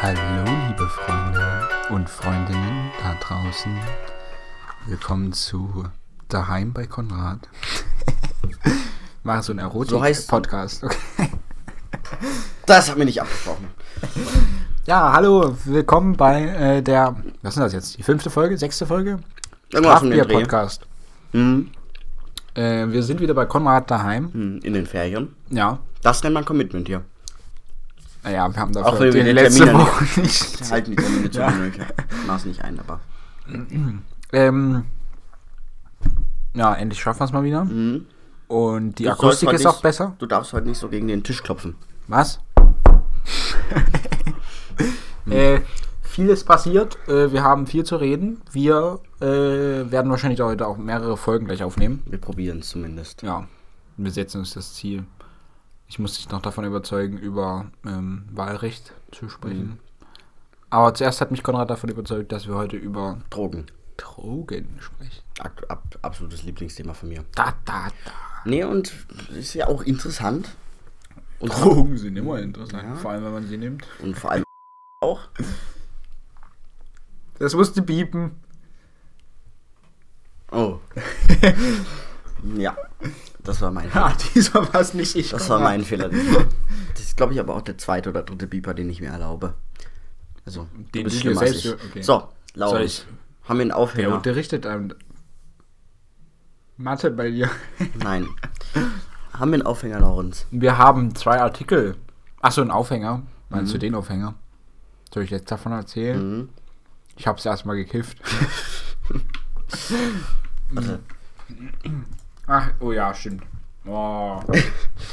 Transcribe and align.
Hallo, 0.00 0.44
liebe 0.68 0.86
Freunde 0.88 1.68
und 1.90 2.08
Freundinnen 2.08 2.90
da 3.02 3.14
draußen. 3.20 3.76
Willkommen 4.86 5.32
zu 5.32 5.84
Daheim 6.28 6.72
bei 6.72 6.86
Konrad. 6.86 7.40
Mach 9.24 9.42
so 9.42 9.52
ein 9.52 9.58
So 9.58 9.64
heißt- 10.02 10.30
Erotik-Podcast. 10.30 10.84
Okay. 10.84 11.30
Das 12.66 12.90
haben 12.90 12.98
wir 12.98 13.04
nicht 13.06 13.20
abgesprochen. 13.20 13.68
Ja, 14.86 15.12
hallo, 15.12 15.56
willkommen 15.64 16.16
bei 16.16 16.42
äh, 16.44 16.82
der, 16.82 17.16
was 17.42 17.56
ist 17.56 17.60
das 17.62 17.72
jetzt? 17.72 17.98
Die 17.98 18.02
fünfte 18.02 18.30
Folge, 18.30 18.56
sechste 18.56 18.86
Folge? 18.86 19.18
Irgendwas 19.72 20.02
um 20.02 20.10
den 20.10 20.22
Dreh. 20.22 20.34
Podcast. 20.34 20.86
Hm, 21.32 21.70
Äh, 22.54 22.86
wir 22.88 23.02
sind 23.02 23.20
wieder 23.20 23.34
bei 23.34 23.46
Konrad 23.46 23.90
daheim. 23.90 24.32
hm, 24.32 24.60
in 24.62 24.72
den 24.72 24.86
Ferien. 24.86 25.34
Ja. 25.50 25.78
Das 26.02 26.22
nennt 26.22 26.34
man 26.34 26.44
Commitment 26.44 26.86
hier. 26.86 27.02
Naja, 28.28 28.52
wir 28.54 28.60
haben 28.60 28.76
Auch 28.76 28.90
dafür 28.90 29.06
wenn 29.06 29.14
wir 29.14 29.24
die 29.24 29.32
letzte 29.32 29.64
Termine 29.64 29.84
Woche 29.86 30.20
nicht. 30.20 30.60
Wir 30.60 30.70
halten 30.70 30.90
die 30.90 30.96
Termine 30.96 31.30
zu 31.30 31.40
Ja. 31.40 31.52
Maß 32.26 32.44
nicht 32.44 32.62
ein, 32.62 32.78
aber. 32.78 33.00
Ähm, 34.32 34.84
ja, 36.52 36.74
endlich 36.74 37.00
schaffen 37.00 37.20
wir 37.20 37.24
es 37.24 37.32
mal 37.32 37.42
wieder. 37.42 37.62
Hm. 37.62 38.04
Und 38.48 38.98
die 38.98 39.04
Du 39.04 39.10
Akustik 39.12 39.50
ist 39.52 39.64
auch 39.66 39.72
nicht- 39.76 39.82
besser. 39.82 40.14
Du 40.18 40.26
darfst 40.26 40.52
heute 40.52 40.68
nicht 40.68 40.76
so 40.76 40.88
gegen 40.90 41.08
den 41.08 41.22
Tisch 41.22 41.42
klopfen. 41.42 41.76
Was? 42.06 42.40
äh, 45.30 45.60
vieles 46.02 46.44
passiert. 46.44 46.98
Äh, 47.08 47.32
wir 47.32 47.42
haben 47.42 47.66
viel 47.66 47.84
zu 47.84 47.96
reden. 47.96 48.42
Wir 48.52 49.00
äh, 49.22 49.24
werden 49.90 50.10
wahrscheinlich 50.10 50.40
heute 50.42 50.66
auch 50.66 50.76
mehrere 50.76 51.16
Folgen 51.16 51.46
gleich 51.46 51.62
aufnehmen. 51.62 52.02
Wir 52.04 52.18
probieren 52.18 52.58
es 52.58 52.68
zumindest. 52.68 53.22
Ja, 53.22 53.46
wir 53.96 54.10
setzen 54.10 54.40
uns 54.40 54.52
das 54.52 54.74
Ziel. 54.74 55.04
Ich 55.88 55.98
muss 55.98 56.14
dich 56.16 56.28
noch 56.30 56.42
davon 56.42 56.64
überzeugen, 56.64 57.16
über 57.18 57.70
ähm, 57.86 58.24
Wahlrecht 58.32 58.92
zu 59.10 59.28
sprechen. 59.28 59.78
Aber 60.70 60.92
zuerst 60.92 61.20
hat 61.22 61.30
mich 61.30 61.42
Konrad 61.42 61.70
davon 61.70 61.88
überzeugt, 61.88 62.30
dass 62.30 62.46
wir 62.46 62.54
heute 62.54 62.76
über 62.76 63.20
Drogen. 63.30 63.66
Drogen 63.96 64.68
sprechen. 64.80 65.22
Ab, 65.40 65.62
ab, 65.68 65.98
absolutes 66.02 66.42
Lieblingsthema 66.42 66.92
von 66.92 67.08
mir. 67.08 67.24
Da, 67.34 67.54
da, 67.64 67.88
da. 68.04 68.12
Nee, 68.44 68.64
und 68.64 68.92
ist 69.30 69.54
ja 69.54 69.66
auch 69.66 69.82
interessant. 69.82 70.50
Und, 71.40 71.52
Drogen 71.52 71.96
sind 71.96 72.16
immer 72.16 72.38
interessant, 72.38 72.82
Ja. 72.84 72.94
vor 72.96 73.12
allem 73.12 73.24
wenn 73.24 73.32
man 73.32 73.46
sie 73.46 73.56
nimmt. 73.56 73.86
und 74.02 74.16
vor 74.18 74.30
allem 74.32 74.44
auch. 75.00 75.20
Das 77.38 77.54
musste 77.54 77.80
piepen. 77.82 78.32
Oh. 80.50 80.80
ja. 82.56 82.76
Das 83.48 83.62
war 83.62 83.70
mein 83.70 83.88
Ja, 83.94 84.14
diesmal 84.34 84.70
war 84.74 84.80
es 84.82 84.92
nicht 84.92 85.16
ich. 85.16 85.30
Das 85.30 85.48
war 85.48 85.58
mein 85.58 85.82
Fehler. 85.82 86.10
Das 86.10 87.00
ist, 87.00 87.16
glaube 87.16 87.32
ich, 87.32 87.40
aber 87.40 87.54
auch 87.56 87.62
der 87.62 87.78
zweite 87.78 88.10
oder 88.10 88.22
dritte 88.22 88.46
Beeper, 88.46 88.74
den 88.74 88.90
ich 88.90 89.00
mir 89.00 89.08
erlaube. 89.08 89.54
Also, 90.44 90.68
Den 90.94 91.04
du 91.04 91.04
bist 91.04 91.20
schlimmer 91.20 91.40
als 91.40 91.64
ich. 91.64 91.72
okay. 91.72 92.02
So, 92.02 92.28
Laurens. 92.54 92.84
ich- 92.84 93.48
Haben 93.48 93.58
wir 93.58 93.62
einen 93.62 93.72
Aufhänger? 93.72 94.14
unterrichtet 94.14 94.66
einem 94.66 94.92
Mathe 96.76 97.10
bei 97.10 97.30
dir? 97.30 97.48
Nein. 97.98 98.28
Haben 99.32 99.50
wir 99.50 99.54
einen 99.54 99.62
Aufhänger, 99.66 100.00
Laurens? 100.00 100.46
Wir 100.50 100.76
haben 100.76 101.14
zwei 101.14 101.40
Artikel. 101.40 101.96
Achso, 102.42 102.60
ein 102.60 102.70
Aufhänger. 102.70 103.22
Meinst 103.48 103.70
Mhm. 103.72 103.72
du 103.72 103.78
den 103.78 103.94
Aufhänger? 103.94 104.34
Soll 105.12 105.22
ich 105.22 105.30
jetzt 105.30 105.50
davon 105.50 105.72
erzählen? 105.72 106.38
Mhm. 106.40 106.48
Ich 107.16 107.26
hab's 107.26 107.46
erstmal 107.46 107.76
gekifft. 107.76 108.18
Warte. 110.70 111.00
Ach, 112.48 112.70
oh 112.80 112.92
ja, 112.92 113.14
stimmt. 113.14 113.42
Oh. 113.86 114.42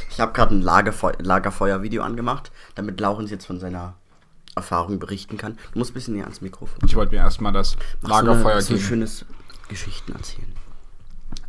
Ich 0.10 0.22
habe 0.22 0.32
gerade 0.32 0.56
ein 0.56 0.62
Lagerfeu 0.62 1.12
Lagerfeuer-Video 1.20 2.02
angemacht, 2.02 2.54
damit 2.76 3.02
Laurens 3.02 3.30
jetzt 3.32 3.46
von 3.46 3.60
seiner 3.60 3.96
Erfahrung 4.56 4.98
berichten 4.98 5.38
kann. 5.38 5.58
Du 5.74 5.80
musst 5.80 5.92
ein 5.92 5.96
bisschen 5.96 6.14
näher 6.14 6.24
ans 6.24 6.40
Mikrofon. 6.40 6.80
Ich 6.86 6.96
wollte 6.96 7.12
mir 7.14 7.18
erstmal 7.18 7.52
das 7.52 7.76
Mach 8.02 8.10
Lagerfeuer 8.12 8.62
so, 8.62 8.74
eine, 8.74 8.82
so 8.82 8.88
schönes 8.88 9.26
Geschichten 9.68 10.14
erzählen. 10.14 10.54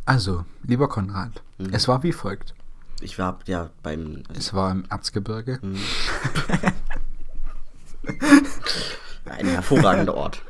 Also, 0.05 0.43
lieber 0.63 0.89
Konrad, 0.89 1.41
Mhm. 1.59 1.73
es 1.73 1.87
war 1.87 2.03
wie 2.03 2.11
folgt. 2.11 2.53
Ich 2.99 3.17
war 3.17 3.39
ja 3.45 3.69
beim. 3.83 4.23
Es 4.37 4.53
war 4.53 4.69
im 4.71 4.83
Erzgebirge. 4.89 5.59
Mhm. 5.61 5.77
Ein 9.25 9.47
hervorragender 9.47 10.13
Ort. 10.15 10.41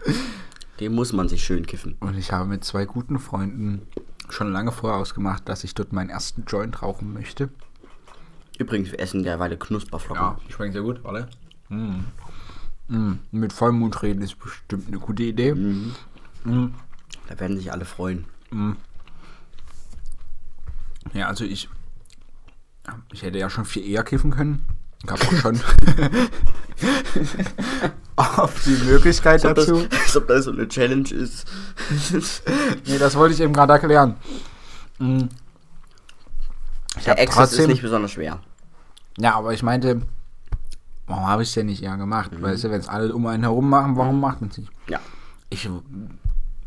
Den 0.80 0.96
muss 0.96 1.14
man 1.14 1.30
sich 1.30 1.44
schön 1.44 1.68
kiffen. 1.68 1.96
Und 2.00 2.18
ich 2.18 2.32
habe 2.32 2.46
mit 2.46 2.64
zwei 2.64 2.86
guten 2.86 3.20
Freunden 3.20 3.86
schon 4.30 4.52
lange 4.52 4.72
vorher 4.72 5.00
ausgemacht, 5.00 5.48
dass 5.48 5.64
ich 5.64 5.76
dort 5.76 5.94
meinen 5.94 6.10
ersten 6.10 6.46
Joint 6.46 6.82
rauchen 6.82 7.14
möchte. 7.14 7.50
Übrigens, 8.58 8.92
wir 8.92 9.00
essen 9.00 9.24
derweile 9.24 9.58
Knusperflocken. 9.58 10.38
die 10.48 10.54
schmecken 10.54 10.74
sehr 10.74 10.82
gut, 10.82 11.04
warte. 11.04 11.28
Mm. 11.70 12.00
Mm. 12.88 13.20
Mit 13.32 13.54
Vollmond 13.54 14.02
reden 14.02 14.22
ist 14.22 14.40
bestimmt 14.40 14.88
eine 14.88 15.00
gute 15.00 15.24
Idee. 15.24 15.54
Mhm. 15.54 15.94
Mm. 16.44 16.74
Da 17.28 17.40
werden 17.40 17.58
sich 17.58 17.72
alle 17.72 17.86
freuen. 17.86 18.26
Ja, 21.14 21.28
also 21.28 21.44
ich. 21.44 21.70
Ich 23.12 23.22
hätte 23.22 23.38
ja 23.38 23.50
schon 23.50 23.66
viel 23.66 23.86
eher 23.86 24.04
kiffen 24.04 24.32
können. 24.32 24.66
Gab 25.06 25.22
auch 25.22 25.34
schon 25.34 25.56
auf 28.16 28.64
die 28.64 28.84
Möglichkeit 28.86 29.44
dazu. 29.44 29.86
als 29.92 30.16
ob 30.16 30.28
das 30.28 30.46
so 30.46 30.52
eine 30.52 30.68
Challenge 30.68 31.10
ist. 31.10 31.46
Nee, 32.86 32.98
das 32.98 33.16
wollte 33.16 33.34
ich 33.36 33.42
eben 33.42 33.54
gerade 33.54 33.74
erklären. 33.74 34.16
Mm. 35.00 35.24
Ich 36.98 37.04
Der 37.04 37.14
hab 37.14 37.20
Access 37.22 37.54
ist 37.54 37.68
nicht 37.68 37.82
besonders 37.82 38.12
schwer. 38.12 38.40
Ja, 39.18 39.36
aber 39.36 39.54
ich 39.54 39.62
meinte, 39.64 40.02
warum 41.06 41.28
habe 41.28 41.44
ich 41.44 41.50
es 41.50 41.54
denn 41.56 41.68
nicht 41.68 41.84
eher 41.84 41.98
gemacht? 41.98 42.32
Mhm. 42.32 42.42
Weißt 42.42 42.64
du, 42.64 42.72
wenn 42.72 42.80
es 42.80 42.88
alle 42.88 43.14
um 43.14 43.26
einen 43.28 43.44
herum 43.44 43.70
machen, 43.70 43.96
warum 43.96 44.20
macht 44.20 44.42
man 44.42 44.50
es 44.50 44.58
nicht? 44.58 44.72
Ja. 44.90 45.00
Ich 45.50 45.70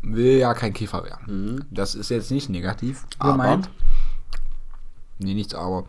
will 0.01 0.37
ja 0.37 0.53
kein 0.53 0.73
Kiffer 0.73 1.03
werden. 1.03 1.55
Mhm. 1.55 1.65
Das 1.69 1.95
ist 1.95 2.09
jetzt 2.09 2.31
nicht 2.31 2.49
negativ 2.49 3.05
Aber? 3.19 3.31
gemeint. 3.33 3.69
Nee, 5.19 5.33
nichts 5.33 5.53
aber. 5.53 5.85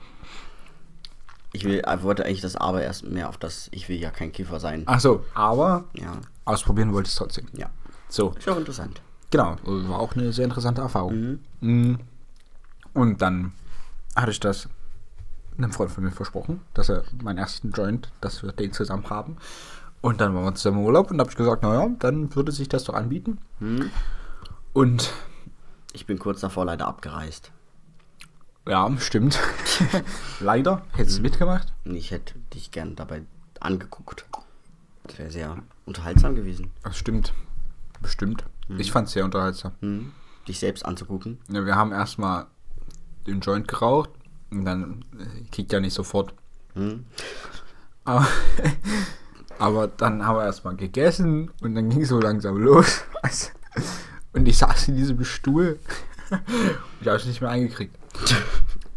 Ich 1.55 1.65
will, 1.65 1.83
ich 1.87 2.03
wollte 2.03 2.25
eigentlich 2.25 2.41
das 2.41 2.57
Aber 2.57 2.83
erst 2.83 3.05
mehr 3.05 3.29
auf 3.29 3.37
das, 3.39 3.69
ich 3.73 3.89
will 3.89 3.99
ja 3.99 4.11
kein 4.11 4.33
Kiffer 4.33 4.59
sein. 4.59 4.83
Ach 4.87 5.01
so, 5.01 5.25
aber 5.35 5.85
Ja, 5.93 6.13
ausprobieren 6.45 6.93
wollte 6.93 7.07
ich 7.09 7.13
es 7.13 7.19
trotzdem. 7.19 7.47
ja. 7.53 7.71
So, 8.09 8.31
Ist 8.39 8.49
auch 8.49 8.57
interessant. 8.59 9.01
Genau. 9.33 9.57
War 9.65 9.99
auch 9.99 10.15
eine 10.15 10.33
sehr 10.33 10.45
interessante 10.45 10.81
Erfahrung. 10.83 11.41
Mhm. 11.61 11.99
Und 12.95 13.21
dann 13.21 13.53
hatte 14.15 14.31
ich 14.31 14.39
das 14.39 14.69
einem 15.59 15.73
Freund 15.73 15.91
von 15.91 16.05
mir 16.05 16.13
versprochen, 16.13 16.61
dass 16.75 16.89
er 16.89 17.03
meinen 17.23 17.39
ersten 17.39 17.73
Joint, 17.73 18.11
dass 18.21 18.43
wir 18.43 18.53
den 18.53 18.73
zusammen 18.73 19.09
haben. 19.11 19.37
Und 20.01 20.21
dann 20.21 20.35
waren 20.35 20.45
wir 20.45 20.55
zusammen 20.55 20.79
im 20.79 20.85
Urlaub 20.85 21.11
und 21.11 21.21
habe 21.21 21.31
ich 21.31 21.37
gesagt, 21.37 21.63
naja, 21.63 21.89
dann 21.99 22.35
würde 22.35 22.53
sich 22.53 22.69
das 22.69 22.85
doch 22.85 22.95
anbieten. 22.95 23.39
Mhm. 23.61 23.91
Und 24.73 25.13
Ich 25.93 26.07
bin 26.07 26.19
kurz 26.19 26.41
davor 26.41 26.65
leider 26.65 26.87
abgereist. 26.87 27.53
ja, 28.67 28.91
stimmt. 28.99 29.39
Leider. 30.41 30.83
Hättest 30.93 31.19
du 31.19 31.23
mitgemacht? 31.23 31.73
Und 31.85 31.95
ich 31.97 32.11
hätte 32.13 32.35
dich 32.55 32.71
gern 32.71 32.97
dabei 32.97 33.23
angeguckt. 33.61 34.25
Das 35.05 35.19
wäre 35.19 35.31
sehr 35.31 35.59
unterhaltsam 35.85 36.35
gewesen. 36.35 36.71
Das 36.83 36.97
stimmt. 36.97 37.35
Bestimmt. 38.01 38.45
Ich 38.79 38.93
fand 38.93 39.09
es 39.09 39.15
sehr 39.15 39.25
unterhaltsam. 39.25 39.73
Mhm. 39.81 40.13
Dich 40.49 40.59
selbst 40.59 40.85
anzugucken. 40.85 41.39
Ja, 41.51 41.65
wir 41.65 41.77
haben 41.77 41.93
erstmal 41.93 42.47
den 43.27 43.41
Joint 43.41 43.69
geraucht 43.69 44.11
und 44.51 44.65
dann 44.65 45.05
äh, 45.19 45.45
kickt 45.51 45.73
ja 45.73 45.81
nicht 45.81 45.95
sofort. 45.95 46.35
Mhm. 46.75 47.05
Aber, 48.05 48.27
aber 49.59 49.89
dann 49.89 50.27
haben 50.27 50.37
wir 50.37 50.45
erstmal 50.45 50.77
gegessen 50.77 51.51
und 51.61 51.75
dann 51.75 51.91
ging 51.91 52.03
es 52.03 52.09
so 52.09 52.21
langsam 52.21 52.57
los. 52.57 53.03
Also, 53.23 53.51
Und 54.33 54.49
ich 54.49 54.59
saß 54.59 54.89
in 54.89 54.97
diesem 54.97 55.25
Stuhl. 55.25 55.79
Ich 57.03 57.07
habe 57.07 57.19
es 57.19 57.27
nicht 57.27 57.43
mehr 57.43 57.51
eingekriegt. 57.51 57.95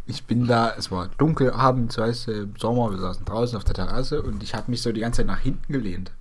Ich 0.05 0.23
bin 0.23 0.47
da, 0.47 0.73
es 0.77 0.89
war 0.89 1.09
dunkel 1.17 1.51
abends, 1.51 1.97
weißt 1.97 2.27
du, 2.27 2.31
im 2.31 2.56
Sommer, 2.56 2.91
wir 2.91 2.97
saßen 2.97 3.25
draußen 3.25 3.57
auf 3.57 3.65
der 3.65 3.73
Terrasse 3.73 4.21
und 4.21 4.41
ich 4.41 4.56
habe 4.56 4.71
mich 4.71 4.81
so 4.81 4.94
die 4.94 5.01
ganze 5.01 5.18
Zeit 5.18 5.27
nach 5.27 5.39
hinten 5.39 5.73
gelehnt. 5.73 6.13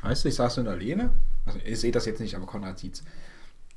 Weißt 0.00 0.24
du, 0.24 0.28
ich 0.30 0.34
saß 0.34 0.54
so 0.54 0.62
in 0.62 0.66
der 0.66 0.76
Lehne. 0.76 1.10
Also, 1.46 1.58
ihr 1.60 1.76
seht 1.76 1.94
das 1.94 2.06
jetzt 2.06 2.20
nicht, 2.20 2.34
aber 2.34 2.46
Konrad 2.46 2.78
sieht's. 2.78 3.02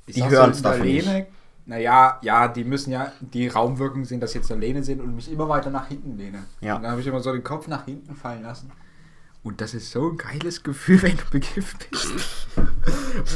Ich 0.06 0.14
Die 0.16 0.20
in 0.20 0.28
der 0.28 0.46
davon 0.48 0.82
nicht. 0.82 1.06
Lehne. 1.06 1.26
Naja, 1.66 2.18
ja, 2.22 2.48
die 2.48 2.64
müssen 2.64 2.90
ja 2.90 3.12
die 3.20 3.46
Raumwirkungen 3.46 4.04
sehen, 4.04 4.18
dass 4.20 4.30
ich 4.30 4.36
jetzt 4.36 4.50
in 4.50 4.60
der 4.60 4.68
Lehne 4.68 4.82
sind 4.82 5.00
und 5.00 5.14
mich 5.14 5.30
immer 5.30 5.48
weiter 5.48 5.70
nach 5.70 5.86
hinten 5.88 6.16
lehne. 6.16 6.44
Ja. 6.60 6.76
Und 6.76 6.82
dann 6.82 6.90
habe 6.92 7.00
ich 7.00 7.06
immer 7.06 7.20
so 7.20 7.32
den 7.32 7.44
Kopf 7.44 7.68
nach 7.68 7.84
hinten 7.84 8.16
fallen 8.16 8.42
lassen. 8.42 8.72
Und 9.42 9.60
das 9.60 9.72
ist 9.74 9.90
so 9.92 10.10
ein 10.10 10.16
geiles 10.16 10.62
Gefühl, 10.62 11.00
wenn 11.02 11.16
du 11.16 11.24
bekifft 11.30 11.88
bist. 11.90 12.12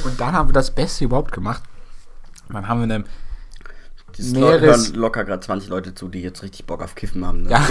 Und 0.04 0.20
dann 0.20 0.32
haben 0.34 0.48
wir 0.48 0.52
das 0.52 0.74
Beste 0.74 1.04
überhaupt 1.04 1.32
gemacht. 1.32 1.62
Dann 2.48 2.66
haben 2.66 2.80
wir 2.88 2.94
eine, 2.94 3.04
Das 4.16 4.26
Meeres- 4.32 4.88
hören 4.88 4.94
locker 4.94 5.24
gerade 5.24 5.40
20 5.40 5.68
Leute 5.68 5.94
zu, 5.94 6.08
die 6.08 6.20
jetzt 6.22 6.42
richtig 6.42 6.66
Bock 6.66 6.82
auf 6.82 6.94
Kiffen 6.94 7.24
haben. 7.24 7.42
Ne? 7.42 7.50
ja, 7.50 7.64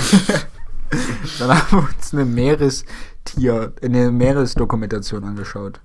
dann 1.39 1.49
haben 1.49 1.71
wir 1.77 1.89
uns 1.95 2.13
eine 2.13 2.25
Meerestier, 2.25 3.73
eine 3.83 4.11
Meeresdokumentation 4.11 5.23
angeschaut. 5.25 5.81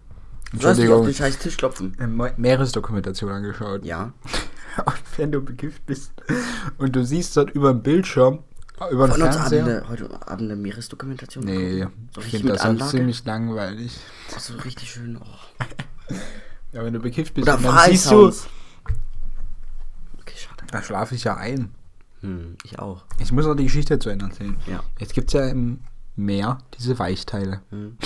Du 0.52 0.60
sollst 0.60 0.80
nicht 0.80 0.90
auf 0.90 0.98
Entschuldigung, 0.98 1.04
den 1.06 1.14
scheiß 1.14 1.38
Tisch 1.38 1.56
klopfen. 1.56 1.96
eine 1.98 2.08
Me- 2.08 2.34
Meeresdokumentation 2.36 3.30
angeschaut. 3.30 3.84
Ja. 3.84 4.12
Und 4.84 4.94
wenn 5.16 5.32
du 5.32 5.40
bekifft 5.42 5.84
bist 5.86 6.12
und 6.76 6.94
du 6.94 7.04
siehst 7.04 7.36
dort 7.36 7.50
über 7.50 7.72
dem 7.72 7.82
Bildschirm 7.82 8.44
Über 8.92 9.08
den 9.08 9.16
Fernseher? 9.16 9.62
Abend 9.64 9.68
eine, 9.80 9.88
heute 9.88 10.28
Abend 10.28 10.42
eine 10.52 10.56
Meeresdokumentation 10.56 11.44
Nee? 11.44 11.86
So 12.14 12.20
ich 12.20 12.28
finde 12.28 12.52
das 12.52 12.62
sonst 12.62 12.82
Anlage? 12.82 12.90
ziemlich 12.96 13.24
langweilig. 13.24 13.98
Ach 14.36 14.38
so 14.38 14.54
richtig 14.58 14.88
schön. 14.90 15.18
Oh. 15.20 16.14
Ja, 16.72 16.84
wenn 16.84 16.92
du 16.92 17.00
bekifft 17.00 17.34
bist, 17.34 17.48
Oder 17.48 17.56
dann 17.56 17.90
siehst 17.90 18.10
du. 18.10 18.26
Okay, 18.28 20.34
schade. 20.36 20.64
da 20.70 20.82
schlafe 20.82 21.14
ich 21.14 21.24
ja 21.24 21.36
ein. 21.36 21.74
Hm, 22.20 22.56
ich 22.62 22.78
auch. 22.78 23.04
Ich 23.18 23.32
muss 23.32 23.46
noch 23.46 23.54
die 23.54 23.64
Geschichte 23.64 23.98
zu 23.98 24.10
Ende 24.10 24.26
erzählen. 24.26 24.56
Ja. 24.66 24.82
Jetzt 24.98 25.14
gibt 25.14 25.28
es 25.28 25.32
ja 25.34 25.48
im 25.48 25.80
Meer 26.14 26.58
diese 26.78 26.98
Weichteile. 26.98 27.62
Hm. 27.70 27.96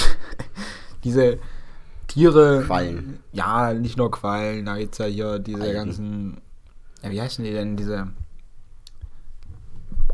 diese 1.05 1.39
Tiere. 2.13 2.63
Quallen. 2.67 3.21
Ja, 3.33 3.73
nicht 3.73 3.97
nur 3.97 4.11
Quallen, 4.11 4.67
da 4.67 4.77
gibt 4.77 4.93
es 4.93 4.99
ja 4.99 5.07
hier 5.07 5.39
diese 5.39 5.63
Algen. 5.63 5.75
ganzen. 5.75 6.41
Ja, 7.03 7.11
wie 7.11 7.21
heißen 7.21 7.45
die 7.45 7.53
denn? 7.53 7.77
Diese. 7.77 8.09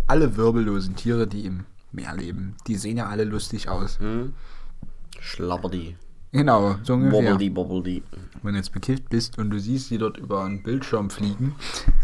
Alle 0.06 0.36
wirbellosen 0.36 0.94
Tiere, 0.94 1.26
die 1.26 1.44
im 1.44 1.64
Meer 1.90 2.14
leben. 2.14 2.54
Die 2.66 2.76
sehen 2.76 2.98
ja 2.98 3.08
alle 3.08 3.24
lustig 3.24 3.68
aus. 3.68 3.98
Hm? 3.98 4.34
Schlabberdi. 5.20 5.96
Genau, 6.30 6.76
so 6.82 6.94
ungefähr. 6.94 7.22
Bobbledy, 7.22 7.50
bobbledy. 7.50 8.02
Wenn 8.42 8.52
du 8.52 8.58
jetzt 8.58 8.72
bekifft 8.72 9.08
bist 9.08 9.38
und 9.38 9.50
du 9.50 9.58
siehst 9.58 9.90
die 9.90 9.98
dort 9.98 10.18
über 10.18 10.44
einen 10.44 10.62
Bildschirm 10.62 11.10
fliegen. 11.10 11.56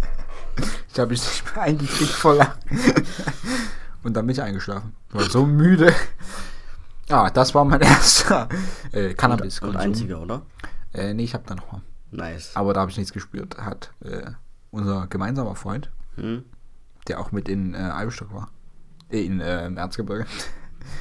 ich 0.93 0.99
habe 0.99 1.11
mich 1.11 1.21
nicht 1.21 1.55
mehr 1.55 1.65
eingekriegt 1.65 2.11
vor 2.11 2.35
Lachen. 2.35 2.61
und 4.03 4.15
dann 4.15 4.27
bin 4.27 4.35
ich 4.35 4.43
eingeschlafen. 4.43 4.93
Ich 5.11 5.15
war 5.15 5.31
so 5.31 5.47
müde. 5.47 5.93
Ja, 7.15 7.31
das 7.31 7.55
war 7.55 7.65
mein 7.65 7.81
erster 7.95 8.49
äh, 8.93 9.15
cannabis 9.15 9.61
Und 9.61 9.77
einziger, 9.77 10.21
oder? 10.21 10.43
Äh, 10.93 11.15
nee, 11.15 11.23
ich 11.25 11.35
habe 11.35 11.45
da 11.47 11.55
noch 11.55 11.71
mal. 11.71 11.81
Nice. 12.11 12.51
Aber 12.57 12.75
da 12.75 12.81
habe 12.81 12.91
ich 12.91 12.97
nichts 12.97 13.13
gespürt. 13.13 13.57
Hat 13.59 13.93
äh, 14.05 14.31
unser 14.73 15.07
gemeinsamer 15.07 15.55
Freund, 15.55 15.91
Hm? 16.17 16.45
der 17.07 17.21
auch 17.21 17.31
mit 17.33 17.49
in 17.49 17.75
äh, 17.75 17.79
Eibenstock 17.79 18.33
war. 18.35 18.49
Äh, 19.11 19.25
in 19.27 19.41
äh, 19.41 19.67
im 19.67 19.77
Erzgebirge. 19.77 20.27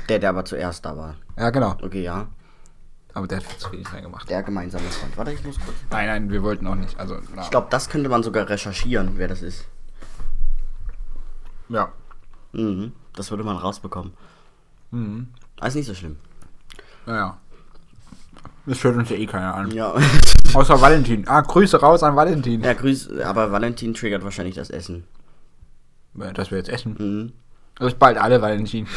Der, 0.07 0.17
der 0.17 0.29
aber 0.29 0.45
zuerst 0.45 0.85
da 0.85 0.95
war. 0.95 1.15
ja, 1.37 1.49
genau. 1.49 1.71
Okay, 1.81 2.03
ja. 2.03 2.27
Aber 3.13 3.27
der 3.27 3.39
hat 3.39 3.43
viel 3.45 3.59
zu 3.59 3.71
wenig 3.73 3.91
reingemacht. 3.91 4.29
Der 4.29 4.41
gemeinsame 4.41 4.85
Freund. 4.85 5.17
Warte, 5.17 5.33
ich 5.33 5.43
muss 5.43 5.59
kurz. 5.59 5.75
Nein, 5.91 6.07
nein, 6.07 6.31
wir 6.31 6.41
wollten 6.41 6.65
auch 6.67 6.75
nicht. 6.75 6.97
Also, 6.97 7.17
na, 7.35 7.41
Ich 7.41 7.49
glaube, 7.49 7.67
das 7.69 7.89
könnte 7.89 8.07
man 8.07 8.23
sogar 8.23 8.47
recherchieren, 8.47 9.13
wer 9.17 9.27
das 9.27 9.41
ist. 9.41 9.65
ja. 11.67 11.91
Mhm. 12.53 12.93
Das 13.13 13.29
würde 13.31 13.43
man 13.43 13.57
rausbekommen. 13.57 14.13
Mhm. 14.91 15.27
Alles 15.63 15.75
nicht 15.75 15.85
so 15.85 15.95
schlimm. 15.95 16.17
Naja. 17.05 17.37
Das 18.65 18.83
hört 18.83 18.97
uns 18.97 19.09
ja 19.09 19.15
eh 19.15 19.25
keiner 19.25 19.55
an. 19.55 19.71
Ja. 19.71 19.93
Außer 20.53 20.81
Valentin. 20.81 21.25
Ah, 21.25 21.39
Grüße 21.39 21.79
raus 21.79 22.03
an 22.03 22.17
Valentin. 22.17 22.61
ja, 22.61 22.73
grüß. 22.73 23.21
Aber 23.21 23.49
Valentin 23.53 23.93
triggert 23.93 24.25
wahrscheinlich 24.25 24.55
das 24.55 24.69
Essen. 24.69 25.05
Dass 26.15 26.51
wir 26.51 26.57
jetzt 26.57 26.67
essen. 26.67 26.95
Mhm. 26.99 27.33
Das 27.75 27.93
ist 27.93 27.99
bald 27.99 28.17
alle 28.17 28.41
Valentin. 28.41 28.87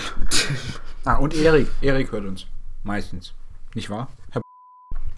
ah, 1.05 1.15
und 1.15 1.35
Erik. 1.35 1.69
Erik 1.83 2.11
hört 2.11 2.25
uns. 2.25 2.47
Meistens. 2.83 3.33
Nicht 3.75 3.89
wahr? 3.89 4.09
Herr 4.33 4.43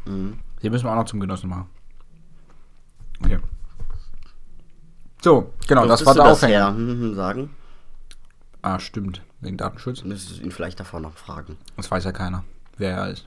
Mhm. 0.04 0.40
Den 0.62 0.70
müssen 0.70 0.84
wir 0.84 0.92
auch 0.92 0.96
noch 0.96 1.06
zum 1.06 1.18
Genossen 1.18 1.48
machen. 1.48 1.70
Okay. 3.24 3.38
So, 5.22 5.54
genau, 5.66 5.86
das 5.86 6.00
Durftest 6.00 6.06
war 6.06 6.14
du 6.14 6.20
der 6.20 6.28
das 6.28 6.42
Aufhänger. 6.42 6.58
Herr, 6.58 6.76
hm, 6.76 7.00
hm, 7.00 7.14
sagen? 7.14 7.50
Ah, 8.68 8.78
stimmt. 8.80 9.22
Wegen 9.40 9.56
Datenschutz. 9.56 10.02
Du 10.02 10.08
müsstest 10.08 10.40
ihn 10.42 10.50
vielleicht 10.50 10.78
davor 10.78 11.00
noch 11.00 11.16
fragen. 11.16 11.56
Das 11.78 11.90
weiß 11.90 12.04
ja 12.04 12.12
keiner, 12.12 12.44
wer 12.76 12.96
er 12.98 13.08
ist. 13.10 13.26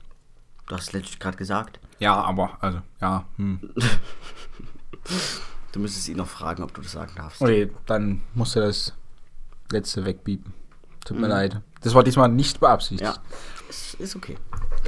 Du 0.68 0.76
hast 0.76 0.92
letztlich 0.92 1.18
gerade 1.18 1.36
gesagt. 1.36 1.80
Ja, 1.98 2.14
aber, 2.14 2.58
also, 2.60 2.80
ja. 3.00 3.24
Hm. 3.38 3.58
Du 5.72 5.80
müsstest 5.80 6.08
ihn 6.08 6.18
noch 6.18 6.28
fragen, 6.28 6.62
ob 6.62 6.72
du 6.74 6.80
das 6.82 6.92
sagen 6.92 7.12
darfst. 7.16 7.40
Okay, 7.42 7.70
dann 7.86 8.22
musst 8.34 8.54
du 8.54 8.60
das 8.60 8.92
letzte 9.72 10.04
wegbiepen. 10.04 10.52
Tut 11.04 11.16
mir 11.18 11.26
Mhm. 11.26 11.32
leid. 11.32 11.60
Das 11.80 11.94
war 11.94 12.04
diesmal 12.04 12.28
nicht 12.28 12.60
beabsichtigt. 12.60 13.02
Ja, 13.02 13.16
ist, 13.68 13.94
ist 13.94 14.14
okay. 14.14 14.36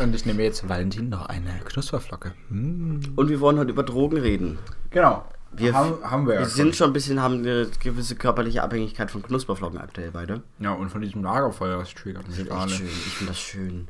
Und 0.01 0.15
ich 0.15 0.25
nehme 0.27 0.43
jetzt 0.45 0.69
Valentin 0.69 1.09
noch 1.09 1.27
eine 1.27 1.59
Knusperflocke. 1.65 2.33
Hm. 2.49 3.01
Und 3.17 3.29
wir 3.29 3.41
wollen 3.41 3.59
heute 3.59 3.71
über 3.71 3.83
Drogen 3.83 4.19
reden. 4.19 4.59
Genau. 4.91 5.25
Wir, 5.56 5.75
haben, 5.75 5.95
haben 6.03 6.27
wir 6.27 6.41
wir 6.41 6.47
sind 6.47 6.75
schon 6.75 6.91
ein 6.91 6.93
bisschen, 6.93 7.21
haben 7.21 7.39
eine 7.39 7.69
gewisse 7.81 8.17
körperliche 8.17 8.62
Abhängigkeit 8.62 9.11
von 9.11 9.23
Knusperflocken 9.23 9.79
aktuell 9.79 10.11
beide. 10.11 10.43
Ja, 10.59 10.73
und 10.73 10.91
von 10.91 11.01
diesem 11.01 11.23
Lagerfeuer, 11.23 11.79
das 11.79 11.95
triggert 11.95 12.27
mich 12.29 12.45
gerade. 12.45 12.71
schön. 12.71 12.87
Ich 12.87 13.15
finde 13.15 13.33
das 13.33 13.41
schön. 13.41 13.89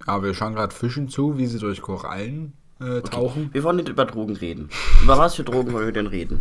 Aber 0.06 0.24
wir 0.24 0.34
schauen 0.34 0.56
gerade 0.56 0.74
Fischen 0.74 1.08
zu, 1.08 1.38
wie 1.38 1.46
sie 1.46 1.60
durch 1.60 1.80
Korallen 1.80 2.54
äh, 2.80 3.00
tauchen. 3.02 3.50
Wir 3.54 3.62
wollen 3.62 3.76
nicht 3.76 3.88
über 3.88 4.04
Drogen 4.04 4.34
reden. 4.34 4.70
Über 5.04 5.18
was 5.18 5.36
für 5.36 5.44
Drogen 5.44 5.72
wollen 5.72 5.86
wir 5.86 5.92
denn 5.92 6.08
reden? 6.08 6.40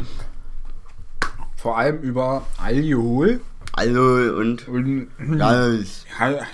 Vor 1.61 1.77
allem 1.77 1.99
über 2.01 2.45
Alkohol 2.57 3.39
Also 3.73 4.01
und 4.01 4.67
und 4.67 5.09
Cannabis. 5.17 6.05
ja, 6.19 6.31
ja, 6.31 6.45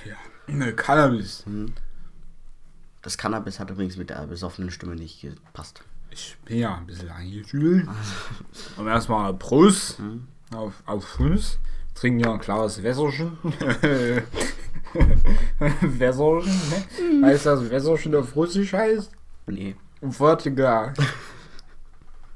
ne, 0.48 0.74
Cannabis. 0.74 1.46
Das 3.02 3.18
Cannabis 3.18 3.58
hat 3.60 3.70
übrigens 3.70 3.96
mit 3.96 4.10
der 4.10 4.28
besoffenen 4.28 4.70
Stimme 4.70 4.96
nicht 4.96 5.22
gepasst. 5.22 5.82
Ich 6.12 6.36
bin 6.44 6.58
ja 6.60 6.76
ein 6.76 6.86
bisschen 6.88 7.10
angeschüttelt. 7.10 7.88
Und 8.76 8.88
erstmal 8.88 9.34
Prost 9.34 10.02
auf, 10.54 10.74
auf 10.86 11.20
uns. 11.22 11.58
Trinken 11.96 12.20
ja 12.20 12.34
ein 12.34 12.40
klares 12.40 12.84
Wässerchen. 12.84 13.38
Wässerchen, 15.82 16.52
ne? 16.70 17.22
Weißt 17.28 17.46
du, 17.46 17.50
was 17.52 17.70
Wässerchen 17.70 18.14
auf 18.16 18.36
Russisch 18.36 18.74
heißt? 18.74 19.10
Nee. 19.48 19.76
Wodka. 20.02 20.94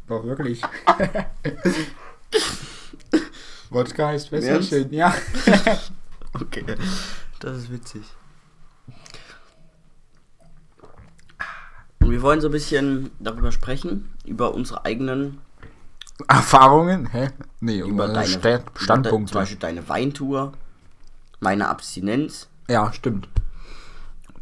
Doch, 0.07 0.23
wirklich. 0.25 0.61
Wodka 3.69 4.07
heißt 4.07 4.31
Wässerchen, 4.31 4.91
ja. 4.93 5.13
Okay. 6.33 6.63
Das 7.39 7.57
ist 7.57 7.71
witzig. 7.71 8.03
Und 12.01 12.09
wir 12.11 12.21
wollen 12.21 12.41
so 12.41 12.47
ein 12.47 12.51
bisschen 12.51 13.11
darüber 13.19 13.51
sprechen, 13.51 14.09
über 14.25 14.53
unsere 14.53 14.85
eigenen, 14.85 15.39
Erfahrungen? 16.27 17.07
Hä? 17.11 17.29
Nee, 17.59 17.79
über 17.79 17.87
über 17.89 18.07
deine 18.07 18.27
Sta 18.27 18.39
über 18.39 18.57
de, 18.59 18.65
zum 18.65 18.75
Standpunkte. 18.83 19.33
Beispiel 19.33 19.57
deine 19.57 19.89
Weintour, 19.89 20.53
meine 21.39 21.67
Abstinenz. 21.67 22.47
Ja, 22.69 22.93
stimmt. 22.93 23.27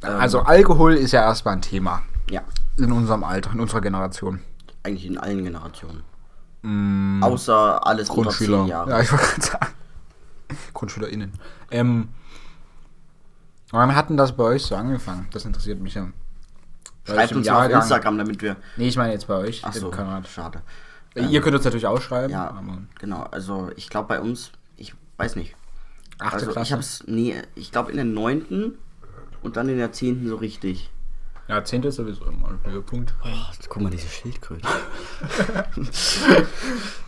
Ähm, 0.04 0.20
Also 0.20 0.42
Alkohol 0.42 0.96
ist 0.96 1.12
ja 1.12 1.22
erstmal 1.22 1.56
ein 1.56 1.62
Thema 1.62 2.04
Ja, 2.30 2.42
in 2.78 2.92
unserem 2.92 3.24
Alter, 3.24 3.52
in 3.54 3.60
unserer 3.62 3.82
Generation. 3.82 4.42
eigentlich 4.84 5.06
in 5.06 5.18
allen 5.18 5.44
Generationen. 5.44 6.04
Mm, 6.62 7.24
Außer 7.24 7.86
alles 7.86 8.10
unter 8.10 8.24
Grundschüler. 8.24 8.60
10 8.60 8.68
Jahre. 8.68 8.90
Ja, 8.92 9.00
ich 9.02 9.12
wollte 9.12 9.26
gerade 9.26 9.42
sagen. 9.42 9.68
GrundschülerInnen. 10.74 11.32
Ähm, 11.72 12.10
wann 13.72 13.96
hat 13.96 14.10
denn 14.10 14.18
das 14.18 14.36
bei 14.36 14.44
euch 14.44 14.64
so 14.64 14.76
angefangen? 14.76 15.28
Das 15.32 15.46
interessiert 15.46 15.80
mich 15.80 15.94
ja. 15.96 16.08
Bei 17.06 17.14
Schreibt 17.14 17.34
uns 17.36 17.48
mal 17.48 17.54
auf 17.54 17.62
Jahrgang- 17.64 17.82
Instagram, 17.82 18.18
damit 18.18 18.42
wir. 18.42 18.56
Nee, 18.78 18.88
ich 18.88 18.98
meine 18.98 19.14
jetzt 19.14 19.28
bei 19.28 19.36
euch. 19.36 19.62
Ach 19.64 19.74
so, 19.74 19.90
Kanal. 19.90 20.26
schade. 20.26 20.62
Ihr 21.16 21.42
könnt 21.42 21.56
uns 21.56 21.66
natürlich 21.66 21.88
ausschreiben. 21.88 22.30
Ja, 22.32 22.54
genau. 23.00 23.24
Also 23.32 23.72
ich 23.76 23.90
glaube 23.90 24.08
bei 24.08 24.20
uns, 24.22 24.52
ich 24.78 24.94
weiß 25.18 25.36
nicht. 25.36 25.56
achte 26.20 26.36
Also 26.36 26.52
Klasse. 26.52 26.68
ich 26.68 26.74
hab's, 26.74 27.04
nee, 27.08 27.36
ich 27.56 27.72
glaube 27.72 27.90
in 27.92 27.96
der 27.98 28.06
neunten 28.06 28.78
und 29.42 29.56
dann 29.58 29.70
in 29.70 29.78
der 29.78 29.92
zehnten 29.92 30.28
so 30.28 30.36
richtig. 30.36 30.92
Ja, 31.50 31.64
10. 31.64 31.84
ist 31.84 31.96
sowieso 31.96 32.26
immer 32.26 32.50
ein 32.50 32.60
Höhepunkt. 32.72 33.14
Oh, 33.26 33.28
guck 33.68 33.82
mal, 33.82 33.90
diese 33.90 34.08
Schildkröte. 34.08 34.68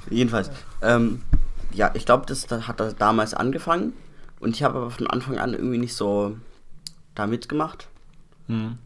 Jedenfalls. 0.09 0.51
Ähm, 0.81 1.21
ja, 1.73 1.91
ich 1.93 2.05
glaube, 2.05 2.25
das, 2.25 2.47
das 2.47 2.67
hat 2.67 2.79
das 2.79 2.95
damals 2.95 3.33
angefangen. 3.33 3.93
Und 4.39 4.55
ich 4.55 4.63
habe 4.63 4.79
aber 4.79 4.91
von 4.91 5.07
Anfang 5.07 5.37
an 5.37 5.53
irgendwie 5.53 5.77
nicht 5.77 5.93
so 5.95 6.35
da 7.15 7.27
mitgemacht. 7.27 7.87
Hm. 8.47 8.77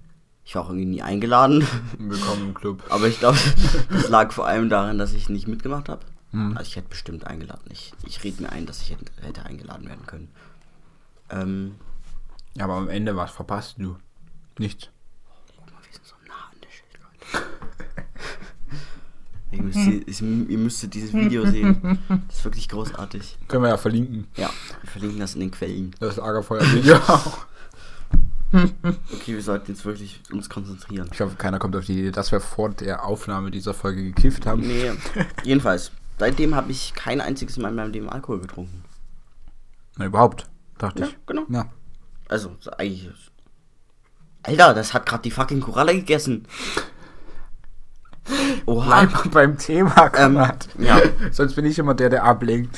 Ich 0.44 0.54
war 0.56 0.64
auch 0.64 0.70
irgendwie 0.70 0.86
nie 0.86 1.02
eingeladen. 1.02 1.66
Willkommen 1.98 2.50
im 2.50 2.54
Club. 2.54 2.84
Aber 2.90 3.08
ich 3.08 3.20
glaube, 3.20 3.38
das 3.90 4.10
lag 4.10 4.32
vor 4.34 4.46
allem 4.46 4.70
daran, 4.70 4.98
dass 4.98 5.14
ich 5.14 5.30
nicht 5.30 5.48
mitgemacht 5.48 5.90
habe. 5.90 6.06
Hm. 6.32 6.58
Also 6.58 6.68
ich 6.70 6.76
hätte 6.76 6.90
bestimmt 6.90 7.26
eingeladen. 7.26 7.64
Ich, 7.72 7.94
ich 8.06 8.24
rede 8.24 8.44
mir 8.44 8.52
ein, 8.52 8.66
dass 8.66 8.82
ich 8.82 8.92
hätte, 8.92 9.06
hätte 9.22 9.46
eingeladen 9.46 9.88
werden 9.88 10.06
können. 10.06 10.28
Ähm, 11.30 11.76
Ja, 12.56 12.66
aber 12.66 12.74
am 12.76 12.90
Ende 12.90 13.16
was 13.16 13.32
verpasst 13.32 13.76
du? 13.80 13.96
Nichts. 14.60 14.90
guck 15.56 15.66
mal, 15.74 15.82
wir 15.84 15.94
sind 15.94 16.06
so 16.06 16.16
nah 16.28 16.52
an 16.52 16.60
der 16.62 16.70
Schildkröte. 16.70 17.46
Ihr, 19.56 19.64
müsst, 19.64 20.22
ihr, 20.22 20.50
ihr 20.50 20.58
müsstet 20.58 20.94
dieses 20.94 21.14
Video 21.14 21.46
sehen. 21.46 22.00
Das 22.28 22.38
ist 22.40 22.46
wirklich 22.46 22.68
großartig. 22.70 23.38
Können 23.48 23.64
wir 23.64 23.70
ja 23.70 23.78
verlinken. 23.78 24.28
Ja, 24.36 24.50
wir 24.82 24.90
verlinken 24.90 25.20
das 25.20 25.34
in 25.36 25.42
den 25.42 25.52
Quellen. 25.52 25.96
Das 26.00 26.18
Lagerfeuer-Video 26.18 26.96
auch. 27.08 27.46
Okay, 28.54 29.34
wir 29.34 29.42
sollten 29.42 29.72
jetzt 29.72 29.84
wirklich 29.86 30.22
uns 30.32 30.50
konzentrieren. 30.50 31.10
Ich 31.12 31.20
hoffe, 31.20 31.36
keiner 31.36 31.60
kommt 31.60 31.76
auf 31.76 31.86
die 31.86 32.00
Idee, 32.00 32.12
dass 32.12 32.32
wir 32.32 32.40
vor 32.40 32.70
der 32.70 33.04
Aufnahme 33.04 33.52
dieser 33.52 33.74
Folge 33.74 34.04
gekifft 34.04 34.46
haben. 34.46 34.62
Nee, 34.62 34.92
jedenfalls. 35.44 35.92
Seitdem 36.18 36.56
habe 36.56 36.72
ich 36.72 36.94
kein 36.94 37.20
einziges 37.20 37.58
Mal 37.58 37.70
in 37.70 37.76
meinem 37.76 37.92
Leben 37.92 38.10
Alkohol 38.10 38.40
getrunken. 38.40 38.84
Na, 39.98 40.06
überhaupt, 40.06 40.48
dachte 40.78 41.02
Ja, 41.02 41.08
ich. 41.08 41.18
genau. 41.26 41.44
Ja. 41.50 41.66
Also, 42.30 42.56
so 42.60 42.72
eigentlich. 42.72 43.10
Alter, 44.44 44.74
das 44.74 44.94
hat 44.94 45.06
gerade 45.06 45.24
die 45.24 45.32
fucking 45.32 45.60
Koralle 45.60 45.94
gegessen. 45.96 46.48
Oha. 48.66 48.86
Bleib 49.06 49.14
mal 49.14 49.30
beim 49.32 49.58
Thema, 49.58 50.06
Ähm, 50.16 50.34
Konrad. 50.36 50.68
ja. 50.80 51.00
Sonst 51.32 51.56
bin 51.56 51.66
ich 51.66 51.78
immer 51.80 51.94
der, 51.94 52.10
der 52.10 52.24
ablenkt. 52.24 52.78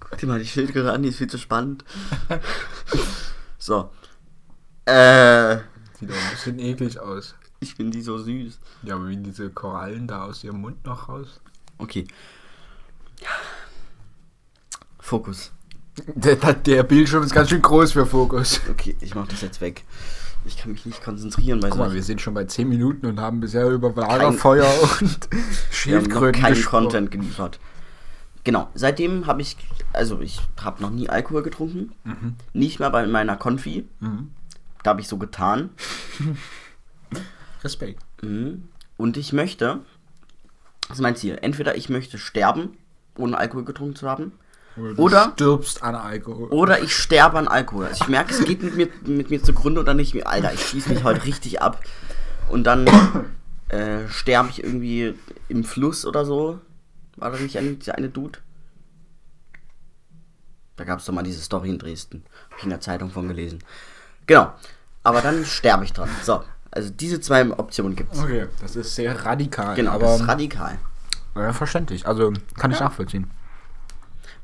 Guck 0.00 0.18
dir 0.18 0.26
mal 0.26 0.38
die 0.38 0.46
Schildkröte 0.46 0.92
an, 0.92 1.02
die 1.02 1.10
ist 1.10 1.18
viel 1.18 1.26
zu 1.28 1.38
spannend. 1.38 1.84
so. 3.58 3.90
Äh, 4.86 5.56
Sieht 5.98 6.10
auch 6.10 6.14
ein 6.14 6.30
bisschen 6.32 6.58
eklig 6.58 6.98
aus. 6.98 7.34
ich 7.60 7.74
finde 7.74 7.92
die 7.96 8.02
so 8.02 8.18
süß. 8.18 8.58
Ja, 8.82 8.96
aber 8.96 9.08
wie 9.08 9.16
diese 9.16 9.50
Korallen 9.50 10.06
da 10.06 10.24
aus 10.24 10.44
ihrem 10.44 10.60
Mund 10.60 10.84
noch 10.84 11.08
raus. 11.08 11.40
Okay. 11.78 12.06
Fokus. 15.00 15.52
Der, 16.14 16.36
der 16.36 16.82
Bildschirm 16.82 17.22
ist 17.22 17.32
ganz 17.34 17.50
schön 17.50 17.62
groß 17.62 17.92
für 17.92 18.06
Fokus. 18.06 18.60
Okay, 18.70 18.96
ich 19.00 19.14
mach 19.14 19.28
das 19.28 19.42
jetzt 19.42 19.60
weg. 19.60 19.84
Ich 20.46 20.58
kann 20.58 20.72
mich 20.72 20.84
nicht 20.84 21.02
konzentrieren 21.02 21.60
Guck 21.62 21.76
mal, 21.76 21.94
wir 21.94 22.02
sind 22.02 22.20
schon 22.20 22.34
bei 22.34 22.44
10 22.44 22.68
Minuten 22.68 23.06
und 23.06 23.18
haben 23.18 23.40
bisher 23.40 23.68
über 23.68 23.92
Lagerfeuer 23.94 24.68
und 25.00 25.28
Schildkröten 25.70 26.42
keinen. 26.42 26.64
Content 26.64 27.10
geliefert. 27.10 27.58
Genau, 28.44 28.68
seitdem 28.74 29.26
habe 29.26 29.40
ich, 29.40 29.56
also 29.94 30.20
ich 30.20 30.40
habe 30.62 30.82
noch 30.82 30.90
nie 30.90 31.08
Alkohol 31.08 31.42
getrunken. 31.42 31.92
Nicht 32.52 32.78
mal 32.78 32.90
bei 32.90 33.06
meiner 33.06 33.36
Konfi. 33.36 33.88
Mhm. 34.00 34.32
Da 34.82 34.90
habe 34.90 35.00
ich 35.00 35.08
so 35.08 35.16
getan. 35.16 35.70
Respekt. 37.64 38.02
Mhm. 38.22 38.68
Und 38.98 39.16
ich 39.16 39.32
möchte, 39.32 39.80
das 40.88 40.98
ist 40.98 41.02
mein 41.02 41.16
Ziel, 41.16 41.38
entweder 41.40 41.74
ich 41.76 41.88
möchte 41.88 42.18
sterben, 42.18 42.76
ohne 43.16 43.38
Alkohol 43.38 43.64
getrunken 43.64 43.96
zu 43.96 44.08
haben, 44.08 44.32
du 44.76 44.94
Oder- 44.96 45.32
stirbst 45.34 45.82
an 45.82 45.94
Alkohol. 45.94 46.48
oder 46.48 46.82
ich 46.82 46.94
sterbe 46.94 47.38
an 47.38 47.48
Alkohol. 47.48 47.86
Also 47.86 48.02
ich 48.04 48.08
merke, 48.08 48.32
es 48.34 48.44
geht 48.44 48.62
mit 48.62 48.76
mir, 48.76 48.88
mit 49.04 49.30
mir 49.30 49.42
zugrunde 49.42 49.80
und 49.80 49.86
dann 49.86 49.96
nicht 49.96 50.14
mehr, 50.14 50.28
Alter, 50.28 50.52
ich 50.52 50.64
schieße 50.66 50.88
mich 50.90 51.04
heute 51.04 51.24
richtig 51.24 51.62
ab. 51.62 51.80
Und 52.48 52.64
dann 52.64 52.86
äh, 53.68 54.08
sterbe 54.08 54.48
ich 54.50 54.62
irgendwie 54.62 55.14
im 55.48 55.64
Fluss 55.64 56.04
oder 56.06 56.24
so. 56.24 56.60
War 57.16 57.30
da 57.30 57.38
nicht 57.38 57.56
ein, 57.58 57.78
dieser 57.78 57.94
eine 57.96 58.08
Dude? 58.08 58.38
Da 60.76 60.84
gab 60.84 60.98
es 60.98 61.04
doch 61.04 61.12
mal 61.14 61.22
diese 61.22 61.40
Story 61.40 61.70
in 61.70 61.78
Dresden. 61.78 62.24
Habe 62.46 62.54
ich 62.58 62.64
in 62.64 62.70
der 62.70 62.80
Zeitung 62.80 63.10
von 63.10 63.28
gelesen. 63.28 63.60
Genau. 64.26 64.52
Aber 65.04 65.20
dann 65.20 65.44
sterbe 65.44 65.84
ich 65.84 65.92
dran. 65.92 66.08
So. 66.22 66.42
Also 66.72 66.90
diese 66.90 67.20
zwei 67.20 67.48
Optionen 67.52 67.94
gibt 67.94 68.12
es. 68.14 68.18
Okay, 68.20 68.46
das 68.60 68.74
ist 68.74 68.94
sehr 68.96 69.24
radikal. 69.24 69.76
Genau, 69.76 69.92
aber 69.92 70.06
das 70.06 70.20
ist 70.22 70.28
radikal. 70.28 70.78
ja, 71.36 71.52
verständlich. 71.52 72.06
Also 72.06 72.32
kann 72.56 72.72
ich 72.72 72.78
Ja. 72.80 72.86
nachvollziehen. 72.86 73.30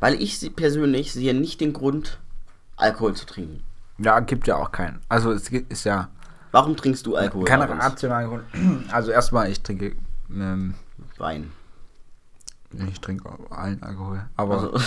Weil 0.01 0.21
ich 0.21 0.39
sie 0.39 0.51
persönlich 0.51 1.13
sehe 1.13 1.35
nicht 1.35 1.61
den 1.61 1.73
Grund, 1.73 2.19
Alkohol 2.77 3.15
zu 3.15 3.27
trinken. 3.27 3.63
Ja, 3.99 4.19
gibt 4.21 4.47
ja 4.47 4.57
auch 4.57 4.73
keinen. 4.73 5.01
Also 5.09 5.31
es 5.33 5.51
gibt- 5.51 5.71
ist 5.71 5.85
ja 5.85 6.09
Warum 6.53 6.77
trinkst 6.77 7.07
du 7.07 7.15
Alkohol? 7.17 7.45
keine 7.45 7.67
Laurens? 7.67 7.85
rationale 7.85 8.27
Grund. 8.29 8.45
Also 8.93 9.11
erstmal, 9.13 9.51
ich 9.51 9.61
trinke 9.63 9.95
ähm, 10.31 10.75
Wein. 11.19 11.53
ich 12.73 13.01
trinke 13.01 13.29
allen 13.51 13.83
Alkohol. 13.83 14.25
Aber 14.37 14.73
Also, 14.73 14.73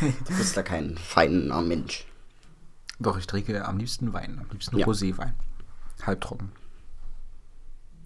du 0.00 0.36
bist 0.36 0.56
da 0.56 0.62
kein 0.62 0.96
feiner 0.98 1.60
Mensch. 1.62 2.06
doch, 2.98 3.18
ich 3.18 3.26
trinke 3.26 3.64
am 3.64 3.78
liebsten 3.78 4.12
Wein. 4.12 4.38
Am 4.40 4.46
liebsten 4.50 4.76
Ja. 4.78 4.86
Roséwein. 4.86 5.32
Halbtrocken. 6.06 6.50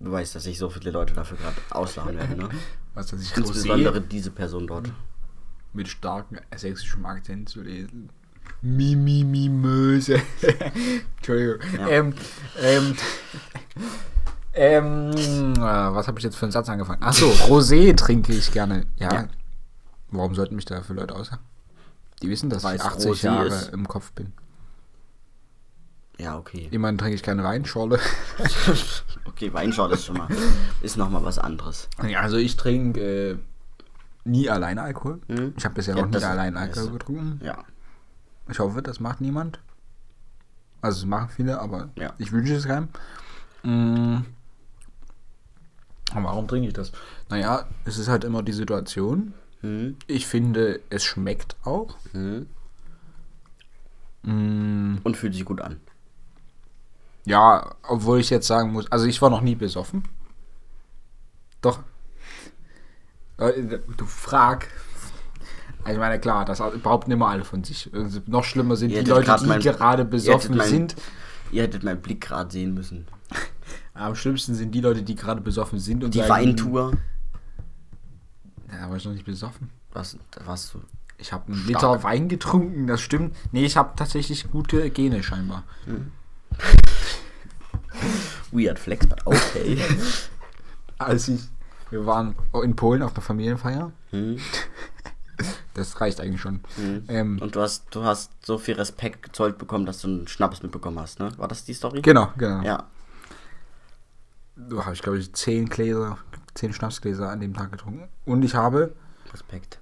Du 0.00 0.12
weißt, 0.12 0.34
dass 0.34 0.44
sich 0.44 0.58
so 0.58 0.68
viele 0.68 0.90
Leute 0.90 1.14
dafür 1.14 1.38
gerade 1.38 1.56
auslachen 1.70 2.16
werden, 2.16 2.36
ne? 2.36 2.48
Was 2.94 3.06
dass 3.08 3.22
ich 3.22 3.36
Insbesondere 3.36 3.98
Rosé 3.98 4.08
diese 4.08 4.30
Person 4.30 4.66
dort. 4.66 4.90
mit 5.72 5.88
starkem 5.88 6.38
sächsischem 6.54 7.04
Akzent 7.06 7.48
zu 7.48 7.62
lesen. 7.62 8.10
Mimi, 8.62 9.24
mi, 9.24 9.48
Möse. 9.48 10.20
Entschuldigung. 11.16 11.60
Ja. 11.78 11.88
Ähm, 11.88 12.14
ähm, 12.62 12.96
ähm, 14.54 15.12
äh, 15.56 15.60
was 15.60 16.06
habe 16.08 16.18
ich 16.18 16.24
jetzt 16.24 16.36
für 16.36 16.46
einen 16.46 16.52
Satz 16.52 16.68
angefangen? 16.68 17.02
Achso, 17.02 17.26
Rosé 17.26 17.94
trinke 17.94 18.32
ich 18.32 18.52
gerne. 18.52 18.86
Ja. 18.96 19.12
Ja. 19.12 19.28
Warum 20.10 20.34
sollten 20.34 20.56
mich 20.56 20.64
da 20.64 20.80
für 20.82 20.94
Leute 20.94 21.14
auslachen? 21.14 21.44
Die 22.22 22.30
wissen, 22.30 22.48
dass 22.48 22.64
Weil 22.64 22.76
ich 22.76 22.82
es 22.82 22.86
80 22.86 23.10
Rosé 23.10 23.24
Jahre 23.24 23.46
ist. 23.48 23.72
im 23.74 23.86
Kopf 23.86 24.12
bin. 24.12 24.32
Ja, 26.18 26.38
okay. 26.38 26.68
Immerhin 26.70 26.96
trinke 26.98 27.14
ich 27.14 27.22
keine 27.22 27.44
Weinschorle. 27.44 27.98
Okay, 29.26 29.52
Weinschorle 29.52 29.94
ist 29.94 30.06
schon 30.06 30.16
mal, 30.16 30.28
ist 30.80 30.96
noch 30.96 31.10
mal 31.10 31.22
was 31.22 31.38
anderes. 31.38 31.90
Also 31.98 32.38
ich 32.38 32.56
trinke 32.56 33.00
äh, 33.32 33.38
nie 34.24 34.48
alleine 34.48 34.80
Alkohol. 34.80 35.20
Mhm. 35.28 35.52
Ich 35.58 35.64
habe 35.66 35.74
bisher 35.74 35.94
Ja, 35.94 36.06
noch 36.06 36.10
nie 36.10 36.24
alleine 36.24 36.58
Alkohol 36.58 36.90
getrunken. 36.92 37.40
Ja. 37.44 37.58
Ich 38.48 38.58
hoffe, 38.58 38.80
das 38.80 38.98
macht 38.98 39.20
niemand. 39.20 39.58
Also 40.80 41.00
es 41.00 41.04
machen 41.06 41.28
viele, 41.28 41.60
aber 41.60 41.90
Ja. 41.96 42.14
ich 42.16 42.32
wünsche 42.32 42.54
es 42.54 42.64
keinem. 42.66 42.88
Aber 46.12 46.24
warum 46.28 46.48
trinke 46.48 46.68
ich 46.68 46.74
das? 46.74 46.92
Naja, 47.28 47.66
es 47.84 47.98
ist 47.98 48.08
halt 48.08 48.24
immer 48.24 48.42
die 48.42 48.52
Situation. 48.54 49.34
Hm? 49.60 49.96
Ich 50.06 50.26
finde, 50.26 50.80
es 50.88 51.04
schmeckt 51.04 51.56
auch. 51.64 51.96
Hm? 52.12 52.46
Mm. 54.22 54.98
Und 55.02 55.16
fühlt 55.16 55.34
sich 55.34 55.44
gut 55.44 55.60
an. 55.60 55.80
Ja, 57.26 57.74
obwohl 57.82 58.20
ich 58.20 58.30
jetzt 58.30 58.46
sagen 58.46 58.72
muss, 58.72 58.90
also 58.90 59.04
ich 59.06 59.20
war 59.20 59.28
noch 59.30 59.40
nie 59.42 59.54
besoffen. 59.56 60.04
Doch. 61.60 61.80
Äh, 63.38 63.78
Du 63.96 64.06
frag. 64.06 64.68
Ich 65.88 65.98
meine, 65.98 66.18
klar, 66.18 66.44
das 66.44 66.58
behaupten 66.82 67.10
immer 67.12 67.28
alle 67.28 67.44
von 67.44 67.62
sich. 67.62 67.90
Also 67.94 68.20
Noch 68.26 68.42
schlimmer 68.44 68.74
sind 68.76 68.90
Ihr 68.90 69.04
die 69.04 69.10
Leute, 69.10 69.36
die 69.40 69.46
mein- 69.46 69.60
gerade 69.60 70.02
ihr 70.02 70.08
besoffen 70.08 70.52
hättet 70.54 70.56
mein- 70.56 70.68
sind. 70.68 70.96
Ihr 71.52 71.62
hättet 71.62 71.82
meinen 71.84 72.00
Blick 72.02 72.20
gerade 72.22 72.50
sehen 72.50 72.74
müssen. 72.74 73.06
Am 73.94 74.14
schlimmsten 74.16 74.54
sind 74.54 74.72
die 74.72 74.80
Leute, 74.80 75.02
die 75.02 75.14
gerade 75.14 75.40
besoffen 75.40 75.78
sind 75.78 76.02
und 76.02 76.14
Die 76.14 76.18
sagen, 76.18 76.30
Weintour. 76.30 76.92
Ja, 78.70 78.80
da 78.82 78.90
war 78.90 78.96
ich 78.96 79.04
noch 79.04 79.12
nicht 79.12 79.24
besoffen. 79.24 79.70
Was, 79.92 80.16
da 80.32 80.44
warst 80.46 80.74
du. 80.74 80.80
Ich 81.18 81.32
habe 81.32 81.52
einen 81.52 81.66
Liter 81.66 82.02
Wein 82.02 82.28
getrunken, 82.28 82.86
das 82.86 83.00
stimmt. 83.00 83.34
Nee, 83.52 83.64
ich 83.64 83.76
habe 83.76 83.94
tatsächlich 83.96 84.50
gute 84.50 84.90
Gene 84.90 85.22
scheinbar. 85.22 85.62
Weird 88.52 88.78
Flex, 88.78 89.06
but 89.06 89.20
okay. 89.26 89.78
Als 90.98 91.28
ich, 91.28 91.40
wir 91.90 92.06
waren 92.06 92.34
in 92.62 92.74
Polen 92.76 93.02
auf 93.02 93.12
einer 93.14 93.22
Familienfeier. 93.22 93.92
hm? 94.10 94.38
Das 95.74 96.00
reicht 96.00 96.22
eigentlich 96.22 96.40
schon. 96.40 96.60
Hm. 96.76 97.04
Ähm, 97.08 97.38
Und 97.42 97.54
du 97.54 97.60
hast, 97.60 97.94
du 97.94 98.02
hast 98.02 98.32
so 98.42 98.56
viel 98.56 98.76
Respekt 98.76 99.22
gezollt 99.22 99.58
bekommen, 99.58 99.84
dass 99.84 100.00
du 100.00 100.08
einen 100.08 100.26
Schnaps 100.26 100.62
mitbekommen 100.62 100.98
hast, 100.98 101.18
ne? 101.18 101.30
War 101.36 101.46
das 101.48 101.64
die 101.66 101.74
Story? 101.74 102.00
genau, 102.00 102.30
genau. 102.38 102.62
Ja. 102.62 102.84
Da 104.56 104.84
habe 104.86 104.94
ich, 104.94 105.02
glaube 105.02 105.18
ich, 105.18 105.34
zehn 105.34 105.68
Gläser, 105.68 106.16
zehn 106.54 106.72
Schnapsgläser 106.72 107.28
an 107.28 107.40
dem 107.40 107.52
Tag 107.52 107.72
getrunken. 107.72 108.08
Und 108.24 108.42
ich 108.42 108.54
habe 108.54 108.94
Respekt. 109.30 109.78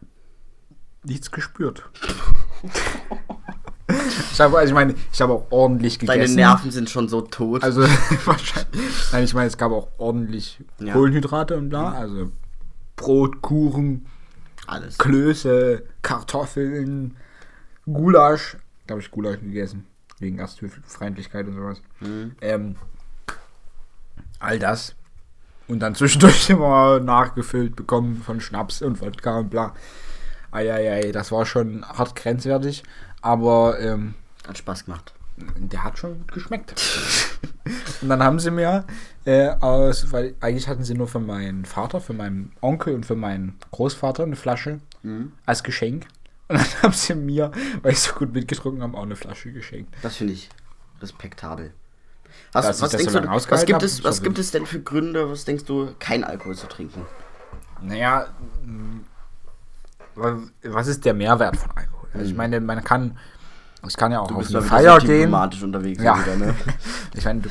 nichts 1.05 1.31
gespürt. 1.31 1.89
ich 4.33 4.41
habe, 4.41 4.59
also 4.59 4.69
ich 4.71 4.75
meine, 4.75 4.95
ich 5.13 5.21
habe 5.21 5.33
auch 5.33 5.47
ordentlich 5.51 5.99
Deine 5.99 6.21
gegessen. 6.21 6.37
Nerven 6.37 6.71
sind 6.71 6.91
schon 6.91 7.09
so 7.09 7.21
tot. 7.21 7.63
Also 7.63 7.83
wahrscheinlich. 8.25 9.13
Nein, 9.13 9.25
ich 9.25 9.35
meine, 9.35 9.47
es 9.47 9.57
gab 9.59 9.73
auch 9.73 9.89
ordentlich 9.99 10.63
Ja. 10.79 10.93
Kohlenhydrate 10.93 11.57
und 11.57 11.69
bla. 11.71 11.93
Also 11.93 12.31
Brot, 12.97 13.43
Kuchen, 13.43 14.07
alles. 14.67 14.99
Klöße, 14.99 15.83
Kartoffeln, 16.03 17.17
Gulasch. 17.87 18.57
Da 18.87 18.93
habe 18.93 19.01
ich 19.03 19.11
Gulasch 19.11 19.41
gegessen. 19.41 19.87
Wegen 20.21 20.37
Gastfeindlichkeit 20.37 21.47
und 21.47 21.55
sowas. 21.55 21.83
Hm? 21.99 22.37
Ähm, 22.41 22.77
all 24.39 24.59
das. 24.59 24.95
Und 25.67 25.81
dann 25.81 25.95
zwischendurch 25.95 26.49
immer 26.51 27.01
nachgefüllt 27.01 27.75
bekommen 27.77 28.23
von 28.25 28.41
Schnaps 28.41 28.83
und 28.83 29.01
Wodka 29.01 29.39
und 29.39 29.51
bla. 29.51 29.75
Eieiei, 30.53 31.11
das 31.11 31.33
war 31.33 31.47
schon 31.47 31.85
hart 31.85 32.15
grenzwertig. 32.15 32.85
Aber 33.25 33.81
ähm, 33.81 34.15
Hat 34.47 34.59
Spaß 34.59 34.85
gemacht. 34.85 35.15
der 35.37 35.83
hat 35.83 35.99
schon 35.99 36.19
gut 36.19 36.33
geschmeckt. 36.33 36.75
und 38.03 38.09
dann 38.11 38.23
haben 38.23 38.39
sie 38.39 38.51
mir 38.51 38.85
äh, 39.25 39.49
aus, 39.49 40.13
weil 40.13 40.35
eigentlich 40.41 40.69
hatten 40.69 40.85
sie 40.85 40.95
nur 40.95 41.09
für 41.09 41.21
meinen 41.21 41.65
Vater, 41.65 42.01
für 42.01 42.13
meinen 42.13 42.53
Onkel 42.61 42.95
und 42.95 43.07
für 43.07 43.17
meinen 43.17 43.59
Großvater 43.71 44.25
eine 44.25 44.37
Flasche 44.37 44.81
Mhm. 45.03 45.33
als 45.47 45.63
Geschenk. 45.63 46.07
Und 46.49 46.59
dann 46.59 46.83
haben 46.83 46.93
sie 46.93 47.15
mir, 47.15 47.51
weil 47.83 47.93
ich 47.93 48.01
so 48.01 48.15
gut 48.15 48.33
mitgetrunken 48.33 48.83
habe, 48.83 48.97
auch 48.97 49.03
eine 49.03 49.17
Flasche 49.17 49.53
geschenkt. 49.53 49.95
Das 50.03 50.17
finde 50.17 50.33
ich 50.35 50.49
respektabel. 51.01 51.73
Was, 52.53 52.81
was, 52.81 52.91
denkst 52.91 53.13
so 53.13 53.21
du, 53.21 53.29
was, 53.29 53.47
gibt 53.67 53.75
hab, 53.77 53.83
es, 53.83 54.05
was 54.05 54.23
gibt 54.23 54.39
es 54.39 54.51
denn 54.51 54.67
für 54.67 54.81
Gründe, 54.81 55.31
was 55.31 55.45
denkst 55.45 55.65
du, 55.65 55.95
kein 55.99 56.25
Alkohol 56.25 56.55
zu 56.57 56.67
trinken? 56.67 57.07
Naja, 57.83 58.29
was 60.63 60.87
ist 60.87 61.05
der 61.05 61.15
Mehrwert 61.15 61.57
von 61.57 61.71
Alkohol? 61.73 62.04
Also 62.15 62.31
ich 62.31 62.37
meine, 62.37 62.61
man 62.61 62.83
kann, 62.85 63.19
es 63.87 63.97
kann 63.97 64.13
ja 64.13 64.21
auch 64.21 64.29
Du 64.29 64.37
auf 64.39 64.49
eine 64.49 64.63
Feier 64.63 65.01
so 65.01 65.07
gehen. 65.07 65.35
unterwegs 65.35 66.03
Ja. 66.03 66.19
wieder, 66.19 66.37
ne? 66.37 66.55
Ich 67.17 67.25
meine, 67.25 67.43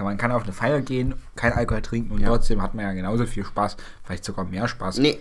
man 0.00 0.16
kann 0.18 0.32
auf 0.32 0.42
eine 0.44 0.52
Feier 0.52 0.80
gehen, 0.80 1.14
kein 1.36 1.52
Alkohol 1.52 1.82
trinken 1.82 2.12
und 2.12 2.20
Ja. 2.20 2.28
trotzdem 2.28 2.60
hat 2.62 2.74
man 2.74 2.84
ja 2.84 2.92
genauso 2.92 3.26
viel 3.26 3.44
Spaß, 3.44 3.76
vielleicht 4.04 4.24
sogar 4.24 4.44
mehr 4.44 4.66
Spaß. 4.68 4.98
Nee, 4.98 5.18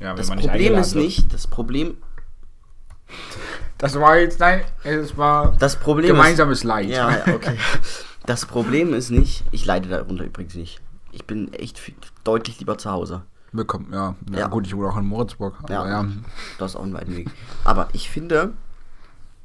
ja, 0.00 0.10
wenn 0.10 0.16
das 0.16 0.28
Problem 0.30 0.74
ist 0.74 0.94
wird. 0.94 1.04
nicht, 1.04 1.32
das 1.34 1.46
Problem, 1.46 1.96
Das 3.78 3.94
war 3.98 4.16
jetzt, 4.18 4.40
nein, 4.40 4.62
es 4.84 5.16
war 5.16 5.54
das 5.58 5.76
Problem 5.76 6.08
gemeinsames 6.16 6.64
Leid. 6.64 6.86
ist, 6.86 6.96
ja, 6.96 7.10
ja, 7.26 7.34
okay. 7.34 7.56
Das 8.26 8.46
Problem 8.46 8.94
ist 8.94 9.10
nicht, 9.10 9.44
ich 9.50 9.64
leide 9.66 9.88
darunter 9.88 10.24
übrigens 10.24 10.54
nicht. 10.54 10.80
Ich 11.10 11.24
bin 11.26 11.52
echt 11.52 11.78
viel, 11.78 11.94
deutlich 12.24 12.58
lieber 12.60 12.78
zu 12.78 12.90
Hause. 12.90 13.22
Bekommen, 13.52 13.92
ja. 13.92 14.16
ja. 14.32 14.38
Ja. 14.40 14.46
Gut, 14.48 14.66
ich 14.66 14.74
wohne 14.76 14.88
auch 14.88 14.96
in 14.96 15.06
Moritzburg. 15.06 15.56
Aber 15.62 15.72
Ja. 15.72 15.86
ja. 15.88 16.08
Das 16.58 16.72
ist 16.72 16.76
auch 16.76 16.84
ein 16.84 16.94
weiten 16.94 17.14
Weg. 17.16 17.28
Aber 17.64 17.88
ich 17.92 18.08
finde, 18.10 18.52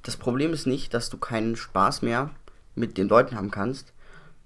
das 0.03 0.15
Problem 0.17 0.53
ist 0.53 0.65
nicht, 0.65 0.93
dass 0.93 1.09
du 1.09 1.17
keinen 1.17 1.55
Spaß 1.57 2.01
mehr 2.03 2.29
mit 2.75 2.97
den 2.97 3.09
Leuten 3.09 3.35
haben 3.35 3.51
kannst. 3.51 3.91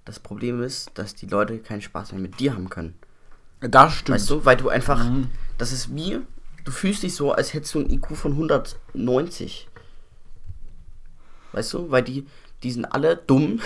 Das 0.04 0.18
Problem 0.18 0.60
ist, 0.62 0.90
dass 0.94 1.14
die 1.14 1.26
Leute 1.26 1.58
keinen 1.58 1.80
Spaß 1.82 2.10
mehr 2.12 2.20
mit 2.20 2.40
dir 2.40 2.54
haben 2.54 2.68
können. 2.70 2.94
Das 3.60 3.92
stimmt. 3.94 4.16
Weißt 4.16 4.30
du, 4.30 4.44
weil 4.44 4.56
du 4.56 4.68
einfach, 4.68 5.04
Mhm. 5.04 5.30
das 5.58 5.70
ist 5.70 5.94
wie, 5.94 6.18
du 6.64 6.72
fühlst 6.72 7.04
dich 7.04 7.14
so, 7.14 7.30
als 7.32 7.54
hättest 7.54 7.74
du 7.74 7.80
ein 7.80 7.88
IQ 7.90 8.16
von 8.16 8.32
190. 8.32 9.68
Weißt 11.52 11.72
du, 11.74 11.90
weil 11.90 12.02
die, 12.02 12.26
die 12.64 12.72
sind 12.72 12.84
alle 12.86 13.16
dumm, 13.16 13.60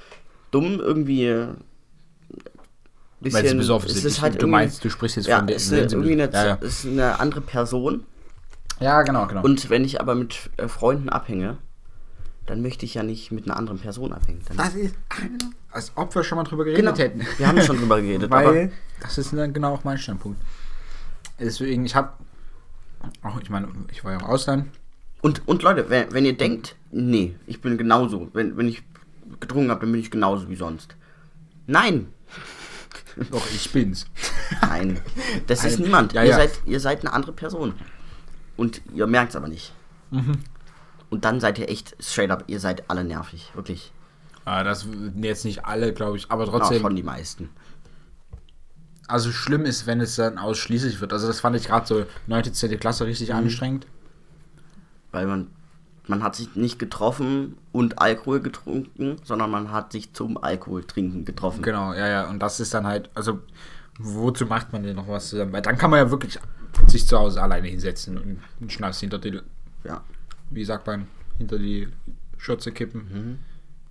dumm 0.50 0.80
irgendwie. 0.80 1.46
Äh, 3.24 3.32
Weil 3.32 3.46
sie 3.46 3.54
besoffen 3.54 3.88
es 3.88 3.96
sind. 3.96 4.06
ist 4.06 4.22
halt 4.22 4.40
du 4.40 4.46
meinst, 4.46 4.84
du 4.84 4.90
sprichst 4.90 5.16
jetzt 5.16 5.26
ja, 5.26 5.38
von 5.38 5.46
der 5.46 5.56
es 5.56 5.64
ist 5.64 5.72
eine, 5.72 5.82
irgendwie 5.82 6.12
eine, 6.12 6.30
ja, 6.32 6.46
ja. 6.46 6.58
es 6.60 6.84
ist 6.84 6.86
eine 6.86 7.20
andere 7.20 7.40
Person. 7.40 8.04
ja, 8.80 9.02
genau, 9.02 9.26
genau. 9.26 9.42
Und 9.42 9.70
wenn 9.70 9.84
ich 9.84 10.00
aber 10.00 10.14
mit 10.14 10.50
äh, 10.56 10.68
Freunden 10.68 11.08
abhänge, 11.08 11.58
dann 12.46 12.62
möchte 12.62 12.84
ich 12.84 12.94
ja 12.94 13.02
nicht 13.02 13.30
mit 13.30 13.44
einer 13.44 13.56
anderen 13.56 13.78
Person 13.78 14.12
abhängen. 14.12 14.42
Dann, 14.48 14.56
das 14.56 14.74
ist, 14.74 14.94
als 15.70 15.92
ob 15.94 16.14
wir 16.14 16.24
schon 16.24 16.36
mal 16.36 16.44
drüber 16.44 16.64
geredet 16.64 16.84
genau, 16.84 16.96
hätten. 16.96 17.26
wir 17.38 17.46
haben 17.46 17.60
schon 17.62 17.78
drüber 17.78 18.00
geredet. 18.00 18.24
aber 18.32 18.52
Weil, 18.52 18.72
das 19.00 19.18
ist 19.18 19.32
dann 19.32 19.52
genau 19.52 19.74
auch 19.74 19.84
mein 19.84 19.98
Standpunkt. 19.98 20.40
Deswegen, 21.38 21.84
ich 21.84 21.94
habe, 21.94 22.12
auch, 23.22 23.40
ich 23.40 23.50
meine, 23.50 23.68
ich 23.90 24.04
war 24.04 24.12
ja 24.12 24.18
im 24.18 24.24
Ausland. 24.24 24.68
Und, 25.22 25.46
und 25.46 25.62
Leute, 25.62 25.88
wenn, 25.88 26.12
wenn 26.12 26.24
ihr 26.24 26.36
denkt, 26.36 26.76
nee, 26.90 27.36
ich 27.46 27.60
bin 27.60 27.78
genauso, 27.78 28.28
wenn, 28.32 28.56
wenn 28.56 28.68
ich 28.68 28.82
getrunken 29.40 29.70
habe, 29.70 29.80
dann 29.80 29.92
bin 29.92 30.00
ich 30.00 30.10
genauso 30.10 30.48
wie 30.48 30.56
sonst. 30.56 30.96
Nein, 31.66 32.08
Doch, 33.30 33.46
ich 33.54 33.70
bin's. 33.72 34.06
nein, 34.62 35.00
das 35.46 35.64
ist 35.64 35.78
Nein. 35.78 35.82
niemand. 35.86 36.12
Ja, 36.12 36.22
ihr, 36.22 36.30
ja. 36.30 36.36
Seid, 36.36 36.50
ihr 36.66 36.80
seid 36.80 37.00
eine 37.00 37.12
andere 37.12 37.32
Person. 37.32 37.74
Und 38.56 38.80
ihr 38.94 39.06
merkt 39.06 39.30
es 39.30 39.36
aber 39.36 39.48
nicht. 39.48 39.72
Mhm. 40.10 40.38
Und 41.10 41.24
dann 41.24 41.40
seid 41.40 41.58
ihr 41.58 41.68
echt 41.68 41.94
straight 42.00 42.30
up, 42.30 42.44
ihr 42.46 42.60
seid 42.60 42.88
alle 42.90 43.04
nervig, 43.04 43.50
wirklich. 43.54 43.92
Ah, 44.44 44.64
das 44.64 44.86
jetzt 45.16 45.44
nicht 45.44 45.64
alle, 45.64 45.92
glaube 45.92 46.16
ich, 46.16 46.30
aber 46.30 46.44
Ja, 46.46 46.50
trotzdem. 46.50 46.80
schon 46.80 46.96
die 46.96 47.02
meisten. 47.02 47.50
also 49.08 49.30
schlimm 49.30 49.64
ist, 49.66 49.86
wenn 49.86 50.00
es 50.00 50.16
dann 50.16 50.38
ausschließlich 50.38 51.00
wird. 51.00 51.12
Also 51.12 51.26
das 51.26 51.40
fand 51.40 51.54
ich 51.56 51.66
gerade 51.66 51.86
so 51.86 52.06
9. 52.28 52.52
10. 52.54 52.78
Klasse 52.80 53.04
richtig 53.06 53.28
Mhm. 53.28 53.34
anstrengend. 53.36 53.86
Weil 55.10 55.26
man, 55.26 55.50
man 56.08 56.22
hat 56.22 56.34
sich 56.36 56.54
nicht 56.56 56.78
getroffen 56.78 57.56
und 57.70 57.98
Alkohol 58.00 58.40
getrunken, 58.40 59.16
sondern 59.24 59.50
man 59.50 59.70
hat 59.70 59.92
sich 59.92 60.12
zum 60.12 60.36
Alkohol 60.42 60.84
trinken 60.84 61.24
getroffen. 61.24 61.62
Genau, 61.62 61.92
ja, 61.94 62.08
ja. 62.08 62.28
Und 62.28 62.40
das 62.40 62.58
ist 62.60 62.74
dann 62.74 62.86
halt, 62.86 63.08
also 63.14 63.40
wozu 63.98 64.46
macht 64.46 64.72
man 64.72 64.82
denn 64.82 64.96
noch 64.96 65.06
was 65.08 65.28
zusammen? 65.28 65.52
Weil 65.52 65.62
dann 65.62 65.78
kann 65.78 65.90
man 65.90 65.98
ja 66.00 66.10
wirklich 66.10 66.38
sich 66.88 67.06
zu 67.06 67.18
Hause 67.18 67.40
alleine 67.42 67.68
hinsetzen 67.68 68.16
und 68.18 68.38
einen 68.60 68.70
Schnaps 68.70 69.00
hinter 69.00 69.18
die, 69.18 69.40
Ja. 69.84 70.02
wie 70.50 70.64
sagt 70.64 70.86
man, 70.86 71.06
hinter 71.38 71.58
die 71.58 71.88
Schürze 72.38 72.72
kippen. 72.72 73.38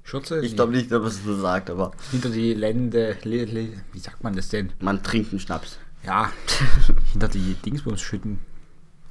Schürze? 0.04 0.38
Mhm. 0.38 0.44
Ich 0.44 0.50
Nee. 0.52 0.56
glaube 0.56 0.72
nicht, 0.74 0.92
dass 0.92 1.04
es 1.14 1.24
so 1.24 1.36
sagt, 1.40 1.70
aber 1.70 1.92
hinter 2.12 2.30
die 2.30 2.54
Lände, 2.54 3.16
wie 3.24 4.00
sagt 4.00 4.24
man 4.24 4.36
das 4.36 4.50
denn? 4.50 4.74
man 4.82 5.02
trinkt 5.04 5.32
einen 5.32 5.40
Schnaps. 5.40 5.78
Ja, 6.06 6.32
hinter 7.14 7.28
die 7.28 7.54
Dingsbums 7.64 8.02
schütten. 8.02 8.40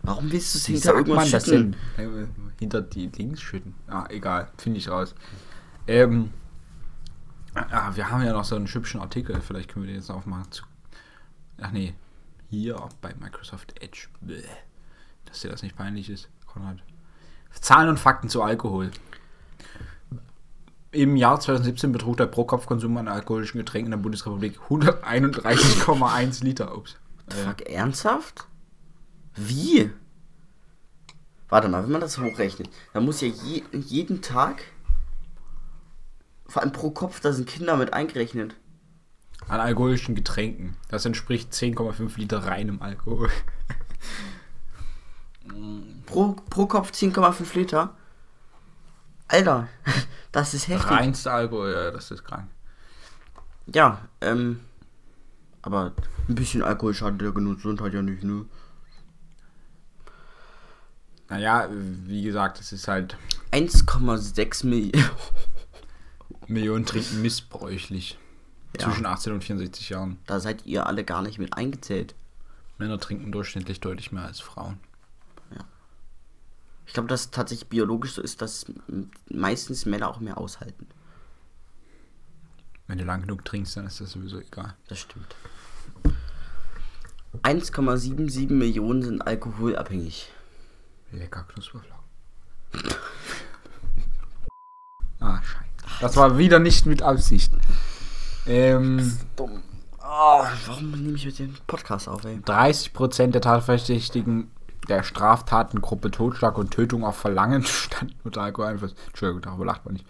Warum 0.03 0.31
willst 0.33 0.55
du 0.55 0.59
es 0.59 0.67
hinter 0.67 0.95
irgendwas 0.95 1.31
schütten? 1.31 1.77
Äh, 1.97 2.09
Hinter 2.59 2.83
die 2.83 3.09
Dings 3.09 3.41
schütten. 3.41 3.75
Ah, 3.87 4.07
egal, 4.09 4.51
finde 4.57 4.79
ich 4.79 4.89
raus. 4.89 5.15
Ähm, 5.87 6.31
ah, 7.55 7.91
wir 7.95 8.11
haben 8.11 8.25
ja 8.25 8.33
noch 8.33 8.45
so 8.45 8.57
einen 8.57 8.67
hübschen 8.67 9.01
Artikel, 9.01 9.41
vielleicht 9.41 9.71
können 9.71 9.85
wir 9.85 9.93
den 9.93 10.01
jetzt 10.01 10.11
aufmachen. 10.11 10.51
Zu, 10.51 10.65
ach 11.61 11.71
nee, 11.71 11.95
hier 12.49 12.77
bei 13.01 13.15
Microsoft 13.19 13.81
Edge. 13.83 14.09
Bäh. 14.21 14.43
Dass 15.27 15.41
dir 15.41 15.51
das 15.51 15.63
nicht 15.63 15.77
peinlich 15.77 16.11
ist, 16.11 16.29
Konrad. 16.47 16.79
Zahlen 17.53 17.89
und 17.89 17.99
Fakten 17.99 18.29
zu 18.29 18.43
Alkohol. 18.43 18.91
Im 20.93 21.15
Jahr 21.17 21.39
2017 21.39 21.93
betrug 21.93 22.17
der 22.17 22.27
Pro-Kopf-Konsum 22.27 22.97
an 22.97 23.07
alkoholischen 23.07 23.59
Getränken 23.59 23.93
in 23.93 23.99
der 23.99 24.03
Bundesrepublik 24.03 24.59
131,1 24.69 26.43
Liter. 26.43 26.77
Ups. 26.77 26.97
Äh, 27.29 27.35
Fuck, 27.35 27.63
ernsthaft? 27.63 28.47
Wie? 29.41 29.91
Warte 31.49 31.69
mal, 31.69 31.83
wenn 31.83 31.93
man 31.93 32.01
das 32.03 32.19
hochrechnet, 32.19 32.69
dann 32.93 33.05
muss 33.05 33.23
ja 33.23 33.29
je, 33.29 33.63
jeden 33.73 34.21
Tag, 34.21 34.63
vor 36.47 36.63
allem 36.63 36.73
pro 36.73 36.91
Kopf, 36.91 37.21
da 37.21 37.33
sind 37.33 37.49
Kinder 37.49 37.77
mit 37.77 37.95
eingerechnet. 37.95 38.55
An 39.49 39.61
alkoholischen 39.61 40.15
Getränken. 40.15 40.77
Das 40.89 41.07
entspricht 41.07 41.53
10,5 41.53 42.19
Liter 42.19 42.45
reinem 42.45 42.83
Alkohol. 42.83 43.31
Pro, 46.07 46.37
pro 46.49 46.67
Kopf 46.67 46.93
10,5 46.93 47.59
Liter. 47.59 47.97
Alter, 49.27 49.69
das 50.33 50.55
ist 50.55 50.69
heftig. 50.69 50.91
Reinster 50.91 51.33
Alkohol, 51.33 51.73
ja, 51.73 51.91
das 51.91 52.11
ist 52.11 52.25
krank. 52.25 52.49
Ja, 53.67 54.03
ähm, 54.21 54.61
aber 55.63 55.93
ein 56.29 56.35
bisschen 56.35 56.63
Alkohol 56.63 56.95
schadet 56.95 57.23
der 57.23 57.33
Gesundheit 57.33 57.95
ja 57.95 58.03
nicht, 58.03 58.23
ne? 58.23 58.45
Naja, 61.31 61.69
wie 61.71 62.23
gesagt, 62.23 62.61
es 62.61 62.73
ist 62.73 62.89
halt 62.89 63.17
1,6 63.53 64.67
Millionen. 64.67 65.11
Millionen 66.49 66.85
trinken 66.85 67.23
missbräuchlich. 67.23 68.19
Ja. 68.77 68.87
Zwischen 68.87 69.07
18 69.07 69.33
und 69.33 69.45
64 69.45 69.89
Jahren. 69.91 70.19
Da 70.27 70.41
seid 70.41 70.67
ihr 70.67 70.87
alle 70.87 71.05
gar 71.05 71.23
nicht 71.23 71.39
mit 71.39 71.55
eingezählt. 71.55 72.15
Männer 72.79 72.99
trinken 72.99 73.31
durchschnittlich 73.31 73.81
deutlich 73.81 74.11
mehr 74.13 74.25
als 74.25 74.41
Frauen. 74.41 74.79
Ich 76.91 76.95
glaube, 76.95 77.09
dass 77.09 77.31
tatsächlich 77.31 77.69
biologisch 77.69 78.15
so 78.15 78.21
ist, 78.21 78.43
dass 78.43 78.67
meistens 79.29 79.87
Männer 79.87 80.09
auch 80.09 80.19
mehr 80.19 80.39
aushalten. 80.39 80.89
Wenn 82.89 82.99
du 82.99 83.05
lang 83.05 83.21
genug 83.21 83.45
trinkst, 83.45 83.77
dann 83.77 83.87
ist 83.87 84.01
das 84.01 84.11
sowieso 84.11 84.41
egal. 84.41 84.75
Das 84.89 84.99
stimmt. 84.99 85.37
1,77 87.45 88.51
Millionen 88.51 89.03
sind 89.03 89.23
alkoholabhängig. 89.23 90.33
Lecker 91.13 91.45
Knusperflocken. 91.45 92.05
ah, 95.21 95.43
scheiße. 95.43 96.01
Das 96.01 96.17
war 96.17 96.39
wieder 96.39 96.59
nicht 96.59 96.87
mit 96.87 97.03
Absicht. 97.03 97.53
Ähm, 98.47 99.19
Dumm. 99.37 99.63
Oh, 99.99 100.45
warum 100.67 100.91
nehme 100.91 101.17
ich 101.17 101.27
mit 101.27 101.39
dem 101.39 101.55
Podcast 101.67 102.09
auf, 102.09 102.25
ey? 102.25 102.39
30% 102.39 103.29
der 103.29 103.41
Tatverdächtigen 103.41 104.51
der 104.89 105.03
Straftatengruppe 105.03 106.11
Totschlag 106.11 106.59
und 106.59 106.73
Tötung 106.73 107.05
auf 107.05 107.17
Verlangen 107.17 107.63
standen 107.65 108.19
unter 108.25 108.43
Alkoholeinfluss. 108.43 108.95
Entschuldigung, 109.09 109.43
darüber 109.43 109.67
lacht 109.67 109.85
man 109.85 109.95
nicht. 109.95 110.07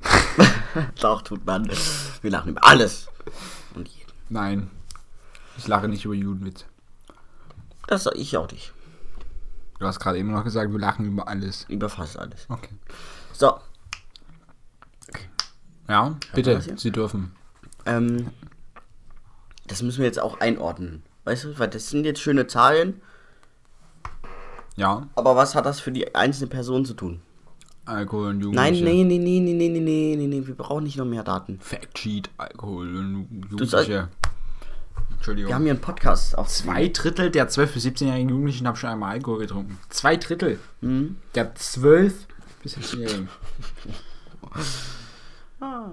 Doch, 1.00 1.22
tut 1.22 1.44
man. 1.44 1.68
Wir 2.22 2.30
lachen 2.30 2.50
über 2.50 2.64
alles. 2.66 3.08
Und 3.74 3.88
jeden. 3.88 4.12
Nein, 4.28 4.70
ich 5.56 5.66
lache 5.66 5.88
nicht 5.88 6.04
über 6.04 6.14
Judenwitze. 6.14 6.64
Das 7.88 8.04
sag 8.04 8.14
ich 8.14 8.36
auch 8.36 8.48
nicht. 8.52 8.72
Du 9.80 9.86
hast 9.86 9.98
gerade 10.00 10.18
eben 10.18 10.30
noch 10.30 10.44
gesagt, 10.44 10.70
wir 10.72 10.78
lachen 10.78 11.06
über 11.06 11.26
alles. 11.28 11.64
Über 11.68 11.88
fast 11.88 12.18
alles. 12.18 12.46
Okay. 12.48 12.74
So, 13.32 13.58
Ja, 15.88 16.16
bitte? 16.34 16.60
Sie 16.76 16.90
dürfen. 16.90 17.32
ähm, 17.86 18.28
das 19.66 19.82
müssen 19.82 19.98
wir 19.98 20.06
jetzt 20.06 20.20
auch 20.20 20.40
einordnen. 20.40 21.02
Weißt 21.24 21.44
du, 21.44 21.58
weil 21.58 21.68
das 21.68 21.88
sind 21.90 22.04
jetzt 22.04 22.20
schöne 22.20 22.46
Zahlen, 22.46 23.00
Ja, 24.76 25.06
aber 25.14 25.34
was 25.36 25.54
hat 25.54 25.66
das 25.66 25.80
für 25.80 25.92
die 25.92 26.14
einzelne 26.14 26.48
Person 26.48 26.84
zu 26.84 26.94
tun? 26.94 27.20
Alkohol 27.84 28.28
und 28.30 28.38
Nein, 28.54 28.74
Jugendliche. 28.74 28.84
nee, 28.84 29.18
nee, 29.18 29.18
nee, 29.18 29.40
nee, 29.40 29.68
nee, 29.68 29.80
nee, 29.80 30.16
nee, 30.16 30.26
nee, 30.26 30.46
wir 30.46 30.54
brauchen 30.54 30.84
nicht 30.84 30.96
noch 30.98 31.06
mehr 31.06 31.22
Daten. 31.24 31.58
Fact 31.60 31.98
Sheet, 31.98 32.28
Alkohol 32.36 32.94
und 32.96 33.28
Jugendliche. 33.50 34.08
Entschuldigung. 35.18 35.50
Wir 35.50 35.54
haben 35.54 35.62
hier 35.64 35.72
einen 35.72 35.80
Podcast 35.80 36.36
auf 36.38 36.48
Zwei 36.48 36.88
Drittel 36.88 37.30
der 37.30 37.48
12- 37.50 37.66
bis 37.74 37.84
17-jährigen 37.86 38.30
Jugendlichen 38.30 38.66
haben 38.66 38.76
schon 38.76 38.90
einmal 38.90 39.12
Alkohol 39.12 39.40
getrunken. 39.40 39.78
Zwei 39.90 40.16
Drittel 40.16 40.58
Mhm. 40.80 41.16
der 41.34 41.54
12- 41.54 42.12
bis 42.62 42.76
17-jährigen. 42.76 43.28
Ah. 45.60 45.90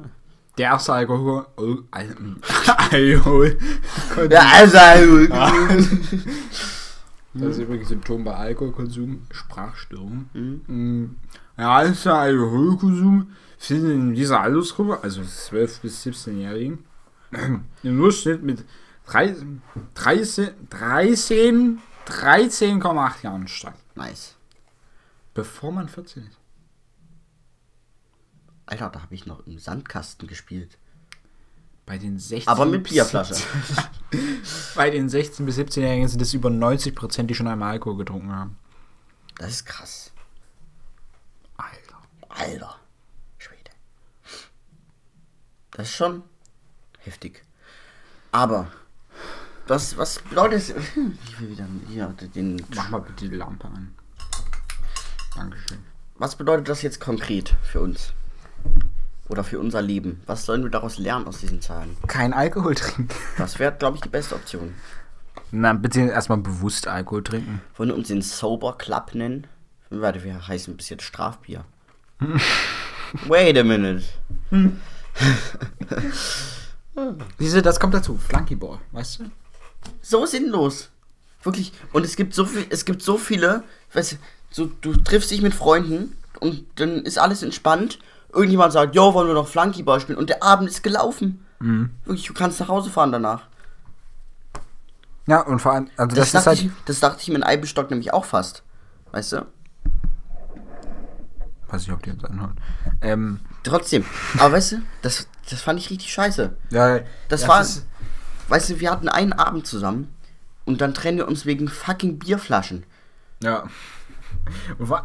Der 0.60 0.66
erste 0.68 0.94
Alkohol. 0.94 1.48
Oh, 1.58 1.78
Al 1.92 2.16
Alkohol. 2.92 3.58
Ja, 4.30 4.48
also. 4.54 5.28
Das 7.34 7.50
ist 7.50 7.58
übrigens 7.58 7.90
Symptom 7.90 8.24
bei 8.24 8.34
Alkoholkonsum, 8.36 9.24
Sprachstörung. 9.32 10.30
Mhm. 10.34 11.16
Ja, 11.58 11.82
ist 11.82 12.06
der 12.06 12.14
Alkoholkonsum 12.14 13.32
findet 13.58 13.92
in 13.94 14.14
dieser 14.14 14.40
Altersgruppe, 14.42 15.00
also 15.02 15.22
12- 15.22 15.82
bis 15.82 16.06
17-Jährigen, 16.06 16.86
im 17.84 17.98
Durchschnitt 17.98 18.44
mit 18.44 18.64
13, 19.06 19.62
13, 19.94 20.68
13 20.70 21.82
13,8 22.06 23.24
Jahren 23.24 23.48
statt. 23.48 23.76
Nice. 23.96 24.36
Bevor 25.34 25.72
man 25.72 25.90
14 25.90 26.28
ist. 26.28 26.38
Alter, 28.68 28.90
da 28.90 29.02
habe 29.02 29.14
ich 29.14 29.26
noch 29.26 29.46
im 29.46 29.60
Sandkasten 29.60 30.28
gespielt. 30.28 30.78
Bei 31.86 31.98
den 31.98 32.18
16 32.18 32.48
Aber 32.48 32.66
mit 32.66 32.84
Bierflasche. 32.84 33.36
17 33.36 34.42
Bei 34.76 34.90
den 34.90 35.10
16- 35.10 35.46
bis 35.46 35.58
17-Jährigen 35.60 36.08
sind 36.08 36.22
es 36.22 36.34
über 36.34 36.50
90 36.50 36.96
Prozent, 36.96 37.30
die 37.30 37.36
schon 37.36 37.48
einmal 37.48 37.74
Alkohol 37.74 37.98
getrunken 37.98 38.34
haben. 38.34 38.58
Das 39.38 39.50
ist 39.50 39.66
krass. 39.66 40.12
Alter. 41.58 42.02
Alter. 42.30 42.80
Schwede. 43.38 43.72
Das 45.72 45.88
ist 45.88 45.94
schon 45.96 46.24
heftig. 47.00 47.44
Aber, 48.32 48.72
was, 49.68 49.98
was 49.98 50.20
bedeutet 50.20 50.60
es? 50.60 50.70
Ich 51.28 51.40
will 51.40 51.50
wieder 51.50 51.68
hier 51.88 52.14
den. 52.36 52.62
Mach 52.76 52.90
mal 52.90 53.02
bitte 53.02 53.30
die 53.30 53.36
Lampe 53.36 53.68
an. 53.68 53.94
Dankeschön. 55.36 55.80
Was 56.18 56.36
bedeutet 56.36 56.70
das 56.70 56.82
jetzt 56.82 57.00
konkret 57.00 57.56
für 57.64 57.82
uns? 57.82 58.14
Oder 59.28 59.44
für 59.44 59.60
unser 59.60 59.82
Leben? 59.82 60.22
Was 60.28 60.46
sollen 60.46 60.64
wir 60.64 60.70
daraus 60.70 60.98
lernen 60.98 61.28
aus 61.28 61.40
diesen 61.40 61.62
Zahlen? 61.62 61.98
Kein 62.08 62.32
Alkohol 62.34 62.76
trinken. 62.76 63.10
Das 63.38 63.60
wäre, 63.60 63.74
glaube 63.74 63.98
ich, 63.98 64.02
die 64.02 64.10
beste 64.10 64.36
Option. 64.36 64.76
Na, 65.52 65.74
bitte 65.74 66.02
erstmal 66.02 66.38
bewusst 66.38 66.88
Alkohol 66.88 67.24
trinken. 67.24 67.62
Wollen 67.76 67.90
wir 67.90 67.96
uns 67.96 68.08
den 68.08 68.22
Sober 68.22 68.78
Club 68.78 69.14
nennen? 69.14 69.48
Warte, 69.90 70.24
wir 70.24 70.48
heißen 70.48 70.78
bis 70.78 70.90
jetzt 70.90 71.04
Strafbier. 71.04 71.66
Wait 73.28 73.58
a 73.58 73.64
minute. 73.64 74.04
Diese, 77.40 77.62
das 77.62 77.80
kommt 77.80 77.94
dazu. 77.94 78.18
Flunkyball, 78.18 78.80
weißt 78.92 79.20
du? 79.20 79.26
So 80.02 80.26
sinnlos. 80.26 80.90
Wirklich. 81.44 81.74
Und 81.94 82.06
es 82.06 82.16
gibt 82.16 82.34
so 82.34 82.46
viel, 82.46 82.66
es 82.70 82.86
gibt 82.86 83.02
so 83.02 83.18
viele, 83.18 83.64
weißt 83.94 84.14
du, 84.14 84.16
so, 84.52 84.66
du 84.82 84.96
triffst 84.96 85.32
dich 85.32 85.42
mit 85.42 85.54
Freunden 85.54 86.16
und 86.40 86.66
dann 86.76 87.04
ist 87.04 87.18
alles 87.20 87.44
entspannt. 87.44 88.00
Irgendjemand 88.34 88.74
sagt, 88.74 88.96
jo, 88.96 89.14
wollen 89.14 89.28
wir 89.28 89.34
noch 89.34 89.48
Flunkyball 89.48 90.00
spielen? 90.00 90.18
Und 90.18 90.30
der 90.30 90.44
Abend 90.44 90.70
ist 90.70 90.84
gelaufen. 90.84 91.46
Wirklich, 91.60 92.28
du 92.28 92.34
kannst 92.34 92.60
nach 92.60 92.68
Hause 92.68 92.90
fahren 92.92 93.12
danach. 93.12 93.44
Ja, 95.28 95.42
und 95.42 95.60
vor 95.60 95.72
allem, 95.74 95.90
also 95.98 96.16
Das, 96.16 96.18
das, 96.18 96.28
ist 96.28 96.34
dachte, 96.34 96.50
halt. 96.50 96.60
ich, 96.62 96.72
das 96.86 97.00
dachte 97.00 97.22
ich 97.22 97.28
mir 97.30 97.36
in 97.36 97.44
Eibenstock 97.44 97.90
nämlich 97.90 98.14
auch 98.14 98.26
fast. 98.26 98.62
Weißt 99.12 99.32
du? 99.34 99.46
Weiß 101.70 101.82
nicht, 101.82 101.92
ob 101.92 102.04
die 102.04 102.12
jetzt 102.12 102.24
anhören. 102.26 102.56
Ähm, 103.02 103.40
Trotzdem. 103.64 104.06
Aber 104.38 104.54
weißt 104.54 104.74
du, 104.74 104.76
das, 105.02 105.28
das 105.50 105.62
fand 105.62 105.80
ich 105.80 105.90
richtig 105.90 106.12
scheiße. 106.14 106.56
ja, 106.70 107.00
Das 107.30 107.48
war, 107.48 107.62
ist- 107.62 107.86
weißt 108.48 108.70
du, 108.72 108.80
wir 108.80 108.92
hatten 108.92 109.10
einen 109.10 109.34
Abend 109.34 109.68
zusammen 109.68 110.14
und 110.66 110.82
dann 110.82 110.94
trennen 110.94 111.18
wir 111.18 111.28
uns 111.28 111.46
wegen 111.46 111.68
fucking 111.68 112.20
Bierflaschen. 112.20 112.84
ja. 113.42 113.64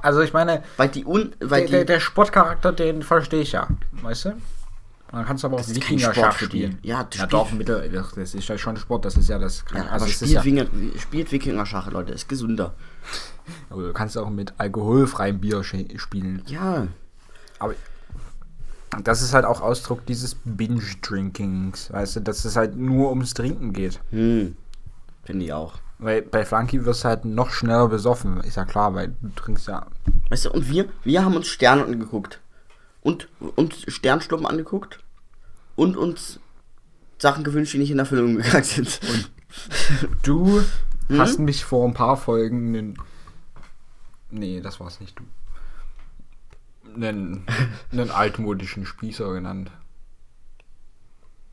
Also 0.02 0.20
ich 0.20 0.32
meine, 0.32 0.62
Weil 0.76 0.88
die 0.88 1.04
un, 1.06 1.34
weil 1.40 1.60
der, 1.60 1.66
die, 1.66 1.70
der, 1.72 1.84
der 1.86 2.00
Sportcharakter, 2.00 2.72
den 2.72 3.02
verstehe 3.02 3.40
ich 3.40 3.52
ja. 3.52 3.68
Weißt 3.92 4.26
du? 4.26 4.32
Man 5.12 5.24
kann 5.24 5.36
es 5.36 5.44
aber 5.44 5.56
auch 5.56 5.60
ist 5.60 5.68
kein 5.68 5.76
Wikinger 5.76 6.12
Sport 6.12 6.16
Schach 6.16 6.32
für 6.34 6.46
die. 6.48 6.58
spielen. 6.64 6.78
Ja, 6.82 7.04
das 7.04 7.20
ja 7.20 7.26
doch, 7.26 7.50
Mittel, 7.52 7.90
das 7.90 8.34
ist 8.34 8.48
ja 8.48 8.58
schon 8.58 8.76
Sport, 8.76 9.04
das 9.04 9.16
ist 9.16 9.28
ja 9.28 9.38
das. 9.38 9.64
ja, 9.74 9.84
also 9.86 10.04
aber 10.04 10.12
spielt, 10.12 10.30
ja, 10.30 10.44
Winger, 10.44 10.66
spielt 10.98 11.32
Wikinger 11.32 11.64
Schach, 11.64 11.90
Leute, 11.90 12.12
ist 12.12 12.28
gesünder. 12.28 12.74
aber 13.70 13.82
du 13.82 13.92
kannst 13.92 14.18
auch 14.18 14.30
mit 14.30 14.52
alkoholfreiem 14.58 15.40
Bier 15.40 15.64
spielen. 15.64 16.42
Ja. 16.46 16.86
Aber 17.58 17.74
das 19.04 19.22
ist 19.22 19.34
halt 19.34 19.44
auch 19.44 19.60
Ausdruck 19.60 20.04
dieses 20.06 20.36
Binge-Drinkings, 20.44 21.92
weißt 21.92 22.16
du, 22.16 22.20
dass 22.20 22.44
es 22.44 22.56
halt 22.56 22.76
nur 22.76 23.10
ums 23.10 23.34
Trinken 23.34 23.72
geht. 23.72 24.00
Hm. 24.10 24.56
Finde 25.24 25.44
ich 25.44 25.52
auch. 25.52 25.74
Weil 25.98 26.22
bei 26.22 26.44
Flunky 26.46 26.84
wirst 26.84 27.04
du 27.04 27.08
halt 27.08 27.24
noch 27.24 27.50
schneller 27.50 27.88
besoffen, 27.88 28.40
ist 28.40 28.56
ja 28.56 28.64
klar, 28.64 28.94
weil 28.94 29.14
du 29.20 29.28
trinkst 29.36 29.68
ja. 29.68 29.86
Weißt 30.30 30.46
du, 30.46 30.50
und 30.52 30.68
wir, 30.70 30.88
wir 31.04 31.24
haben 31.24 31.36
uns 31.36 31.46
Sterne 31.48 31.84
angeguckt. 31.84 32.40
Und 33.02 33.28
uns 33.56 33.84
Sternschnuppen 33.86 34.46
angeguckt. 34.46 35.00
Und 35.76 35.96
uns 35.96 36.40
Sachen 37.18 37.44
gewünscht, 37.44 37.74
die 37.74 37.78
nicht 37.78 37.90
in 37.90 37.98
Erfüllung 37.98 38.36
gegangen 38.36 38.64
sind. 38.64 39.00
Du 40.22 40.62
Hm? 41.08 41.18
hast 41.18 41.38
mich 41.40 41.64
vor 41.64 41.86
ein 41.88 41.94
paar 41.94 42.16
Folgen. 42.16 42.94
Nee, 44.30 44.60
das 44.60 44.78
war's 44.78 45.00
nicht 45.00 45.18
du. 45.18 45.24
Einen, 46.94 47.46
einen 47.92 48.10
altmodischen 48.10 48.84
Spießer 48.86 49.32
genannt. 49.32 49.70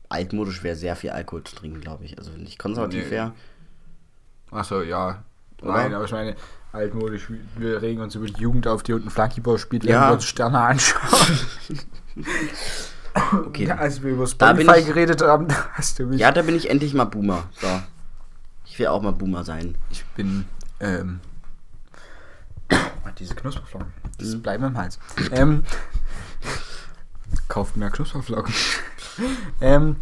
Altmodisch 0.08 0.62
wäre 0.62 0.74
sehr 0.76 0.96
viel 0.96 1.10
Alkohol 1.10 1.44
zu 1.44 1.54
trinken, 1.56 1.80
glaube 1.80 2.04
ich. 2.04 2.18
Also 2.18 2.32
wenn 2.32 2.42
ich 2.44 2.58
konservativ 2.58 3.04
Nee. 3.04 3.10
wäre. 3.10 3.32
Achso, 4.50 4.80
ja. 4.82 5.22
Oder? 5.60 5.72
Nein, 5.72 5.94
aber 5.94 6.04
ich 6.06 6.12
meine, 6.12 6.36
altmodisch, 6.72 7.28
wir 7.56 7.82
regen 7.82 8.00
uns 8.00 8.14
über 8.14 8.26
die 8.26 8.40
Jugend 8.40 8.66
auf, 8.66 8.82
die 8.82 8.92
unten 8.94 9.10
Flunkyball 9.10 9.58
spielt, 9.58 9.84
Ja. 9.84 10.00
wenn 10.02 10.08
wir 10.08 10.12
uns 10.14 10.24
Sterne 10.24 10.60
anschauen. 10.60 11.38
Okay. 13.32 13.66
Ja, 13.66 13.76
als 13.78 14.00
wir 14.02 14.12
über 14.12 14.26
Da 14.38 14.52
bin 14.52 14.62
Spotify 14.64 14.80
ich- 14.80 14.86
geredet 14.86 15.22
haben, 15.22 15.48
da 15.48 15.66
hast 15.72 15.98
du 15.98 16.06
mich. 16.06 16.20
Ja, 16.20 16.30
da 16.30 16.42
bin 16.42 16.54
ich 16.54 16.70
endlich 16.70 16.94
mal 16.94 17.04
Boomer. 17.04 17.48
So. 17.60 17.66
Ich 18.64 18.78
will 18.78 18.86
auch 18.86 19.02
mal 19.02 19.10
Boomer 19.12 19.42
sein. 19.44 19.76
Ich 19.90 20.04
bin, 20.14 20.44
ähm. 20.78 21.18
Diese 23.18 23.34
Knusperflocken. 23.34 23.92
Das 24.18 24.28
Mhm. 24.34 24.42
bleiben 24.42 24.64
im 24.64 24.76
Hals. 24.76 24.98
Ähm. 25.32 25.64
Kauft 27.48 27.76
mehr 27.76 27.90
Knusperflocken. 27.90 28.52
ähm. 29.60 29.96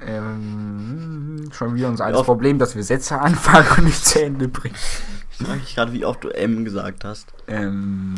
Ähm, 0.00 1.48
schon 1.52 1.74
wieder 1.74 1.88
unser 1.88 2.04
altes 2.06 2.22
Problem, 2.24 2.58
dass 2.58 2.74
wir 2.76 2.82
Sätze 2.82 3.18
anfangen 3.20 3.66
und 3.78 3.84
nicht 3.84 4.04
zu 4.04 4.22
Ende 4.22 4.48
bringen. 4.48 4.74
Ich 5.30 5.46
frage 5.46 5.60
mich 5.60 5.74
gerade, 5.74 5.92
wie 5.92 6.04
oft 6.04 6.22
du 6.24 6.28
M 6.28 6.64
gesagt 6.64 7.04
hast. 7.04 7.32
Ähm, 7.46 8.14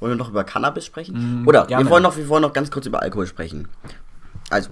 Wollen 0.00 0.12
wir 0.12 0.16
noch 0.16 0.28
über 0.30 0.44
Cannabis 0.44 0.84
sprechen? 0.86 1.42
Mm, 1.42 1.48
Oder 1.48 1.66
gerne. 1.66 1.84
wir 1.84 1.90
wollen, 1.90 2.02
noch, 2.02 2.16
wir 2.16 2.28
wollen 2.28 2.42
noch 2.42 2.52
ganz 2.52 2.70
kurz 2.70 2.86
über 2.86 3.02
Alkohol 3.02 3.26
sprechen. 3.26 3.68
Also, 4.50 4.70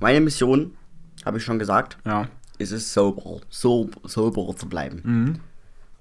meine 0.00 0.20
Mission, 0.20 0.76
habe 1.24 1.38
ich 1.38 1.44
schon 1.44 1.58
gesagt, 1.58 1.98
ja. 2.04 2.28
ist 2.58 2.72
es 2.72 2.92
sober, 2.92 3.40
sober, 3.50 4.00
sober 4.08 4.54
zu 4.56 4.68
bleiben. 4.68 5.00
Mhm. 5.04 5.40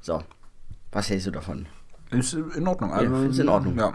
So, 0.01 0.23
was 0.97 1.11
hältst 1.11 1.27
du 1.27 1.31
davon? 1.31 1.67
Ist 2.09 2.33
in 2.33 2.67
Ordnung. 2.67 2.89
Ja, 2.89 2.97
find's 3.01 3.37
in 3.37 3.49
Ordnung. 3.49 3.77
Ja. 3.77 3.93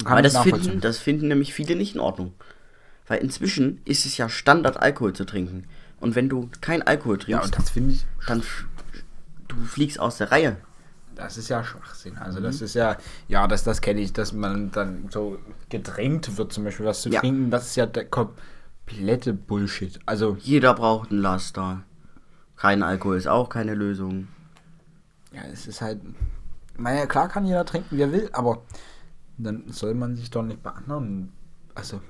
Ich 0.00 0.04
das 0.04 0.38
finden, 0.42 0.80
das 0.82 0.98
finden 0.98 1.28
nämlich 1.28 1.54
viele 1.54 1.74
nicht 1.74 1.94
in 1.94 2.00
Ordnung. 2.02 2.34
Weil 3.06 3.20
inzwischen 3.22 3.80
ist 3.86 4.04
es 4.04 4.18
ja 4.18 4.28
Standard, 4.28 4.78
Alkohol 4.80 5.14
zu 5.14 5.24
trinken. 5.24 5.64
Und 6.00 6.14
wenn 6.14 6.28
du 6.28 6.50
kein 6.60 6.82
Alkohol 6.82 7.18
Ja, 7.26 7.38
trinkst, 7.38 7.44
und 7.46 7.56
das 7.64 7.70
finde 7.70 7.94
ich. 7.94 8.06
dann 8.26 8.42
du 9.48 9.56
fliegst 9.64 9.98
aus 9.98 10.18
der 10.18 10.30
Reihe. 10.30 10.58
Das 11.14 11.38
ist 11.38 11.48
ja 11.48 11.64
Schwachsinn. 11.64 12.18
Also 12.18 12.40
Mhm. 12.40 12.44
das 12.44 12.60
ist 12.60 12.74
ja, 12.74 12.98
ja, 13.26 13.48
das, 13.48 13.64
das 13.64 13.80
kenne 13.80 14.02
ich, 14.02 14.12
dass 14.12 14.34
man 14.34 14.70
dann 14.70 15.06
so 15.10 15.38
gedrängt 15.70 16.36
wird, 16.36 16.52
zum 16.52 16.64
Beispiel 16.64 16.84
was 16.84 17.00
zu 17.00 17.08
Ja. 17.08 17.20
trinken. 17.20 17.50
Das 17.50 17.66
ist 17.68 17.76
ja 17.76 17.86
der 17.86 18.04
komplette 18.04 19.32
Bullshit. 19.32 19.98
Also, 20.04 20.36
Jeder 20.40 20.74
braucht 20.74 21.10
einen 21.10 21.22
Laster. 21.22 21.84
Kein 22.56 22.82
Alkohol 22.82 23.16
ist 23.16 23.26
auch 23.28 23.48
keine 23.48 23.74
Lösung. 23.74 24.28
Ja, 25.32 25.42
es 25.52 25.66
ist 25.66 25.80
halt. 25.80 26.00
Naja, 26.76 27.06
klar 27.06 27.28
kann 27.28 27.46
jeder 27.46 27.64
trinken, 27.64 27.96
wie 27.96 28.02
er 28.02 28.12
will, 28.12 28.30
aber 28.32 28.62
dann 29.36 29.70
soll 29.72 29.94
man 29.94 30.16
sich 30.16 30.30
doch 30.30 30.42
nicht 30.42 30.62
bei 30.62 30.70
anderen, 30.70 31.32
also 31.74 32.00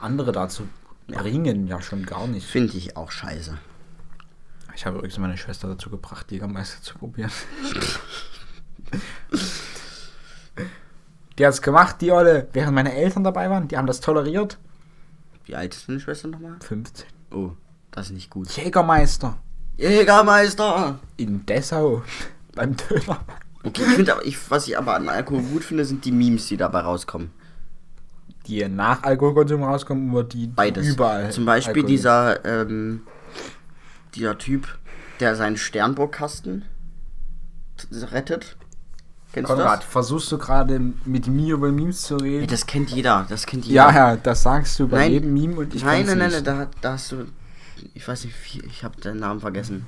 andere 0.00 0.32
dazu 0.32 0.66
bringen, 1.06 1.66
ja 1.66 1.80
schon 1.80 2.04
gar 2.06 2.26
nicht. 2.26 2.46
Finde 2.46 2.76
ich 2.76 2.96
auch 2.96 3.10
scheiße. 3.10 3.56
Ich 4.74 4.86
habe 4.86 4.96
übrigens 4.96 5.18
meine 5.18 5.36
Schwester 5.36 5.68
dazu 5.68 5.90
gebracht, 5.90 6.32
Jägermeister 6.32 6.82
zu 6.82 6.98
probieren. 6.98 7.30
die 11.38 11.46
hat 11.46 11.54
es 11.54 11.62
gemacht, 11.62 12.00
die 12.00 12.10
Olle, 12.10 12.48
während 12.52 12.74
meine 12.74 12.94
Eltern 12.94 13.22
dabei 13.22 13.48
waren. 13.48 13.68
Die 13.68 13.76
haben 13.76 13.86
das 13.86 14.00
toleriert. 14.00 14.58
Wie 15.44 15.54
alt 15.54 15.74
ist 15.74 15.88
deine 15.88 16.00
Schwester 16.00 16.26
nochmal? 16.28 16.56
15. 16.60 17.06
Oh, 17.32 17.52
das 17.92 18.06
ist 18.06 18.12
nicht 18.12 18.30
gut. 18.30 18.50
Jägermeister 18.50 19.38
Jägermeister! 19.76 20.98
in 21.16 21.44
Dessau 21.46 22.02
beim 22.54 22.76
Döner. 22.76 23.20
Okay, 23.62 23.82
ich 23.86 23.92
finde 23.94 24.12
aber, 24.12 24.24
ich, 24.26 24.50
was 24.50 24.68
ich 24.68 24.76
aber 24.76 24.94
an 24.94 25.08
Alkohol 25.08 25.42
gut 25.42 25.64
finde, 25.64 25.84
sind 25.84 26.04
die 26.04 26.12
Memes, 26.12 26.46
die 26.48 26.56
dabei 26.56 26.80
rauskommen. 26.80 27.30
die 28.46 28.68
nach 28.68 29.02
Alkoholkonsum 29.04 29.62
rauskommen 29.62 30.12
oder 30.12 30.24
die, 30.24 30.40
die 30.40 30.46
Beides. 30.48 30.86
überall? 30.86 31.30
Zum 31.30 31.46
Beispiel 31.46 31.76
Alkohol- 31.82 31.88
dieser, 31.88 32.44
ähm, 32.44 33.02
dieser 34.14 34.36
Typ, 34.36 34.68
der 35.20 35.34
seinen 35.34 35.56
Sternburgkasten 35.56 36.64
rettet. 38.12 38.56
Kennst 39.32 39.50
Konrad, 39.50 39.82
du 39.82 39.86
versuchst 39.86 40.30
du 40.30 40.38
gerade 40.38 40.78
mit 41.06 41.26
mir 41.26 41.54
über 41.54 41.72
Memes 41.72 42.02
zu 42.02 42.16
das? 42.18 42.22
Reden? 42.24 42.46
das 42.46 42.66
kennt 42.66 42.90
jeder, 42.90 43.26
das 43.28 43.46
kennt 43.46 43.64
jeder. 43.64 43.74
Ja, 43.90 44.10
ja, 44.10 44.16
das 44.16 44.42
sagst 44.42 44.78
du 44.78 44.86
bei 44.88 44.98
Nein. 44.98 45.12
jedem 45.12 45.32
Meme 45.34 45.56
und 45.56 45.74
ich 45.74 45.82
nein, 45.82 46.06
nein, 46.06 46.18
nein, 46.18 46.30
nein, 46.32 46.44
da, 46.44 46.68
da 46.80 46.92
hast 46.92 47.10
du, 47.12 47.24
ich 47.94 48.06
weiß 48.06 48.24
nicht, 48.24 48.34
wie, 48.44 48.60
ich 48.66 48.84
habe 48.84 49.00
den 49.00 49.18
Namen 49.18 49.40
vergessen. 49.40 49.86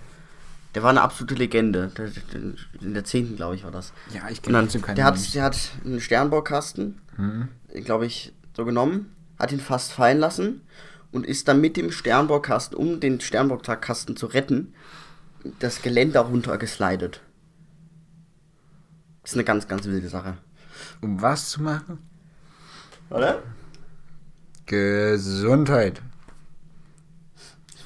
Der 0.75 0.83
war 0.83 0.91
eine 0.91 1.03
absolute 1.03 1.35
Legende. 1.35 1.89
Der, 1.97 2.09
der, 2.09 2.41
in 2.81 2.95
der 2.95 3.05
10. 3.05 3.37
glaube 3.37 3.55
ich 3.57 3.65
war 3.65 3.71
das. 3.71 3.93
Ja, 4.13 4.29
ich 4.29 4.43
kenne 4.43 4.59
dann, 4.59 4.65
trotzdem 4.67 4.83
keine 4.83 4.97
der, 4.97 5.05
hat, 5.07 5.35
der 5.35 5.43
hat 5.45 5.71
einen 5.85 6.01
Sternbaukasten, 6.01 7.01
Hm? 7.17 7.49
glaube 7.85 8.07
ich, 8.07 8.33
so 8.55 8.65
genommen, 8.65 9.15
hat 9.39 9.53
ihn 9.53 9.61
fast 9.61 9.93
fallen 9.93 10.19
lassen 10.19 10.61
und 11.13 11.25
ist 11.27 11.49
dann 11.49 11.61
mit 11.61 11.77
dem 11.77 11.91
Sternbaukasten, 11.93 12.77
um 12.77 13.01
den 13.01 13.21
Sternbaukasten 13.21 14.17
zu 14.17 14.27
retten, 14.27 14.75
das 15.61 15.81
Geländer 15.81 16.21
runtergeslidet. 16.21 17.23
Das 19.23 19.33
ist 19.33 19.37
eine 19.37 19.45
ganz, 19.45 19.67
ganz 19.67 19.87
wilde 19.87 20.09
Sache. 20.09 20.37
Um 21.01 21.23
was 21.23 21.49
zu 21.51 21.63
machen? 21.63 21.99
Oder? 23.11 23.43
Gesundheit. 24.67 26.03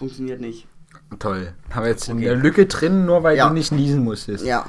Funktioniert 0.01 0.41
nicht. 0.41 0.67
Toll. 1.21 1.53
Haben 1.71 1.83
wir 1.85 1.91
jetzt 1.91 2.09
in 2.09 2.17
Okay. 2.17 2.25
der 2.25 2.37
Lücke 2.37 2.67
drin, 2.67 3.07
nur 3.07 3.23
weil 3.23 3.37
Ja. 3.37 3.47
du 3.49 3.55
nicht 3.55 3.71
niesen 3.71 4.03
musstest. 4.03 4.45
Ja. 4.45 4.67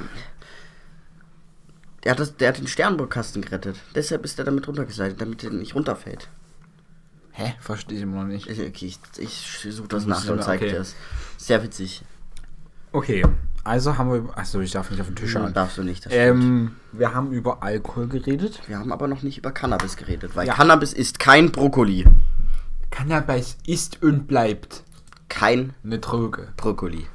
Der 2.04 2.12
hat, 2.12 2.20
das, 2.20 2.36
der 2.38 2.50
hat 2.50 2.58
den 2.58 2.68
Sternbaukasten 2.68 3.42
gerettet. 3.42 3.78
Deshalb 3.96 4.26
ist 4.26 4.38
er 4.40 4.46
damit 4.46 4.68
runtergeslidet, 4.68 5.22
damit 5.22 5.44
er 5.44 5.52
nicht 5.52 5.76
runterfällt. 5.76 6.28
Hä? 7.32 7.54
Verstehe 7.60 7.98
ich 7.98 8.04
immer 8.04 8.18
noch 8.24 8.28
nicht. 8.28 8.48
Ich, 8.50 8.60
okay, 8.60 8.86
ich, 8.88 9.00
ich 9.18 9.68
suche 9.74 9.88
das 9.88 10.06
nach 10.06 10.24
und 10.26 10.34
immer- 10.34 10.42
zeig 10.42 10.62
okay. 10.62 10.72
dir 10.72 10.80
das. 10.80 10.96
Sehr 11.38 11.64
witzig. 11.64 12.04
Okay, 12.92 13.24
also 13.64 13.98
haben 13.98 14.12
wir. 14.12 14.38
Achso, 14.38 14.60
ich 14.60 14.72
darf 14.72 14.92
nicht 14.92 15.00
auf 15.00 15.08
den 15.08 15.16
Tisch 15.16 15.34
Hm, 15.34 15.42
schauen. 15.44 15.54
darfst 15.54 15.78
du 15.78 15.84
nicht. 15.84 16.08
Ähm, 16.10 16.76
wir 16.92 17.14
haben 17.14 17.32
über 17.32 17.64
Alkohol 17.64 18.08
geredet. 18.08 18.62
Wir 18.68 18.78
haben 18.80 18.92
aber 18.92 19.08
noch 19.08 19.22
nicht 19.22 19.38
über 19.38 19.52
Cannabis 19.52 19.96
geredet, 19.96 20.36
weil 20.36 20.46
Ja. 20.48 20.56
Cannabis 20.56 20.92
ist 20.92 21.20
kein 21.20 21.52
Brokkoli. 21.52 22.06
Cannabis 22.90 23.58
ist 23.66 24.02
und 24.04 24.28
bleibt 24.28 24.84
Kein 25.32 25.74
eine 25.84 26.00
Droge. 26.00 26.50
Brokkoli. 26.58 27.08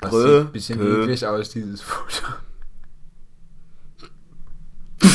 Das 0.00 0.10
Brö, 0.10 0.38
sieht 0.38 0.46
ein 0.46 0.52
bisschen 0.52 1.02
eklig 1.02 1.26
aus, 1.26 1.50
dieses 1.50 1.82
Foto. 1.82 2.28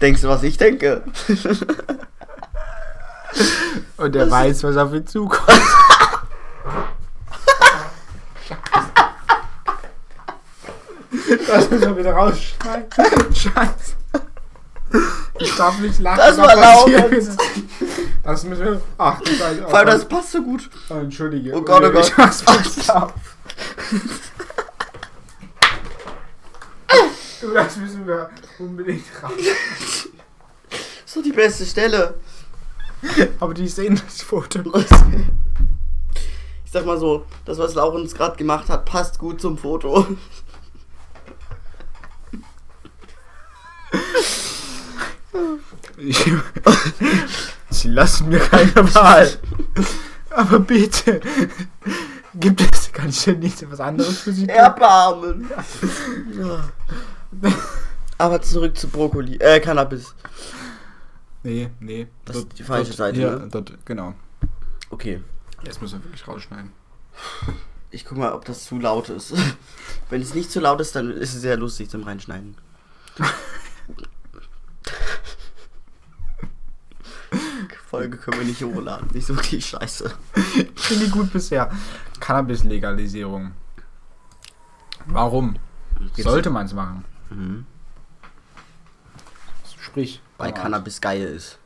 Denkst 0.00 0.20
du, 0.20 0.28
was 0.28 0.42
ich 0.42 0.58
denke? 0.58 1.02
Und 3.96 4.14
er 4.14 4.30
weiß, 4.30 4.62
was 4.64 4.76
auf 4.76 4.92
ihn 4.92 5.06
zukommt. 5.06 5.48
Das 11.46 11.70
müssen 11.70 11.94
wir 11.94 11.98
wieder 11.98 12.12
rausschneiden. 12.12 12.88
Scheiße. 13.34 13.94
Ich 15.38 15.56
darf 15.56 15.78
nicht 15.80 15.98
lachen. 16.00 16.18
Das 16.18 16.36
war 16.38 17.08
ist- 17.10 17.36
Das 18.22 18.44
müssen 18.44 18.64
wir. 18.64 18.80
Ach, 18.98 19.20
du 19.20 19.30
Scheiße. 19.32 19.62
Vor 19.68 19.78
allem, 19.78 19.86
das 19.88 20.04
passt 20.08 20.32
so 20.32 20.42
gut. 20.42 20.70
Oh, 20.88 20.94
Entschuldige. 20.94 21.52
Oh 21.54 21.60
Gott, 21.62 21.82
oh 21.84 21.90
Gott. 21.90 22.12
Ich. 22.16 22.86
Du, 27.40 27.52
das 27.52 27.76
müssen 27.76 28.06
wir 28.06 28.30
unbedingt 28.58 29.04
raus. 29.22 30.08
So 31.04 31.20
die 31.22 31.32
beste 31.32 31.66
Stelle. 31.66 32.14
Aber 33.40 33.52
die 33.54 33.68
sehen 33.68 34.00
das 34.04 34.22
Foto. 34.22 34.60
Ich 36.64 36.72
sag 36.72 36.86
mal 36.86 36.98
so, 36.98 37.26
das, 37.44 37.58
was 37.58 37.74
Laurens 37.74 38.14
gerade 38.14 38.36
gemacht 38.36 38.68
hat, 38.68 38.84
passt 38.86 39.18
gut 39.18 39.40
zum 39.40 39.58
Foto. 39.58 40.06
Ich, 45.96 46.24
sie 47.70 47.88
lassen 47.88 48.28
mir 48.28 48.38
keine 48.38 48.94
Wahl. 48.94 49.30
Aber 50.30 50.60
bitte. 50.60 51.20
Gibt 52.34 52.60
es, 52.60 52.92
kann 52.92 53.08
ich 53.08 53.22
denn 53.24 53.38
nicht 53.38 53.70
was 53.70 53.80
anderes 53.80 54.18
für 54.20 54.32
sie 54.32 54.46
tun? 54.46 54.56
Erbarmen. 54.56 55.50
Ja. 56.38 56.64
Aber 58.18 58.42
zurück 58.42 58.76
zu 58.76 58.88
Brokkoli. 58.88 59.36
Äh, 59.36 59.60
Cannabis. 59.60 60.14
Nee, 61.42 61.70
nee. 61.80 62.08
Das 62.24 62.38
ist 62.38 62.58
die 62.58 62.62
falsche 62.62 62.92
Seite, 62.92 63.20
Ja, 63.20 63.36
ne? 63.36 63.48
dort, 63.50 63.72
genau. 63.84 64.14
Okay. 64.90 65.20
Jetzt 65.64 65.80
müssen 65.82 66.00
wir 66.00 66.04
wirklich 66.04 66.26
rausschneiden. 66.26 66.72
Ich 67.90 68.04
guck 68.04 68.18
mal, 68.18 68.32
ob 68.32 68.44
das 68.44 68.64
zu 68.64 68.78
laut 68.78 69.08
ist. 69.10 69.34
Wenn 70.10 70.22
es 70.22 70.34
nicht 70.34 70.50
zu 70.50 70.60
laut 70.60 70.80
ist, 70.80 70.96
dann 70.96 71.10
ist 71.10 71.34
es 71.34 71.40
sehr 71.42 71.56
lustig 71.56 71.90
zum 71.90 72.02
Reinschneiden. 72.02 72.56
Folge 77.94 78.16
können 78.16 78.40
wir 78.40 78.46
nicht 78.46 78.62
hochladen. 78.62 79.08
Nicht 79.12 79.26
so 79.26 79.34
die 79.34 79.62
Scheiße. 79.62 80.10
Ich 80.76 80.80
finde 80.82 81.04
die 81.04 81.10
gut 81.10 81.32
bisher. 81.32 81.70
Cannabis-Legalisierung. 82.18 83.52
Warum? 85.06 85.56
Sollte 86.16 86.50
man 86.50 86.66
es 86.66 86.72
machen? 86.72 87.04
Mhm. 87.30 87.66
Sprich. 89.80 90.20
Weil. 90.38 90.52
Cannabis 90.52 91.00
geil 91.00 91.22
ist. 91.22 91.58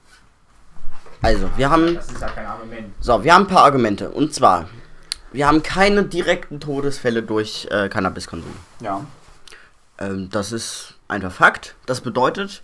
Also, 1.23 1.49
wir 1.57 1.71
haben. 1.71 1.95
Das 1.95 2.11
ist 2.11 2.21
ja 2.21 2.29
kein 2.29 2.47
Argument. 2.47 2.95
So, 3.01 3.25
wir 3.25 3.35
haben 3.35 3.45
ein 3.45 3.49
paar 3.49 3.65
Argumente. 3.65 4.11
Und 4.11 4.35
zwar, 4.35 4.69
wir 5.33 5.47
haben 5.49 5.63
keine 5.63 6.05
direkten 6.05 6.61
Todesfälle 6.61 7.23
durch 7.23 7.67
äh, 7.71 7.89
Cannabiskonsum. 7.89 8.53
Ja. 8.81 9.05
Ähm, 9.99 10.29
das 10.31 10.53
ist 10.53 10.95
einfach 11.09 11.33
Fakt. 11.33 11.75
Das 11.87 12.03
bedeutet, 12.03 12.63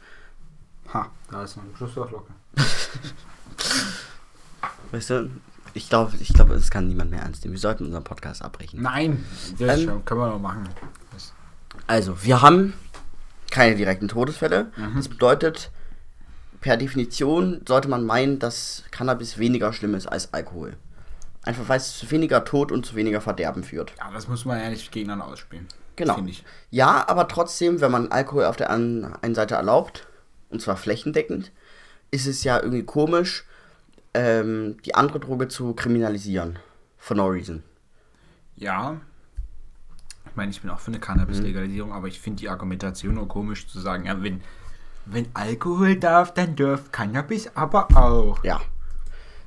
Ha, 0.92 1.10
da 1.30 1.42
ist 1.42 1.56
noch 1.56 1.64
ein 1.64 1.74
Schlusswortglocke. 1.76 2.32
weißt 4.92 5.10
du, 5.10 5.30
ich 5.74 5.88
glaube, 5.88 6.12
ich 6.20 6.32
glaube, 6.32 6.54
es 6.54 6.70
kann 6.70 6.88
niemand 6.88 7.10
mehr 7.10 7.20
ernst 7.20 7.44
nehmen. 7.44 7.54
Wir 7.54 7.60
sollten 7.60 7.84
unseren 7.86 8.04
Podcast 8.04 8.42
abbrechen. 8.42 8.80
Nein, 8.82 9.24
das 9.58 9.80
Ähm, 9.80 10.04
können 10.04 10.20
wir 10.20 10.28
noch 10.28 10.38
machen. 10.40 10.68
Das, 11.12 11.32
Also, 11.86 12.22
wir 12.22 12.42
haben 12.42 12.74
keine 13.50 13.74
direkten 13.76 14.08
Todesfälle. 14.08 14.70
Mhm. 14.76 14.96
Das 14.96 15.08
bedeutet, 15.08 15.70
per 16.60 16.76
Definition 16.76 17.60
sollte 17.66 17.88
man 17.88 18.04
meinen, 18.06 18.38
dass 18.38 18.84
Cannabis 18.90 19.38
weniger 19.38 19.72
schlimm 19.72 19.94
ist 19.94 20.06
als 20.06 20.32
Alkohol. 20.32 20.76
Einfach 21.42 21.68
weil 21.68 21.76
es 21.76 21.98
zu 21.98 22.10
weniger 22.10 22.44
Tod 22.44 22.72
und 22.72 22.86
zu 22.86 22.94
weniger 22.94 23.20
Verderben 23.20 23.64
führt. 23.64 23.92
ja, 23.98 24.10
das 24.12 24.28
muss 24.28 24.44
man 24.46 24.58
ja 24.60 24.70
nicht 24.70 24.90
gegeneinander 24.92 25.26
ausspielen. 25.32 25.66
Genau. 25.96 26.18
Ja, 26.70 27.06
aber 27.06 27.28
trotzdem, 27.28 27.80
wenn 27.80 27.90
man 27.92 28.10
Alkohol 28.10 28.44
auf 28.46 28.56
der 28.56 28.70
einen 28.70 29.34
Seite 29.34 29.54
erlaubt, 29.56 30.06
und 30.50 30.62
zwar 30.62 30.76
flächendeckend, 30.76 31.52
ist 32.14 32.26
es 32.26 32.44
ja 32.44 32.60
irgendwie 32.60 32.84
komisch, 32.84 33.44
ähm, 34.14 34.76
die 34.84 34.94
andere 34.94 35.18
Droge 35.20 35.48
zu 35.48 35.74
kriminalisieren. 35.74 36.58
For 36.98 37.16
no 37.16 37.26
reason. 37.26 37.62
Ja. 38.56 39.00
Ich 40.26 40.36
meine, 40.36 40.50
ich 40.50 40.60
bin 40.60 40.70
auch 40.70 40.80
für 40.80 40.88
eine 40.92 41.00
Cannabis-Legalisierung, 41.00 41.92
aber 41.92 42.08
ich 42.08 42.20
finde 42.20 42.40
die 42.40 42.48
Argumentation 42.48 43.14
nur 43.14 43.28
komisch 43.28 43.66
zu 43.66 43.80
sagen, 43.80 44.06
ja, 44.06 44.22
wenn, 44.22 44.40
wenn 45.06 45.26
Alkohol 45.34 45.96
darf, 45.96 46.32
dann 46.34 46.56
darf 46.56 46.90
Cannabis 46.92 47.50
aber 47.54 47.88
auch. 47.96 48.42
Ja. 48.44 48.60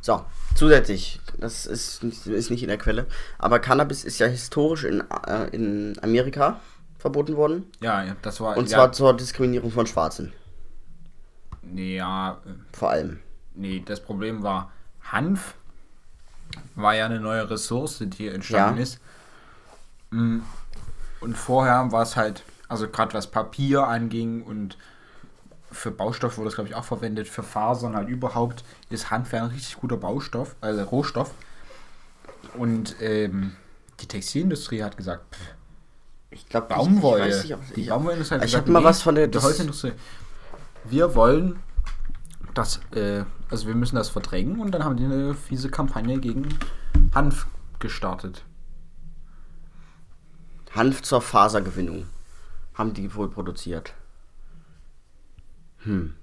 So, 0.01 0.23
zusätzlich, 0.55 1.19
das 1.39 1.65
ist, 1.65 2.03
nicht- 2.03 2.25
ist 2.27 2.51
nicht 2.51 2.61
in 2.61 2.69
der 2.69 2.77
Quelle, 2.77 3.07
aber 3.39 3.59
Cannabis 3.59 4.03
ist 4.03 4.19
ja 4.19 4.27
historisch 4.27 4.83
in, 4.83 5.03
äh, 5.27 5.47
in 5.51 5.97
Amerika 6.01 6.59
verboten 6.99 7.35
worden. 7.35 7.65
Ja, 7.81 8.03
ja 8.03 8.15
das 8.21 8.39
war. 8.39 8.55
Und 8.57 8.69
ja, 8.69 8.77
zwar 8.77 8.91
zur 8.91 9.17
Diskriminierung 9.17 9.71
von 9.71 9.87
Schwarzen, 9.87 10.31
Nee, 11.71 11.97
ja, 11.97 12.33
äh, 12.45 12.49
vor 12.75 12.91
allem. 12.91 13.19
nee, 13.55 13.81
das 13.85 13.99
Problem 14.01 14.43
war, 14.43 14.71
Hanf 15.03 15.55
war 16.75 16.95
ja 16.95 17.05
eine 17.05 17.19
neue 17.19 17.49
Ressource, 17.49 17.99
die 18.01 18.27
entstanden 18.27 18.77
Ja. 18.77 18.83
ist. 18.83 18.99
Mm, 20.11 20.39
Und 21.19 21.35
vorher 21.35 21.91
war 21.91 22.03
es 22.03 22.15
halt, 22.15 22.43
also 22.67 22.87
gerade 22.87 23.13
was 23.15 23.27
Papier 23.27 23.87
anging 23.87 24.43
und 24.43 24.77
für 25.71 25.89
Baustoff 25.91 26.37
wurde 26.37 26.45
das, 26.49 26.55
glaube 26.55 26.69
ich, 26.69 26.75
auch 26.75 26.83
verwendet, 26.85 27.27
für 27.27 27.41
Fasern 27.43 27.95
halt 27.95 28.07
überhaupt, 28.07 28.63
ist 28.89 29.09
Hanf 29.11 29.33
ja 29.33 29.43
ein 29.43 29.49
richtig 29.49 29.77
guter 29.77 29.97
Baustoff, 29.97 30.55
also 30.61 30.83
Rohstoff. 30.83 31.31
Und 32.55 32.95
ähm, 33.01 33.55
die 33.99 34.05
Textilindustrie 34.07 34.83
hat 34.83 34.95
gesagt, 34.95 35.35
pff, 35.35 35.41
Ich 36.29 36.47
glaube, 36.47 36.67
Baumwolle. 36.67 37.27
Ich, 37.35 37.43
nicht, 37.43 37.53
ob- 37.55 37.73
die 37.73 37.81
ich- 37.81 37.89
Baumwollindustrie 37.89 38.35
hat 38.35 38.45
ich 38.45 38.51
gesagt, 38.51 38.67
mal 38.67 38.83
was 38.83 39.01
von 39.01 39.15
der- 39.15 39.27
die 39.27 39.31
das- 39.31 39.43
Holzindustrie. 39.43 39.93
Wir 40.89 41.15
wollen 41.15 41.59
das, 42.53 42.81
äh, 42.91 43.23
also 43.49 43.67
wir 43.67 43.75
müssen 43.75 43.95
das 43.95 44.09
verdrängen 44.09 44.59
und 44.59 44.71
dann 44.71 44.83
haben 44.83 44.97
die 44.97 45.05
eine 45.05 45.33
fiese 45.33 45.69
Kampagne 45.69 46.19
gegen 46.19 46.49
Hanf 47.13 47.47
gestartet. 47.79 48.43
Hanf 50.71 51.01
zur 51.01 51.21
Fasergewinnung. 51.21 52.07
haben 52.73 52.93
die 52.93 53.15
wohl 53.15 53.29
produziert. 53.29 53.93
Hm. 55.79 56.13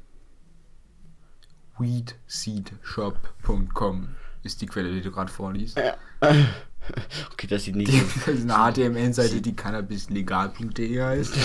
Weedseedshop.com 1.78 4.08
ist 4.44 4.60
die 4.60 4.66
Quelle, 4.66 4.92
die 4.92 5.00
du 5.00 5.10
gerade 5.10 5.32
vorliest. 5.32 5.80
Okay, 7.32 7.46
das 7.48 7.64
sieht 7.64 7.74
nicht. 7.74 7.92
Die, 7.92 8.00
das 8.26 8.36
ist 8.36 8.48
eine 8.48 8.72
HTML-Seite, 8.72 9.40
die 9.40 9.56
cannabislegal.de 9.56 11.02
heißt. 11.02 11.34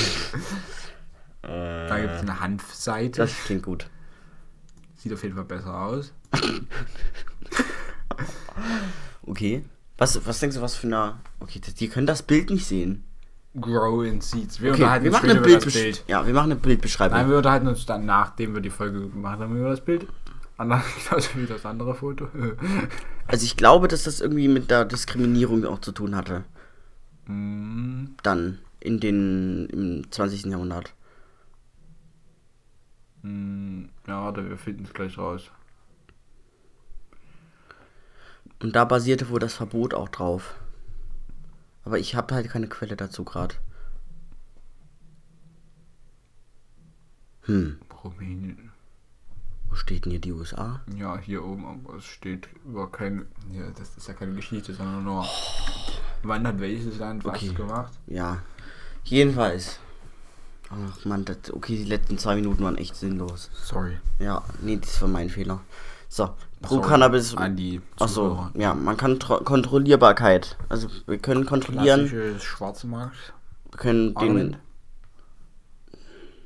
Da 1.41 1.99
gibt 1.99 2.15
es 2.15 2.21
eine 2.21 2.39
Hanfseite. 2.39 3.21
Das 3.21 3.34
klingt 3.45 3.63
gut. 3.63 3.88
Sieht 4.97 5.13
auf 5.13 5.23
jeden 5.23 5.36
Fall 5.36 5.45
besser 5.45 5.82
aus. 5.82 6.13
Okay. 9.23 9.63
Was, 9.97 10.25
was 10.25 10.39
denkst 10.39 10.56
du, 10.56 10.62
was 10.62 10.75
für 10.75 10.88
eine. 10.88 11.15
Okay, 11.39 11.60
die 11.60 11.88
können 11.88 12.08
das 12.08 12.23
Bild 12.23 12.49
nicht 12.49 12.65
sehen. 12.65 13.04
Grow 13.60 14.04
in 14.04 14.21
Seeds. 14.21 14.62
Wir 14.62 14.71
Okay, 14.71 14.82
unterhalten 14.82 15.06
wir 15.06 15.12
machen 15.12 15.30
das 15.30 15.41
Bildbesch 15.41 15.73
Bild. 15.73 16.04
Ja, 16.08 16.25
wir 16.25 16.34
machen 16.34 16.52
eine 16.52 16.60
Bildbeschreibung. 16.60 17.17
Nein, 17.17 17.30
wir 17.30 17.38
unterhalten 17.38 17.67
uns 17.67 17.86
dann, 17.86 18.06
nachdem 18.06 18.54
wir 18.54 18.62
die 18.62 18.69
Folge 18.69 19.10
gemacht 19.10 19.39
haben, 19.39 19.58
über 19.58 19.69
das 19.69 19.82
Bild. 19.82 20.08
Anders 20.58 20.84
genauso 21.10 21.30
wie 21.36 21.45
das 21.45 21.65
andere 21.65 21.95
Foto. 21.95 22.28
Also 23.28 23.45
ich 23.45 23.56
glaube, 23.58 23.88
dass 23.88 24.06
das 24.06 24.21
irgendwie 24.21 24.47
mit 24.47 24.71
der 24.71 24.86
Diskriminierung 24.86 25.63
auch 25.63 25.80
zu 25.82 25.91
tun 25.91 26.15
hatte. 26.15 26.45
Mm, 27.28 28.06
Dann 28.23 28.58
in 28.80 28.99
den 28.99 29.67
im 29.67 30.12
20. 30.12 30.45
Jahrhundert. 30.45 30.95
Mm, 33.23 33.86
ja, 34.08 34.23
warte, 34.23 34.47
wir 34.49 34.58
finden 34.58 34.86
es 34.86 34.93
gleich 34.93 35.17
raus. 35.17 35.49
Und 38.62 38.75
da 38.75 38.84
basierte 38.86 39.29
wohl 39.29 39.39
das 39.39 39.53
Verbot 39.53 39.93
auch 39.93 40.10
drauf. 40.10 40.55
Aber 41.86 41.97
ich 41.97 42.15
habe 42.15 42.36
halt 42.36 42.49
keine 42.49 42.67
Quelle 42.67 42.95
dazu 42.97 43.23
gerade. 43.23 43.55
Hm, 47.43 47.79
Rumänien. 48.03 48.71
wo 49.69 49.75
steht 49.75 50.05
denn 50.05 50.12
hier 50.12 50.21
die 50.21 50.32
USA? 50.34 50.82
Ja, 50.95 51.17
hier 51.17 51.43
oben, 51.43 51.65
aber 51.65 51.95
es 51.97 52.05
steht 52.05 52.47
über 52.65 52.91
kein. 52.91 53.25
Ja, 53.51 53.69
das 53.71 53.95
ist 53.97 54.08
ja 54.08 54.13
keine 54.13 54.34
Geschichte, 54.36 54.73
sondern 54.73 55.03
nur. 55.03 55.25
Wann 56.23 56.45
hat 56.45 56.60
welches 56.60 56.97
Land 56.99 57.23
was 57.25 57.36
Okay. 57.38 57.53
gemacht? 57.53 57.93
Ja, 58.08 58.43
jedenfalls. 59.05 59.79
Ach 60.71 61.05
man, 61.05 61.25
das, 61.25 61.38
okay, 61.51 61.75
die 61.77 61.84
letzten 61.89 62.17
zwei 62.17 62.36
Minuten 62.36 62.63
waren 62.63 62.77
echt 62.77 62.95
sinnlos. 62.95 63.49
Sorry. 63.63 63.97
Ja, 64.19 64.43
nee, 64.62 64.77
das 64.77 65.01
war 65.01 65.08
mein 65.10 65.29
Fehler. 65.29 65.62
So, 66.10 66.29
pro 66.62 66.75
Sorry 66.75 66.88
Cannabis. 66.89 67.36
An 67.36 67.55
die 67.55 67.82
Achso, 67.99 68.47
ja, 68.55 68.73
man 68.73 68.97
kann 68.97 69.19
tro- 69.19 69.43
Kontrollierbarkeit. 69.43 70.58
Also 70.69 70.88
wir 71.08 71.17
können 71.17 71.45
kontrollieren, 71.45 72.08
Klassisches 72.08 72.43
schwarze 72.43 72.88
Markt. 72.88 73.34
wir 73.71 73.77
können 73.79 74.08
den. 74.10 74.17
Argument. 74.17 74.58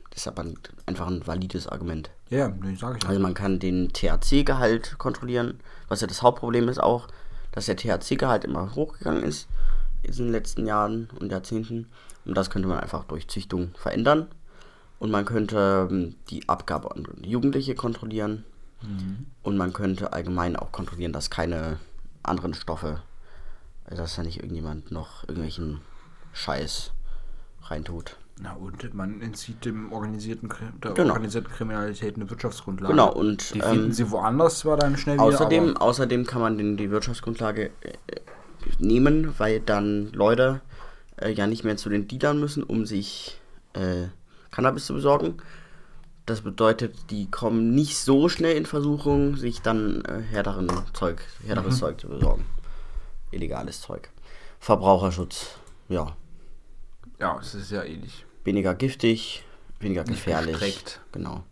Das 0.09 0.21
ist 0.21 0.27
aber 0.27 0.43
ein, 0.43 0.57
einfach 0.85 1.07
ein 1.07 1.25
valides 1.25 1.67
Argument. 1.67 2.11
Ja, 2.29 2.47
nee, 2.49 2.75
sag 2.75 2.97
ich. 2.97 3.07
Also 3.07 3.19
man 3.19 3.33
kann 3.33 3.59
den 3.59 3.91
THC-Gehalt 3.93 4.97
kontrollieren, 4.99 5.59
was 5.87 6.01
ja 6.01 6.07
das 6.07 6.21
Hauptproblem 6.21 6.69
ist 6.69 6.79
auch, 6.81 7.07
dass 7.51 7.65
der 7.65 7.75
THC-Gehalt 7.77 8.43
immer 8.45 8.75
hochgegangen 8.75 9.23
ist 9.23 9.47
in 10.03 10.13
den 10.13 10.31
letzten 10.31 10.67
Jahren 10.67 11.09
und 11.19 11.31
Jahrzehnten. 11.31 11.87
Und 12.25 12.35
das 12.35 12.49
könnte 12.49 12.67
man 12.67 12.79
einfach 12.79 13.03
durch 13.05 13.27
Züchtung 13.27 13.71
verändern. 13.75 14.27
Und 14.99 15.11
man 15.11 15.25
könnte 15.25 15.89
ähm, 15.91 16.15
die 16.29 16.47
Abgabe 16.47 16.91
an 16.91 17.05
Jugendliche 17.23 17.75
kontrollieren. 17.75 18.45
Und 19.43 19.55
man 19.55 19.71
könnte 19.71 20.11
allgemein 20.11 20.57
auch 20.57 20.73
kontrollieren, 20.73 21.13
dass 21.13 21.29
keine 21.29 21.77
anderen 22.21 22.53
Stoffe, 22.53 23.01
also 23.85 24.01
dass 24.01 24.17
da 24.17 24.23
nicht 24.23 24.39
irgendjemand 24.39 24.91
noch 24.91 25.23
irgendwelchen 25.23 25.79
Scheiß 26.33 26.91
reintut. 27.63 28.17
Na 28.41 28.53
und 28.53 28.93
man 28.93 29.21
entzieht 29.21 29.63
dem 29.63 29.93
organisierten, 29.93 30.49
der 30.83 30.91
Genau. 30.91 31.13
organisierten 31.13 31.51
Kriminalität 31.51 32.15
eine 32.15 32.29
Wirtschaftsgrundlage. 32.29 32.93
Genau, 32.93 33.13
und, 33.13 33.53
die 33.53 33.59
ähm, 33.59 33.69
finden 33.69 33.91
sie 33.93 34.09
woanders 34.11 34.59
zwar 34.59 34.75
dann 34.75 34.97
schnell 34.97 35.15
wieder, 35.15 35.23
Außerdem, 35.23 35.77
aber 35.77 35.81
außerdem 35.81 36.25
kann 36.25 36.41
man 36.41 36.57
den, 36.57 36.75
die 36.75 36.89
Wirtschaftsgrundlage 36.91 37.69
äh, 37.81 37.89
äh, 38.07 38.19
nehmen, 38.79 39.33
weil 39.37 39.59
dann 39.59 40.11
Leute 40.11 40.61
äh, 41.23 41.31
ja 41.31 41.47
nicht 41.47 41.63
mehr 41.63 41.77
zu 41.77 41.89
den 41.89 42.07
Dealern 42.07 42.39
müssen, 42.39 42.63
um 42.63 42.85
sich 42.85 43.39
äh, 43.73 44.07
Cannabis 44.51 44.85
zu 44.85 44.93
besorgen. 44.93 45.37
Das 46.25 46.41
bedeutet, 46.41 46.95
die 47.09 47.29
kommen 47.29 47.75
nicht 47.75 47.97
so 47.97 48.29
schnell 48.29 48.55
in 48.55 48.65
Versuchung, 48.65 49.35
sich 49.35 49.61
dann 49.61 50.05
äh, 50.05 50.21
härteren 50.21 50.69
Zeug, 50.93 51.21
härteres 51.45 51.79
Zeug 51.79 51.99
zu 51.99 52.07
besorgen. 52.07 52.45
Illegales 53.31 53.81
Zeug. 53.81 54.09
Verbraucherschutz, 54.59 55.47
ja. 55.89 56.15
ja, 57.19 57.37
es 57.41 57.53
ist 57.55 57.71
ja 57.71 57.83
ähnlich. 57.83 58.25
Weniger 58.45 58.73
giftig, 58.75 59.43
weniger 59.79 60.03
Nicht 60.03 60.13
gefährlich. 60.23 60.53
gestreckt. 60.59 61.01
Genau. 61.11 61.43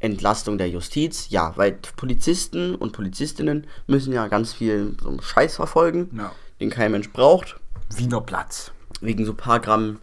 Entlastung 0.00 0.58
der 0.58 0.68
Justiz, 0.68 1.28
ja, 1.30 1.52
weil 1.56 1.72
Polizisten 1.96 2.76
und 2.76 2.92
Polizistinnen 2.92 3.66
müssen 3.88 4.12
ja 4.12 4.28
ganz 4.28 4.52
viel 4.52 4.94
so 5.02 5.08
einen 5.08 5.20
Scheiß 5.20 5.56
verfolgen, 5.56 6.08
Ja. 6.16 6.30
den 6.60 6.70
kein 6.70 6.92
Mensch 6.92 7.10
braucht, 7.12 7.56
Wiener 7.96 8.20
Platz. 8.20 8.72
wegen 9.00 9.24
so 9.24 9.34
paar 9.34 9.60
Gramm 9.60 10.00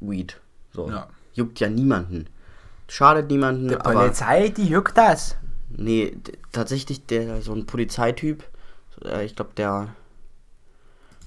Weed. 0.00 0.40
So. 0.72 0.88
Ja. 0.88 1.08
Juckt 1.34 1.60
ja 1.60 1.68
niemanden. 1.68 2.26
Schadet 2.88 3.30
niemanden, 3.30 3.74
aber 3.76 4.12
die 4.50 4.66
juckt 4.66 4.96
das. 4.98 5.36
nee, 5.70 6.16
tatsächlich 6.52 7.06
der 7.06 7.40
so 7.42 7.52
ein 7.52 7.66
Polizeityp, 7.66 8.42
äh, 9.04 9.24
ich 9.24 9.36
glaube 9.36 9.50
der 9.56 9.94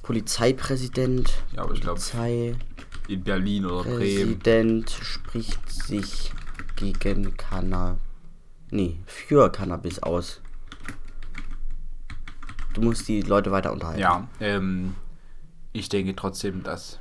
Polizeipräsident, 0.01 1.33
Ja, 1.55 1.63
aber 1.63 1.73
ich 1.73 1.81
glaube, 1.81 1.99
in 3.07 3.23
Berlin 3.23 3.65
oder 3.65 3.83
Bremen. 3.83 4.05
spricht 4.89 5.71
sich 5.71 6.33
gegen 6.75 7.36
Cannabis, 7.38 7.99
nee, 8.71 8.97
für 9.05 9.49
Cannabis 9.51 9.99
aus. 10.03 10.41
Du 12.73 12.81
musst 12.81 13.07
die 13.07 13.21
Leute 13.21 13.51
weiter 13.51 13.71
unterhalten. 13.71 13.99
Ja, 14.01 14.27
ähm, 14.39 14.95
ich 15.73 15.89
denke 15.89 16.15
trotzdem, 16.15 16.63
dass 16.63 16.99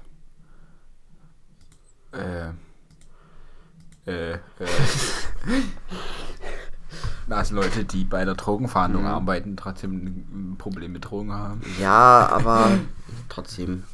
äh, 2.12 2.48
äh, 4.06 4.34
äh, 4.34 4.38
dass 7.28 7.50
Leute, 7.50 7.84
die 7.84 8.04
bei 8.04 8.24
der 8.24 8.34
Drogenverhandlung 8.34 9.02
Mhm. 9.04 9.08
arbeiten, 9.08 9.56
trotzdem 9.56 10.52
ein 10.52 10.56
Problem 10.58 10.92
mit 10.92 11.04
Drogen 11.06 11.32
haben. 11.32 11.62
Ja, 11.80 12.28
aber 12.30 12.78
trotzdem. 13.28 13.84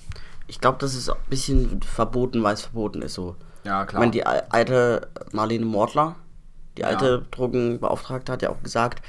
Ich 0.46 0.60
glaube, 0.60 0.78
das 0.80 0.94
ist 0.94 1.10
ein 1.10 1.16
bisschen 1.28 1.82
verboten, 1.82 2.42
weil 2.42 2.54
es 2.54 2.62
verboten 2.62 3.02
ist 3.02 3.14
so. 3.14 3.36
Ja, 3.64 3.82
Ich 3.82 3.88
klar. 3.88 4.00
meine, 4.00 4.12
die 4.12 4.24
al- 4.26 4.46
alte 4.48 5.08
Marlene 5.32 5.66
Mortler, 5.66 6.16
die 6.76 6.82
Ja. 6.82 6.88
alte 6.88 7.26
Drogenbeauftragte, 7.30 8.32
hat 8.32 8.42
ja 8.42 8.48
auch 8.50 8.62
gesagt, 8.62 9.04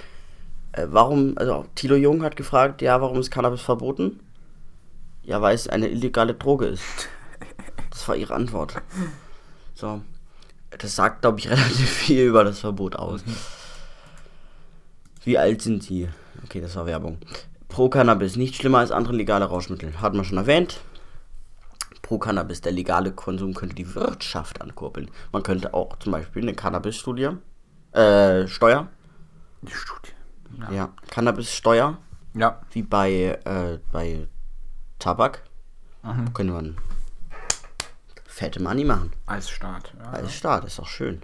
äh, 0.71 0.87
warum, 0.89 1.33
also 1.37 1.65
Thilo 1.75 1.95
Jung 1.95 2.23
hat 2.23 2.35
gefragt, 2.35 2.81
ja, 2.81 3.01
warum 3.01 3.19
ist 3.19 3.31
Cannabis 3.31 3.61
verboten? 3.61 4.19
Ja, 5.23 5.41
weil 5.41 5.55
es 5.55 5.67
eine 5.67 5.87
illegale 5.89 6.33
Droge 6.33 6.65
ist. 6.67 6.83
Das 7.91 8.07
war 8.07 8.15
ihre 8.15 8.35
Antwort. 8.35 8.75
So. 9.73 10.01
Das 10.77 10.95
sagt, 10.95 11.21
glaube 11.21 11.39
ich, 11.39 11.49
relativ 11.49 11.89
viel 11.89 12.27
über 12.27 12.43
das 12.43 12.59
Verbot 12.59 12.95
aus. 12.95 13.21
Wie 15.23 15.37
alt 15.37 15.61
sind 15.61 15.83
sie? 15.83 16.07
Okay, 16.43 16.61
das 16.61 16.75
war 16.75 16.85
Werbung. 16.85 17.17
Pro 17.67 17.89
Cannabis, 17.89 18.35
nicht 18.35 18.55
schlimmer 18.55 18.77
als 18.77 18.91
andere 18.91 19.15
legale 19.15 19.45
Rauschmittel. 19.45 20.01
Hat 20.01 20.13
man 20.13 20.23
schon 20.23 20.37
erwähnt. 20.37 20.81
Pro 22.01 22.19
Cannabis, 22.19 22.61
der 22.61 22.71
legale 22.71 23.11
Konsum 23.11 23.53
könnte 23.53 23.75
die 23.75 23.93
Wirtschaft 23.95 24.61
ankurbeln. 24.61 25.11
Man 25.31 25.43
könnte 25.43 25.73
auch 25.73 25.97
zum 25.99 26.11
Beispiel 26.11 26.43
eine 26.43 26.53
Cannabis-Studie, 26.53 27.29
äh, 27.91 28.47
Steuer, 28.47 28.87
die 29.61 29.71
Studie. 29.71 30.18
Ja, 30.71 30.89
Cannabis-Steuer, 31.09 31.97
Ja. 32.33 32.61
wie 32.71 32.83
bei, 32.83 33.39
äh, 33.45 33.79
bei 33.91 34.27
Tabak, 34.99 35.43
Mhm. 36.03 36.33
könnte 36.33 36.53
man 36.53 36.77
fette 38.25 38.61
Money 38.61 38.85
machen. 38.85 39.11
Als 39.25 39.49
Staat. 39.49 39.93
Ja, 39.99 40.11
Als 40.11 40.33
Staat, 40.33 40.65
ist 40.65 40.79
doch 40.79 40.87
schön. 40.87 41.21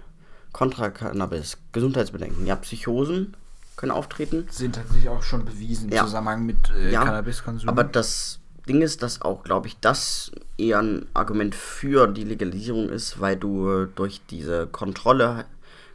Kontra 0.52 0.90
Cannabis, 0.90 1.58
Gesundheitsbedenken. 1.72 2.46
Ja, 2.46 2.56
Psychosen 2.56 3.36
können 3.76 3.92
auftreten. 3.92 4.46
Sind 4.50 4.74
tatsächlich 4.74 5.08
auch 5.08 5.22
schon 5.22 5.44
bewiesen 5.44 5.90
Ja. 5.90 6.00
im 6.00 6.06
Zusammenhang 6.06 6.46
mit 6.46 6.70
äh, 6.70 6.90
Ja, 6.90 7.04
Cannabiskonsum. 7.04 7.68
Aber 7.68 7.84
das 7.84 8.40
Ding 8.68 8.82
ist, 8.82 9.02
dass 9.02 9.22
auch, 9.22 9.44
glaube 9.44 9.68
ich, 9.68 9.78
das 9.80 10.32
eher 10.58 10.78
ein 10.80 11.06
Argument 11.14 11.54
für 11.54 12.06
die 12.06 12.24
Legalisierung 12.24 12.88
ist, 12.88 13.20
weil 13.20 13.36
du 13.36 13.68
äh, 13.70 13.88
durch 13.94 14.22
diese 14.30 14.66
Kontrolle 14.66 15.44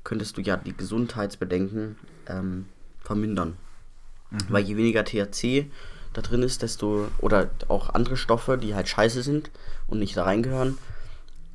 könntest 0.03 0.38
du 0.38 0.41
ja 0.41 0.57
die 0.57 0.75
Gesundheitsbedenken 0.75 1.97
ähm, 2.27 2.65
vermindern. 3.12 3.57
Weil 4.47 4.64
je 4.64 4.78
weniger 4.78 5.03
THC 5.03 5.70
da 6.14 6.22
drin 6.22 6.43
ist, 6.43 6.62
desto, 6.62 7.09
oder 7.20 7.49
auch 7.68 7.89
andere 7.89 8.16
Stoffe, 8.16 8.57
die 8.57 8.74
halt 8.76 8.88
scheiße 8.88 9.22
sind 9.24 9.51
und 9.88 9.99
nicht 9.99 10.16
da 10.16 10.24
reingehören, 10.24 10.78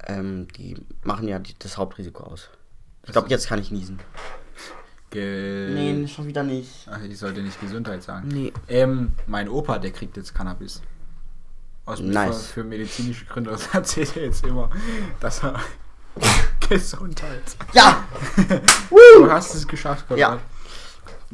ähm, 0.07 0.49
die 0.57 0.77
machen 1.03 1.27
ja 1.27 1.39
die, 1.39 1.55
das 1.59 1.79
Hauptrisiko 1.79 2.25
aus. 2.25 2.51
Ich 3.05 3.13
glaube, 3.13 3.31
jetzt 3.31 3.49
kann 3.49 3.59
ich 3.59 3.71
niesen. 3.71 3.99
Ge 5.11 5.71
Nee, 5.73 6.07
schon 6.09 6.27
wieder 6.27 6.43
nicht. 6.43 6.87
Ach, 6.91 7.01
ich 7.03 7.19
sollte 7.19 7.41
nicht 7.41 7.59
Gesundheit 7.61 8.03
sagen. 8.03 8.29
Nee. 8.29 8.53
Ähm, 8.69 9.13
mein 9.27 9.49
Opa, 9.49 9.79
der 9.79 9.93
kriegt 9.93 10.17
jetzt 10.19 10.35
Cannabis. 10.35 10.83
Aus 11.87 12.01
Nice. 12.01 12.49
für, 12.49 12.61
für 12.61 12.65
medizinische 12.65 13.25
Gründe. 13.25 13.51
Das 13.53 13.69
erzählt 13.73 14.17
er 14.17 14.25
jetzt 14.25 14.45
immer, 14.45 14.69
dass 15.21 15.43
er 15.43 15.59
Gesundheit. 16.69 17.57
Ja! 17.73 18.05
Du 18.91 19.31
hast 19.31 19.55
es 19.55 19.67
geschafft, 19.67 20.07
Konrad. 20.09 20.21
Ja. 20.21 20.41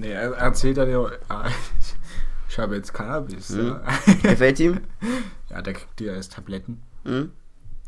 Nee, 0.02 0.12
er 0.12 0.32
erzählt 0.34 0.76
er 0.78 0.86
dir, 0.86 1.18
ah, 1.28 1.48
ich, 1.48 1.94
ich 2.48 2.58
habe 2.58 2.76
jetzt 2.76 2.92
Cannabis. 2.92 3.50
Mhm. 3.50 3.66
Ja. 3.68 3.82
Gefällt 4.22 4.60
ihm? 4.60 4.80
ja, 5.50 5.62
der 5.62 5.72
kriegt 5.72 5.98
die 6.00 6.10
als 6.10 6.28
Tabletten. 6.28 6.82
Mhm. 7.04 7.32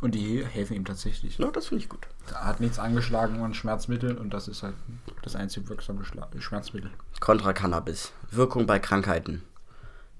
Und 0.00 0.14
die 0.14 0.44
helfen 0.44 0.74
ihm 0.76 0.84
tatsächlich. 0.84 1.38
Ja, 1.38 1.50
das 1.50 1.66
finde 1.68 1.82
ich 1.82 1.88
gut. 1.88 2.06
Er 2.30 2.44
hat 2.44 2.60
nichts 2.60 2.78
angeschlagen 2.78 3.42
an 3.42 3.54
Schmerzmitteln 3.54 4.18
und 4.18 4.34
das 4.34 4.48
ist 4.48 4.62
halt 4.62 4.74
das 5.22 5.34
einzig 5.34 5.68
wirksame 5.68 6.04
Schla 6.04 6.28
Schmerzmittel. 6.38 6.90
Kontra 7.20 7.52
Cannabis. 7.52 8.12
Wirkung 8.30 8.66
bei 8.66 8.78
Krankheiten. 8.78 9.42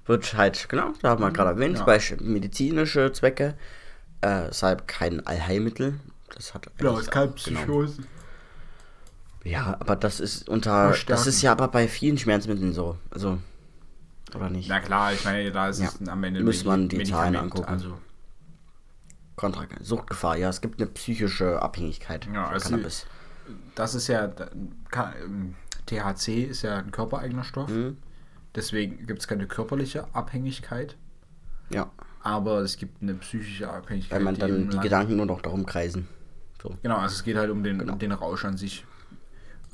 Wird 0.07 0.35
halt, 0.37 0.69
genau, 0.69 0.93
da 1.01 1.09
haben 1.09 1.21
wir 1.23 1.31
gerade 1.31 1.51
erwähnt, 1.51 1.79
Ja. 1.79 1.83
bei 1.85 1.97
sch- 1.97 2.21
medizinische 2.23 3.11
Zwecke. 3.11 3.55
Äh, 4.23 4.49
ist 4.49 4.63
halt 4.63 4.87
kein 4.87 5.25
Allheilmittel. 5.27 5.99
Das 6.33 6.53
hat 6.53 6.67
Genau, 6.77 6.91
eigentlich 6.91 7.01
ist 7.05 7.11
kein 7.11 7.29
auch- 7.29 7.35
genau. 7.45 7.85
Ja, 9.45 9.77
aber 9.79 9.95
das 9.95 10.19
ist 10.19 10.49
unter. 10.49 10.93
Das 11.07 11.27
ist 11.27 11.41
ja 11.41 11.51
aber 11.53 11.67
bei 11.69 11.87
vielen 11.87 12.17
Schmerzmitteln 12.17 12.73
so. 12.73 12.97
Also. 13.11 13.37
Oder 14.35 14.49
nicht? 14.49 14.67
Na 14.67 14.79
klar, 14.81 15.13
ich 15.13 15.23
meine, 15.23 15.51
da 15.51 15.69
ist 15.69 15.79
Ja. 15.79 15.87
es 16.01 16.09
am 16.09 16.23
Ende 16.23 16.43
Muss 16.43 16.65
man 16.65 16.89
die 16.89 17.03
Zahlen 17.03 17.35
angucken. 17.37 17.67
Also, 17.69 17.97
Kontra 19.35 19.65
Suchtgefahr, 19.81 20.37
ja. 20.37 20.49
Es 20.49 20.61
gibt 20.61 20.81
eine 20.81 20.89
psychische 20.91 21.61
Abhängigkeit 21.61 22.25
Ja, 22.33 22.45
von 22.45 22.53
also- 22.53 22.69
Cannabis. 22.71 23.05
das 23.75 23.95
ist 23.95 24.07
ja, 24.07 24.31
ähm, 25.23 25.55
THC 25.85 26.43
ist 26.43 26.63
ja 26.63 26.77
ein 26.77 26.91
körpereigener 26.91 27.43
Stoff. 27.43 27.69
Mhm. 27.69 27.97
Deswegen 28.55 29.05
gibt 29.05 29.19
es 29.19 29.27
keine 29.27 29.45
körperliche 29.47 30.07
Abhängigkeit, 30.13 30.95
Ja. 31.69 31.91
aber 32.21 32.59
es 32.61 32.77
gibt 32.77 33.01
eine 33.01 33.13
psychische 33.15 33.69
Abhängigkeit. 33.69 34.17
Weil 34.19 34.23
man 34.23 34.35
dann 34.37 34.69
die 34.69 34.79
Gedanken 34.79 35.17
nur 35.17 35.25
noch 35.25 35.41
darum 35.41 35.65
kreisen. 35.65 36.07
So. 36.63 36.75
Genau, 36.81 36.97
also 36.97 37.13
es 37.13 37.23
geht 37.23 37.35
halt 37.37 37.51
um 37.51 37.63
den, 37.63 37.79
Genau. 37.79 37.93
um 37.93 37.99
den 37.99 38.11
Rausch 38.13 38.45
an 38.45 38.55
sich, 38.57 38.85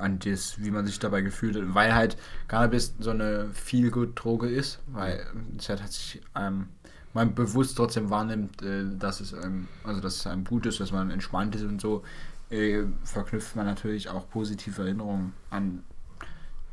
an 0.02 0.20
das, 0.20 0.62
wie 0.62 0.72
man 0.72 0.86
sich 0.86 1.00
dabei 1.00 1.22
gefühlt 1.22 1.56
hat. 1.56 1.64
Weil 1.74 1.96
halt 1.96 2.18
Cannabis 2.48 2.96
so 3.00 3.12
eine 3.12 3.50
Feel-Good-Droge 3.54 4.50
ist, 4.50 4.80
weil 4.88 5.26
es 5.58 5.70
halt 5.70 5.88
sich 5.92 6.22
ähm, 6.36 6.68
man 7.14 7.36
bewusst 7.36 7.78
trotzdem 7.78 8.10
wahrnimmt, 8.10 8.62
äh, 8.62 8.86
dass 8.98 9.20
es 9.20 9.34
einem, 9.34 9.68
also 9.84 10.02
dass 10.02 10.18
es 10.18 10.28
einem 10.28 10.44
gut 10.44 10.66
ist, 10.66 10.80
dass 10.80 10.92
man 10.92 11.12
entspannt 11.12 11.56
ist 11.56 11.64
und 11.64 11.82
so, 11.82 12.04
äh, 12.50 12.84
verknüpft 13.04 13.56
man 13.56 13.66
natürlich 13.66 14.10
auch 14.10 14.30
positive 14.30 14.82
Erinnerungen 14.82 15.34
an 15.50 15.84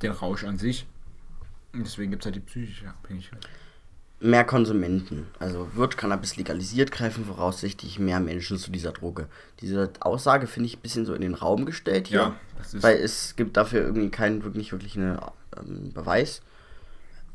den 0.03 0.13
Rausch 0.13 0.45
an 0.45 0.59
sich. 0.59 0.87
Und 1.73 1.85
deswegen 1.85 2.11
gibt 2.11 2.23
es 2.23 2.27
halt 2.27 2.37
die 2.37 2.41
psychische 2.41 2.89
Abhängigkeit. 2.89 3.49
Mehr 4.21 4.43
Konsumenten. 4.45 5.29
Also 5.39 5.69
wird 5.75 5.97
Cannabis 5.97 6.37
legalisiert, 6.37 6.91
greifen 6.91 7.25
voraussichtlich 7.25 8.01
mehr 8.01 8.19
Menschen 8.19 8.59
zu 8.59 8.73
dieser 8.73 8.91
Droge. 8.93 9.29
Diese 9.61 9.91
Aussage 10.01 10.47
finde 10.49 10.67
ich 10.67 10.77
ein 10.79 10.81
bisschen 10.83 11.07
so 11.07 11.15
in 11.15 11.21
den 11.21 11.35
Raum 11.35 11.67
gestellt 11.67 12.09
hier. 12.09 12.19
Ja, 12.21 12.35
das 12.59 12.75
ist- 12.75 12.83
weil 12.83 12.97
es 12.97 13.37
gibt 13.37 13.57
dafür 13.57 13.81
irgendwie 13.83 14.11
keinen 14.11 14.43
wirklich, 14.43 14.73
wirklich 14.73 14.97
einen 14.97 15.19
ähm, 15.57 15.93
Beweis. 15.93 16.41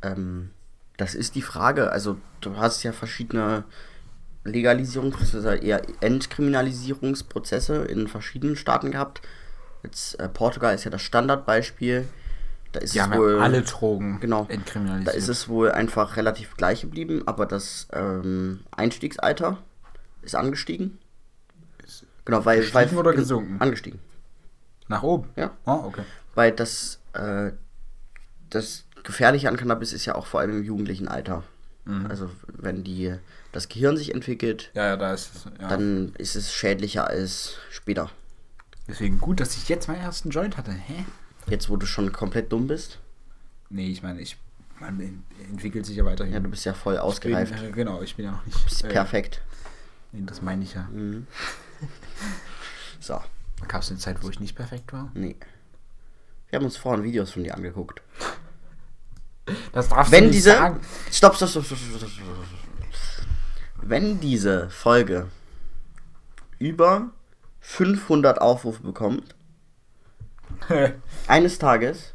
Ähm, 0.02 0.50
das 0.98 1.16
ist 1.16 1.36
die 1.36 1.42
Frage. 1.42 1.90
Also 1.92 2.18
du 2.42 2.58
hast 2.58 2.84
ja 2.84 2.92
verschiedene 2.92 3.64
Legalisierungs- 4.46 5.18
bzw. 5.18 5.66
eher 5.66 5.82
Entkriminalisierungsprozesse 6.02 7.86
in 7.86 8.08
verschiedenen 8.08 8.56
Staaten 8.56 8.92
gehabt. 8.92 9.22
Jetzt 9.84 10.20
äh, 10.20 10.28
Portugal 10.30 10.76
ist 10.76 10.84
ja 10.84 10.92
das 10.92 11.02
Standardbeispiel. 11.02 12.08
Da 12.74 12.80
ist 12.82 12.94
Die 12.94 12.98
es 13.00 13.04
haben 13.06 13.18
wohl 13.18 13.38
ja 13.38 13.40
alle 13.40 13.62
Drogen 13.62 14.20
genau. 14.20 14.46
entkriminalisiert. 14.50 15.08
Da 15.14 15.18
ist 15.18 15.30
es 15.30 15.48
wohl 15.48 15.72
einfach 15.72 16.18
relativ 16.18 16.58
gleich 16.58 16.82
geblieben, 16.82 17.24
aber 17.26 17.46
das 17.46 17.88
ähm, 17.94 18.60
Einstiegsalter 18.72 19.58
ist 20.22 20.36
angestiegen. 20.36 20.98
Ist 21.86 22.06
Genau, 22.26 22.44
weil. 22.46 22.60
gestiegen 22.60 22.76
weil 22.92 22.98
oder 22.98 23.14
gesunken? 23.14 23.62
Angestiegen. 23.62 24.00
Nach 24.88 25.04
oben? 25.04 25.30
Ja. 25.36 25.52
Oh, 25.66 25.84
okay. 25.86 26.04
Weil 26.36 26.52
das, 26.52 27.00
äh, 27.14 27.52
das 28.50 28.86
Gefährliche 29.04 29.50
an 29.50 29.58
Cannabis 29.58 29.94
ist 29.94 30.06
ja 30.06 30.16
auch 30.16 30.26
vor 30.26 30.40
allem 30.42 30.58
im 30.58 30.64
jugendlichen 30.64 31.08
Alter. 31.08 31.44
Mhm. 31.86 32.08
Also 32.08 32.30
wenn 32.48 32.84
die 32.84 33.14
das 33.52 33.70
Gehirn 33.70 33.98
sich 33.98 34.14
entwickelt, 34.14 34.72
Ja, 34.74 34.88
ja, 34.88 34.98
da 34.98 35.14
ist 35.14 35.36
es. 35.36 35.46
Ja. 35.62 35.68
dann 35.68 36.14
ist 36.18 36.36
es 36.36 36.54
schädlicher 36.54 37.08
als 37.08 37.56
später. 37.70 38.10
Deswegen 38.88 39.20
gut, 39.20 39.40
dass 39.40 39.56
ich 39.56 39.70
jetzt 39.70 39.88
meinen 39.88 40.02
ersten 40.02 40.30
Joint 40.32 40.58
hatte. 40.58 40.72
Hä? 40.72 41.06
Jetzt, 41.48 41.70
wo 41.70 41.76
du 41.78 41.86
schon 41.86 42.12
komplett 42.12 42.52
dumm 42.52 42.68
bist. 42.68 43.00
Nee, 43.70 43.88
ich 43.90 44.04
meine, 44.04 44.22
ich. 44.22 44.38
Man 44.80 45.00
en- 45.00 45.24
entwickelt 45.50 45.86
sich 45.86 45.96
ja 45.98 46.06
weiterhin. 46.06 46.34
Ja, 46.34 46.40
du 46.40 46.50
bist 46.50 46.66
ja 46.66 46.74
voll 46.74 46.94
Ich 46.96 47.00
bin, 47.00 47.06
ausgereift. 47.08 47.54
äh, 47.64 47.72
genau, 47.72 48.02
ich 48.02 48.16
bin 48.16 48.26
ja 48.26 48.32
noch 48.32 48.46
nicht. 48.46 48.64
bist 48.66 48.84
äh, 48.84 48.90
perfekt. 48.90 49.42
Nee, 50.12 50.24
das 50.26 50.42
meine 50.42 50.64
ich 50.64 50.74
ja. 50.74 50.84
Mhm. 50.92 51.28
So, 53.00 53.22
Gab 53.68 53.82
es 53.82 53.90
eine 53.90 54.00
Zeit, 54.00 54.24
wo 54.24 54.30
ich 54.30 54.40
nicht 54.40 54.56
perfekt 54.56 54.92
war? 54.94 55.12
nee. 55.14 55.36
Wir 56.50 56.58
haben 56.60 56.66
uns 56.66 56.78
vorhin 56.78 57.04
Videos 57.04 57.32
von 57.32 57.44
dir 57.44 57.56
angeguckt. 57.56 58.02
Das 59.74 59.90
darfst 59.90 60.12
Wenn 60.12 60.26
du 60.26 60.28
nicht 60.28 60.36
diese. 60.38 60.52
sagen. 60.52 60.80
Stopp, 61.12 61.36
stopp, 61.36 61.50
stopp, 61.50 61.66
stopp, 61.66 61.78
stopp. 61.80 62.10
Wenn 63.82 64.20
diese 64.20 64.70
Folge 64.70 65.28
über 66.60 67.10
500 67.62 68.40
Aufrufe 68.40 68.84
bekommt, 68.84 69.34
eines 71.28 71.60
Tages, 71.60 72.14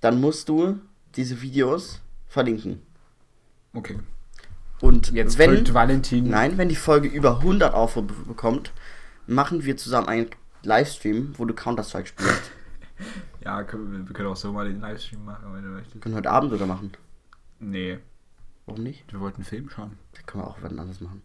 dann 0.00 0.20
musst 0.20 0.48
du 0.48 0.80
diese 1.16 1.40
Videos 1.42 2.00
verlinken. 2.26 2.82
okay. 3.72 3.98
Und 4.80 5.10
Jetzt 5.10 5.38
wenn. 5.38 5.50
folgt 5.54 5.74
Valentin. 5.74 6.30
Nein, 6.30 6.56
wenn 6.56 6.68
die 6.68 6.76
Folge 6.76 7.08
über 7.08 7.38
100 7.38 7.74
Aufrufe 7.74 8.14
bekommt, 8.28 8.72
machen 9.26 9.64
wir 9.64 9.76
zusammen 9.76 10.06
einen 10.06 10.30
Livestream, 10.62 11.34
wo 11.36 11.44
du 11.46 11.54
Counter-Strike 11.54 12.08
spielst. 12.08 12.52
Ja, 13.44 13.62
können 13.62 13.92
wir, 13.92 14.06
wir 14.08 14.12
können 14.12 14.28
auch 14.28 14.36
so 14.36 14.52
mal 14.52 14.68
den 14.68 14.80
Livestream 14.80 15.24
machen, 15.24 15.54
wenn 15.54 15.62
du 15.62 15.68
möchtest. 15.70 16.00
Können 16.02 16.14
wir 16.14 16.18
heute 16.18 16.30
Abend 16.32 16.50
sogar 16.50 16.66
machen. 16.66 16.90
Nee, 17.60 17.98
Warum 18.66 18.82
nicht? 18.82 19.10
wir 19.12 19.20
wollten 19.20 19.36
einen 19.36 19.44
Film 19.44 19.70
schauen. 19.70 19.96
Das 20.12 20.26
können 20.26 20.42
wir 20.42 20.48
auch 20.48 20.58
wann 20.60 20.78
anders 20.78 21.00
machen. 21.00 21.22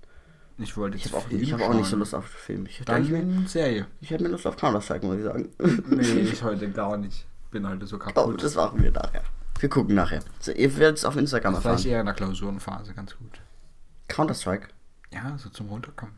Ich 0.57 0.77
wollte 0.77 0.97
Ich 0.97 1.05
jetzt 1.05 1.13
habe 1.13 1.23
auch, 1.23 1.27
Film 1.27 1.41
ich 1.41 1.53
hab 1.53 1.61
auch 1.61 1.73
nicht 1.73 1.87
so. 1.87 1.95
Lust 1.97 2.13
auf 2.13 2.25
Film. 2.25 2.65
Ich 2.67 2.79
hätte, 2.79 2.91
Dann 2.91 3.47
Serie. 3.47 3.87
ich 4.01 4.11
hätte 4.11 4.23
mehr 4.23 4.31
Lust 4.31 4.45
auf 4.45 4.55
Counter-Strike, 4.55 5.05
muss 5.05 5.17
ich 5.17 5.23
sagen. 5.23 5.49
Nee, 5.89 6.01
ich 6.31 6.43
heute 6.43 6.69
gar 6.69 6.95
nicht. 6.97 7.25
Bin 7.51 7.67
heute 7.67 7.85
so 7.87 7.95
Oh, 7.95 7.99
kaputt. 7.99 8.43
das 8.43 8.55
machen 8.55 8.81
wir 8.83 8.91
nachher. 8.91 9.23
Wir 9.59 9.69
gucken 9.69 9.95
nachher. 9.95 10.21
So, 10.39 10.51
ihr 10.51 10.75
werdet 10.77 10.97
es 10.97 11.05
auf 11.05 11.15
Instagram 11.15 11.53
Vielleicht 11.55 11.65
erfahren. 11.65 11.87
eher 11.91 11.99
in 12.01 12.05
der 12.05 12.15
Klausurenphase, 12.15 12.93
ganz 12.93 13.15
gut. 13.17 13.39
Counter-Strike? 14.07 14.67
Ja, 15.11 15.37
so 15.37 15.49
zum 15.49 15.69
Runterkommen. 15.69 16.15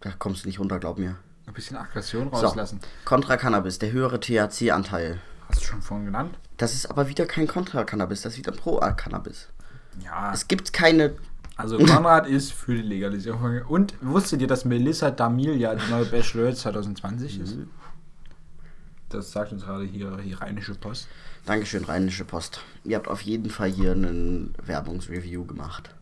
Da 0.00 0.10
kommst 0.18 0.44
du 0.44 0.48
nicht 0.48 0.58
runter, 0.60 0.78
glaub 0.78 0.98
mir. 0.98 1.16
Ein 1.46 1.54
bisschen 1.54 1.76
Aggression 1.76 2.30
So. 2.32 2.36
rauslassen. 2.46 2.80
Contra 3.04 3.36
Cannabis, 3.36 3.78
der 3.78 3.90
höhere 3.92 4.20
THC-Anteil. 4.20 5.20
Hast 5.48 5.60
du 5.62 5.64
schon 5.66 5.82
vorhin 5.82 6.06
genannt? 6.06 6.38
Das 6.56 6.74
ist 6.74 6.86
aber 6.90 7.08
wieder 7.08 7.26
kein 7.26 7.46
Contra 7.46 7.84
Cannabis, 7.84 8.22
das 8.22 8.34
ist 8.34 8.38
wieder 8.38 8.52
Pro 8.52 8.78
Cannabis. 8.96 9.48
Ja. 10.04 10.32
Es 10.32 10.46
gibt 10.46 10.72
keine. 10.72 11.14
Also 11.58 11.76
Konrad 11.76 12.28
ist 12.28 12.52
für 12.52 12.76
die 12.76 12.82
Legalisierung. 12.82 13.62
Und 13.62 13.94
wusstet 14.00 14.40
ihr, 14.40 14.46
dass 14.46 14.64
Melissa 14.64 15.10
Damilia 15.10 15.74
die 15.74 15.90
neue 15.90 16.04
Bachelorette 16.04 16.56
2020 16.56 17.40
ist? 17.40 17.56
Mhm. 17.56 17.68
Das 19.08 19.32
sagt 19.32 19.52
uns 19.52 19.64
gerade 19.64 19.84
hier 19.84 20.18
die 20.18 20.34
Rheinische 20.34 20.76
Post. 20.76 21.08
Dankeschön, 21.46 21.82
Rheinische 21.84 22.24
Post. 22.24 22.60
Ihr 22.84 22.96
habt 22.96 23.08
auf 23.08 23.22
jeden 23.22 23.50
Fall 23.50 23.70
hier 23.70 23.90
einen 23.90 24.54
Werbungsreview 24.64 25.46
gemacht. 25.46 25.94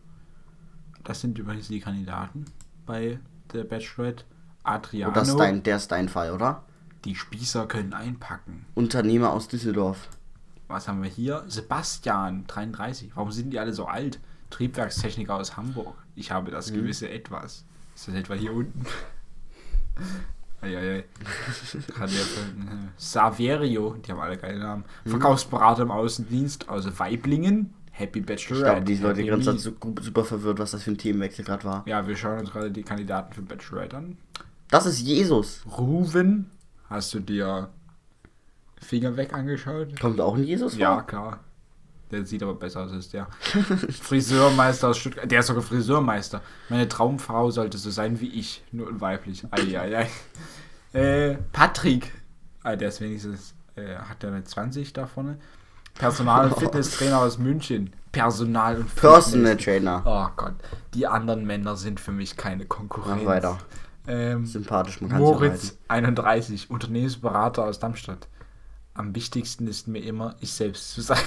Das 1.03 1.21
sind 1.21 1.39
übrigens 1.39 1.69
die 1.69 1.79
Kandidaten 1.79 2.45
bei 2.85 3.19
der 3.51 3.63
Bachelorette. 3.63 4.25
Adriano. 4.61 5.09
Und 5.09 5.17
das 5.17 5.29
ist 5.29 5.37
dein, 5.37 5.63
der 5.63 5.77
ist 5.77 5.91
dein 5.91 6.07
Fall, 6.07 6.33
oder? 6.33 6.63
Die 7.03 7.15
Spießer 7.15 7.65
können 7.65 7.93
einpacken. 7.93 8.65
Unternehmer 8.75 9.31
aus 9.31 9.47
Düsseldorf. 9.47 10.09
Was 10.67 10.87
haben 10.87 11.01
wir 11.01 11.09
hier? 11.09 11.45
Sebastian, 11.47 12.45
33. 12.45 13.15
Warum 13.15 13.31
sind 13.31 13.51
die 13.51 13.59
alle 13.59 13.73
so 13.73 13.85
alt? 13.85 14.19
Triebwerkstechniker 14.49 15.35
aus 15.35 15.57
Hamburg. 15.57 15.95
Ich 16.15 16.31
habe 16.31 16.51
das 16.51 16.71
gewisse 16.73 17.09
Etwas. 17.09 17.65
Ist 17.95 18.07
das 18.07 18.15
etwa 18.15 18.33
hier 18.35 18.53
unten? 18.53 18.85
Eieiei. 20.61 21.03
Hat 21.99 22.09
der 22.11 22.19
von, 22.19 22.67
äh, 22.67 22.89
Saverio, 22.97 23.95
die 24.03 24.11
haben 24.11 24.19
alle 24.19 24.37
geile 24.37 24.59
Namen. 24.59 24.85
Verkaufsberater 25.05 25.83
im 25.83 25.91
Außendienst 25.91 26.67
aus 26.69 26.99
Weiblingen. 26.99 27.73
Happy 27.91 28.19
Ich 28.19 28.25
Bachelor. 28.25 28.61
glaube, 28.63 28.81
die 28.81 28.95
Leute 28.95 29.21
die 29.21 29.27
ganze 29.27 29.51
Zeit 29.51 29.59
so 29.59 29.71
super 30.01 30.23
verwirrt, 30.23 30.59
was 30.59 30.71
das 30.71 30.83
für 30.83 30.91
ein 30.91 30.97
Themenwechsel 30.97 31.43
gerade 31.45 31.63
war. 31.63 31.83
Ja, 31.87 32.07
wir 32.07 32.15
schauen 32.15 32.39
uns 32.39 32.51
gerade 32.51 32.71
die 32.71 32.83
Kandidaten 32.83 33.33
für 33.33 33.41
Bachelorette 33.41 33.97
an. 33.97 34.17
Das 34.69 34.85
ist 34.85 34.99
Jesus. 34.99 35.63
Ruven, 35.77 36.51
hast 36.89 37.13
du 37.13 37.19
dir 37.19 37.69
Finger 38.79 39.15
weg 39.17 39.33
angeschaut? 39.33 39.99
Kommt 39.99 40.19
auch 40.21 40.35
ein 40.35 40.43
Jesus 40.43 40.73
vor? 40.73 40.81
Ja, 40.81 41.01
klar. 41.01 41.39
Der 42.11 42.25
sieht 42.25 42.41
aber 42.41 42.53
besser 42.53 42.81
aus 42.81 42.91
als 42.91 43.09
der. 43.09 43.27
Friseurmeister 44.01 44.89
aus 44.89 44.97
Stuttgart. 44.97 45.29
Der 45.29 45.41
ist 45.41 45.47
sogar 45.47 45.63
Friseurmeister. 45.63 46.41
Meine 46.69 46.87
Traumfrau 46.87 47.51
sollte 47.51 47.77
so 47.77 47.89
sein 47.89 48.19
wie 48.21 48.29
ich, 48.29 48.63
nur 48.71 48.99
weiblich. 49.01 49.45
Eieiei. 49.51 50.09
Äh, 50.93 51.37
Patrick. 51.51 52.11
Ah, 52.63 52.75
der 52.75 52.87
ist 52.87 53.01
wenigstens, 53.01 53.53
äh, 53.75 53.97
hat 53.97 54.23
der 54.23 54.31
eine 54.31 54.45
20 54.45 54.93
da 54.93 55.05
vorne. 55.05 55.37
Personal- 55.93 56.47
und 56.49 56.57
Fitnesstrainer 56.59 57.19
aus 57.19 57.37
München. 57.37 57.93
Personal 58.13 58.77
und 58.77 58.95
Personal 58.95 59.51
Fitness. 59.51 59.65
Trainer. 59.65 60.01
Oh 60.05 60.27
Gott, 60.35 60.55
die 60.93 61.05
anderen 61.05 61.45
Männer 61.45 61.75
sind 61.75 61.99
für 61.99 62.13
mich 62.13 62.37
keine 62.37 62.65
Konkurrenz. 62.65 63.21
Mach 63.23 63.31
weiter. 63.31 63.57
Ähm, 64.07 64.45
Sympathisch, 64.45 65.01
man 65.01 65.11
kann 65.11 65.19
Moritz, 65.19 65.77
31, 65.89 66.69
Unternehmensberater 66.71 67.65
aus 67.65 67.79
Darmstadt. 67.79 68.27
Am 68.93 69.13
wichtigsten 69.13 69.67
ist 69.67 69.87
mir 69.87 69.99
immer, 69.99 70.35
ich 70.39 70.53
selbst 70.53 70.91
zu 70.91 71.01
sein. 71.01 71.19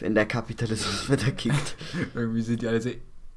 Wenn 0.00 0.14
der 0.14 0.26
Kapitalismus 0.26 1.10
wieder 1.10 1.30
kickt. 1.32 1.76
Irgendwie 2.14 2.42
sind 2.42 2.62
die 2.62 2.68
alle 2.68 2.80
sehr 2.80 2.94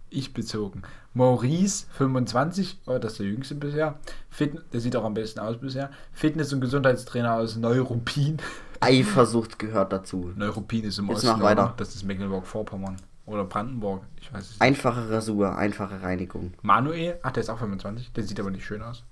ich 0.10 0.34
bezogen. 0.34 0.84
Maurice, 1.16 1.88
25, 1.98 2.82
oh, 2.86 2.98
das 3.00 3.14
ist 3.14 3.20
der 3.20 3.28
jüngste 3.28 3.56
bisher. 3.56 4.00
Fit, 4.30 4.62
der 4.72 4.80
sieht 4.80 4.96
auch 4.96 5.04
am 5.04 5.16
besten 5.16 5.40
aus 5.40 5.58
bisher. 5.60 5.90
Fitness- 6.12 6.54
und 6.54 6.62
Gesundheitstrainer 6.62 7.34
aus 7.34 7.56
Neuruppin. 7.56 8.38
Eifersucht 8.80 9.58
gehört 9.58 9.92
dazu. 9.92 10.32
Neuruppin 10.36 10.84
ist 10.84 11.00
im 11.00 11.08
Jetzt 11.08 11.18
Osten. 11.18 11.28
mach 11.30 11.42
weiter. 11.42 11.74
Das 11.78 11.96
ist 11.96 12.04
Mecklenburg-Vorpommern. 12.04 12.98
Oder 13.26 13.46
Brandenburg. 13.46 14.04
Ich 14.20 14.32
weiß 14.32 14.44
es 14.44 14.50
nicht. 14.52 14.62
Einfache 14.62 15.10
Rasur, 15.10 15.56
einfache 15.56 16.02
Reinigung. 16.02 16.54
Manuel, 16.62 17.18
ach, 17.24 17.32
der 17.32 17.42
ist 17.42 17.50
auch 17.50 17.60
25. 17.60 18.12
Der 18.12 18.24
sieht 18.24 18.40
aber 18.40 18.52
nicht 18.52 18.66
schön 18.66 18.82
aus. 18.82 19.04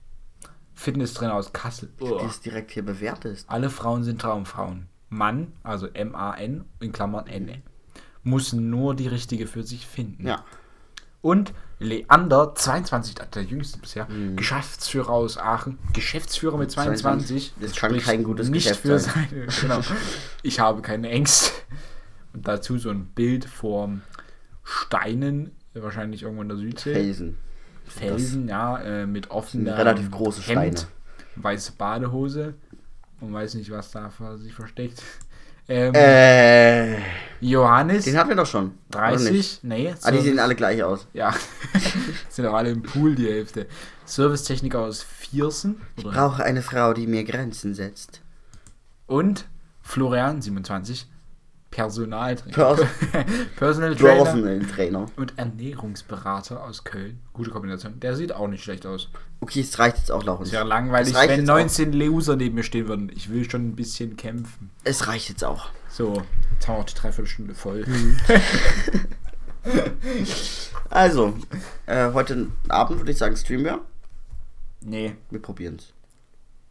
Fitnesstrainer 0.74 1.36
aus 1.36 1.54
Kassel. 1.54 1.90
Die 2.00 2.26
ist 2.26 2.46
direkt 2.46 2.72
hier 2.72 2.84
bewertet. 2.84 3.46
Alle 3.48 3.70
Frauen 3.70 4.04
sind 4.04 4.22
Traumfrauen. 4.22 4.88
Mann, 5.12 5.52
also 5.62 5.88
M-A-N, 5.88 6.64
in 6.80 6.92
Klammern 6.92 7.28
N, 7.28 7.62
muss 8.24 8.54
nur 8.54 8.96
die 8.96 9.08
richtige 9.08 9.46
für 9.46 9.62
sich 9.64 9.86
finden. 9.86 10.26
Ja. 10.28 10.44
Und 11.22 11.54
Leander, 11.80 12.56
22, 12.56 13.16
der 13.16 13.44
jüngste 13.44 13.78
bisher, 13.78 14.08
Mhm. 14.10 14.36
Geschäftsführer 14.38 15.10
aus 15.10 15.38
Aachen. 15.38 15.78
Geschäftsführer 15.94 16.58
mit 16.58 16.72
22. 16.72 17.52
22. 17.52 17.54
Das 17.62 17.76
kann 17.76 17.98
kein 18.00 18.24
gutes 18.24 18.50
nicht 18.50 18.64
Geschäft 18.64 18.82
für 18.82 18.98
sein. 18.98 19.28
seine, 19.30 19.46
genau. 19.62 19.82
Ich 20.42 20.60
habe 20.60 20.82
keine 20.82 21.10
Ängste. 21.10 21.52
Und 22.34 22.48
dazu 22.48 22.78
so 22.80 22.90
ein 22.90 23.06
Bild 23.08 23.46
vor 23.46 23.92
Steinen, 24.64 25.52
wahrscheinlich 25.74 26.24
irgendwo 26.24 26.42
in 26.44 26.50
der 26.50 26.58
Südsee. 26.58 26.94
Felsen. 26.94 27.38
Felsen, 27.86 28.48
ja, 28.48 28.78
äh, 28.80 29.06
mit 29.06 29.30
offener 29.32 29.78
relativ 29.78 30.10
große 30.12 30.42
Steine. 30.42 30.76
weiße 31.36 31.74
Badehose 31.78 32.54
und 33.22 33.32
weiß 33.34 33.54
nicht, 33.56 33.72
was 33.72 33.92
da 33.92 34.10
für 34.10 34.38
sich 34.38 34.54
versteckt. 34.54 35.02
Ähm, 35.70 35.94
Äh, 35.94 36.98
Johannes, 37.40 38.04
den 38.04 38.18
hatten 38.18 38.30
wir 38.30 38.36
doch 38.36 38.48
schon. 38.48 38.74
Oder 38.94 39.12
nicht? 39.12 39.24
30, 39.30 39.60
nee, 39.64 39.94
Ah, 40.02 40.12
die 40.12 40.20
sehen 40.20 40.40
alle 40.40 40.56
gleich 40.56 40.84
aus. 40.84 41.08
ja, 41.14 41.34
sind 42.30 42.46
auch 42.48 42.56
alle 42.56 42.72
im 42.72 42.82
Pool, 42.82 43.16
die 43.16 43.28
Hälfte. 43.28 43.68
Servicetechniker 44.04 44.80
aus 44.80 45.04
Viersen 45.04 45.80
oder, 46.00 46.12
Brauche 46.12 46.44
eine 46.44 46.62
Frau, 46.62 46.94
die 46.94 47.08
mir 47.08 47.24
Grenzen 47.24 47.74
setzt. 47.76 48.22
und 49.06 49.46
Florian, 49.82 50.42
27, 50.42 51.08
Personaltrainer. 51.72 52.54
Pers 52.76 52.82
Personal 53.56 53.96
Trainer 53.96 54.24
Personal 54.26 54.60
Trainer. 54.60 55.06
und 55.16 55.38
Ernährungsberater 55.38 56.64
aus 56.64 56.84
Köln. 56.84 57.20
Gute 57.34 57.50
Kombination. 57.50 58.00
Der 58.02 58.16
sieht 58.16 58.34
auch 58.34 58.48
nicht 58.50 58.64
schlecht 58.64 58.86
aus. 58.86 59.10
Okay, 59.40 59.62
es 59.62 59.80
reicht 59.80 59.98
jetzt 59.98 60.12
auch, 60.12 60.24
Laurens. 60.24 60.50
Es 60.50 60.54
wäre 60.54 60.66
langweilig, 60.66 61.14
wenn 61.16 61.30
jetzt 61.40 61.50
auch. 61.50 61.56
19 61.56 61.94
Loser 61.94 62.36
neben 62.36 62.56
mir 62.56 62.64
stehen 62.64 62.88
würden. 62.88 63.10
Ich 63.16 63.30
will 63.32 63.50
schon 63.50 63.70
ein 63.70 63.76
bisschen 63.76 64.18
kämpfen. 64.18 64.70
Es 64.84 65.08
reicht 65.08 65.30
jetzt 65.30 65.44
auch. 65.46 65.70
So, 65.90 66.22
jetzt 66.54 66.68
haben 66.68 66.76
wir 66.76 66.80
auch 66.82 66.86
die 66.86 66.94
Dreiviertelstunde 66.96 67.56
voll. 67.56 67.86
Mhm. 67.88 68.18
Also, 70.90 71.36
äh, 71.86 72.12
heute 72.14 72.48
Abend 72.68 73.00
würde 73.00 73.12
ich 73.12 73.18
sagen, 73.18 73.36
streamen 73.38 73.66
wir. 73.66 73.82
Nee, 74.82 75.16
Wir 75.30 75.42
probieren 75.42 75.76
es. 75.76 75.94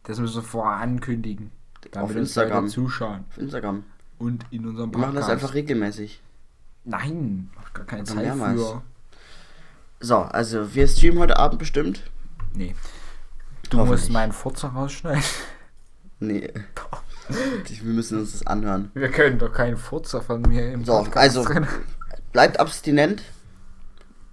das 0.03 0.19
müssen 0.19 0.35
wir 0.35 0.41
vorher 0.43 0.77
ankündigen. 0.81 1.51
Damit 1.91 2.11
Auf 2.11 2.15
Instagram. 2.15 2.67
Zuschauen. 2.67 3.25
Auf 3.29 3.37
Instagram. 3.37 3.83
Und 4.21 4.45
in 4.51 4.67
unserem 4.67 4.91
Wir 4.93 4.99
machen 4.99 5.15
das 5.15 5.25
Podcast. 5.25 5.43
einfach 5.43 5.53
regelmäßig. 5.55 6.21
Nein, 6.83 7.49
hab 7.57 7.73
gar 7.73 7.85
keine 7.85 8.03
Oder 8.03 8.13
Zeit 8.13 8.23
mehrmals. 8.23 8.61
für. 8.61 8.81
So, 9.99 10.17
also 10.17 10.73
wir 10.75 10.87
streamen 10.87 11.19
heute 11.19 11.37
Abend 11.37 11.59
bestimmt. 11.59 12.03
Nee. 12.53 12.75
Du 13.69 13.83
musst 13.85 14.09
meinen 14.11 14.31
Furzer 14.31 14.69
rausschneiden. 14.69 15.23
Nee. 16.19 16.51
Wir 17.29 17.93
müssen 17.93 18.19
uns 18.19 18.33
das 18.33 18.45
anhören. 18.45 18.91
Wir 18.93 19.09
können 19.09 19.39
doch 19.39 19.51
keinen 19.51 19.77
Furzer 19.77 20.21
von 20.21 20.41
mir 20.43 20.71
im 20.71 20.83
So, 20.85 20.93
Podcast 20.97 21.17
also 21.17 21.43
drin. 21.43 21.65
bleibt 22.31 22.59
abstinent 22.59 23.23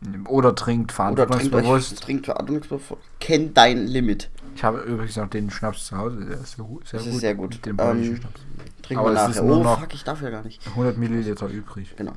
Oder 0.02 0.08
trinkt 0.10 0.28
oder 0.28 0.54
trinkt 0.54 0.90
euch, 0.92 0.94
verantwortungsbewusst. 0.96 2.02
trinkt 2.02 2.26
verantwortungsbewusst. 2.26 3.00
Kenn 3.20 3.54
dein 3.54 3.86
Limit. 3.86 4.28
Ich 4.58 4.64
habe 4.64 4.80
übrigens 4.80 5.14
noch 5.14 5.28
den 5.30 5.50
Schnaps 5.52 5.86
zu 5.86 5.96
Hause. 5.96 6.16
Der 6.24 6.40
ist 6.40 6.56
sehr 6.56 6.64
Das 6.64 6.66
gut. 6.66 6.84
ist 7.14 7.20
sehr 7.20 7.34
gut. 7.36 7.64
Den 7.64 7.76
Ähm, 7.78 8.16
Schnaps. 8.16 8.40
Trinken 8.82 8.98
Aber 9.04 9.14
wir 9.14 9.22
es 9.22 9.36
ist 9.36 9.42
nachher. 9.44 9.56
Oh, 9.56 9.76
fuck, 9.76 9.94
ich 9.94 10.02
darf 10.02 10.20
ja 10.20 10.30
gar 10.30 10.42
nicht. 10.42 10.66
100 10.66 10.98
Milliliter 10.98 11.46
übrig. 11.46 11.94
Genau. 11.96 12.14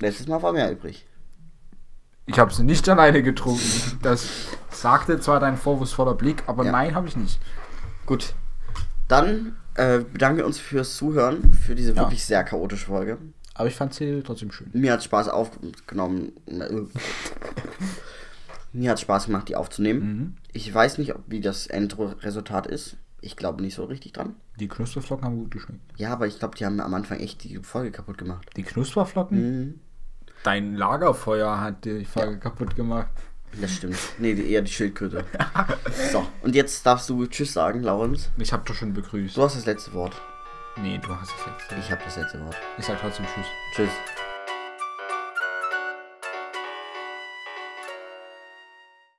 Letztes 0.00 0.28
Mal 0.28 0.42
war 0.42 0.54
mehr 0.54 0.72
übrig. 0.72 1.06
Ich 2.24 2.38
habe 2.38 2.54
sie 2.54 2.62
nicht 2.62 2.88
alleine 2.88 3.22
getrunken. 3.22 3.60
Das 4.00 4.26
sagte 4.70 5.20
zwar 5.20 5.40
dein 5.40 5.58
vorwurfsvoller 5.58 6.14
Blick, 6.14 6.42
aber 6.46 6.64
Ja. 6.64 6.72
nein, 6.72 6.94
habe 6.94 7.06
ich 7.06 7.16
nicht. 7.16 7.38
Gut. 8.06 8.32
Dann 9.08 9.56
äh, 9.74 9.98
bedanken 9.98 10.38
wir 10.38 10.46
uns 10.46 10.58
fürs 10.58 10.96
Zuhören, 10.96 11.52
für 11.52 11.74
diese 11.74 11.90
Ja. 11.92 11.96
wirklich 12.00 12.24
sehr 12.24 12.44
chaotische 12.44 12.86
Folge. 12.86 13.18
Aber 13.52 13.68
ich 13.68 13.74
fand 13.74 13.92
sie 13.92 14.22
trotzdem 14.24 14.50
schön. 14.50 14.70
Mir 14.72 14.94
hat 14.94 15.04
Spaß 15.04 15.28
aufgenommen. 15.28 16.32
Mir 18.72 18.90
hat 18.90 19.00
Spaß 19.00 19.26
gemacht, 19.26 19.48
die 19.48 19.56
aufzunehmen. 19.56 20.00
Mhm. 20.00 20.36
Ich 20.52 20.72
weiß 20.72 20.98
nicht, 20.98 21.14
ob, 21.14 21.22
wie 21.26 21.40
das 21.40 21.66
Endresultat 21.66 22.66
ist. 22.66 22.96
Ich 23.20 23.36
glaube 23.36 23.62
nicht 23.62 23.74
so 23.74 23.84
richtig 23.84 24.12
dran. 24.12 24.34
Die 24.58 24.68
Knusperflocken 24.68 25.24
haben 25.24 25.38
gut 25.38 25.50
geschmeckt. 25.52 25.80
Ja, 25.96 26.12
aber 26.12 26.26
ich 26.26 26.38
glaube, 26.38 26.56
die 26.56 26.66
haben 26.66 26.80
am 26.80 26.92
Anfang 26.92 27.20
echt 27.20 27.44
die 27.44 27.56
Folge 27.58 27.92
kaputt 27.92 28.18
gemacht. 28.18 28.48
Die 28.56 28.62
Knusperflocken? 28.62 29.38
Mhm. 29.38 29.80
Dein 30.42 30.74
Lagerfeuer 30.74 31.60
hat 31.60 31.84
die 31.84 32.04
Folge 32.04 32.38
kaputt 32.38 32.74
gemacht. 32.74 33.10
Das 33.60 33.76
stimmt. 33.76 33.98
Nee, 34.18 34.34
die, 34.34 34.50
eher 34.50 34.62
die 34.62 34.70
Schildkröte. 34.70 35.24
so, 36.10 36.26
und 36.40 36.54
jetzt 36.54 36.84
darfst 36.86 37.08
du 37.10 37.26
Tschüss 37.26 37.52
sagen, 37.52 37.82
Laurens. 37.82 38.30
Ich 38.38 38.52
habe 38.52 38.64
doch 38.66 38.74
schon 38.74 38.92
begrüßt. 38.94 39.36
Du 39.36 39.42
hast 39.42 39.56
das 39.56 39.66
letzte 39.66 39.92
Wort. 39.92 40.20
Nee, 40.80 40.98
du 40.98 41.14
hast 41.14 41.30
es 41.30 41.46
jetzt. 41.46 41.84
Ich 41.84 41.90
habe 41.90 42.02
das 42.04 42.16
letzte 42.16 42.40
Wort. 42.40 42.56
Ich 42.78 42.86
sag 42.86 42.98
trotzdem 43.00 43.26
Tschüss. 43.26 43.46
Tschüss. 43.74 43.90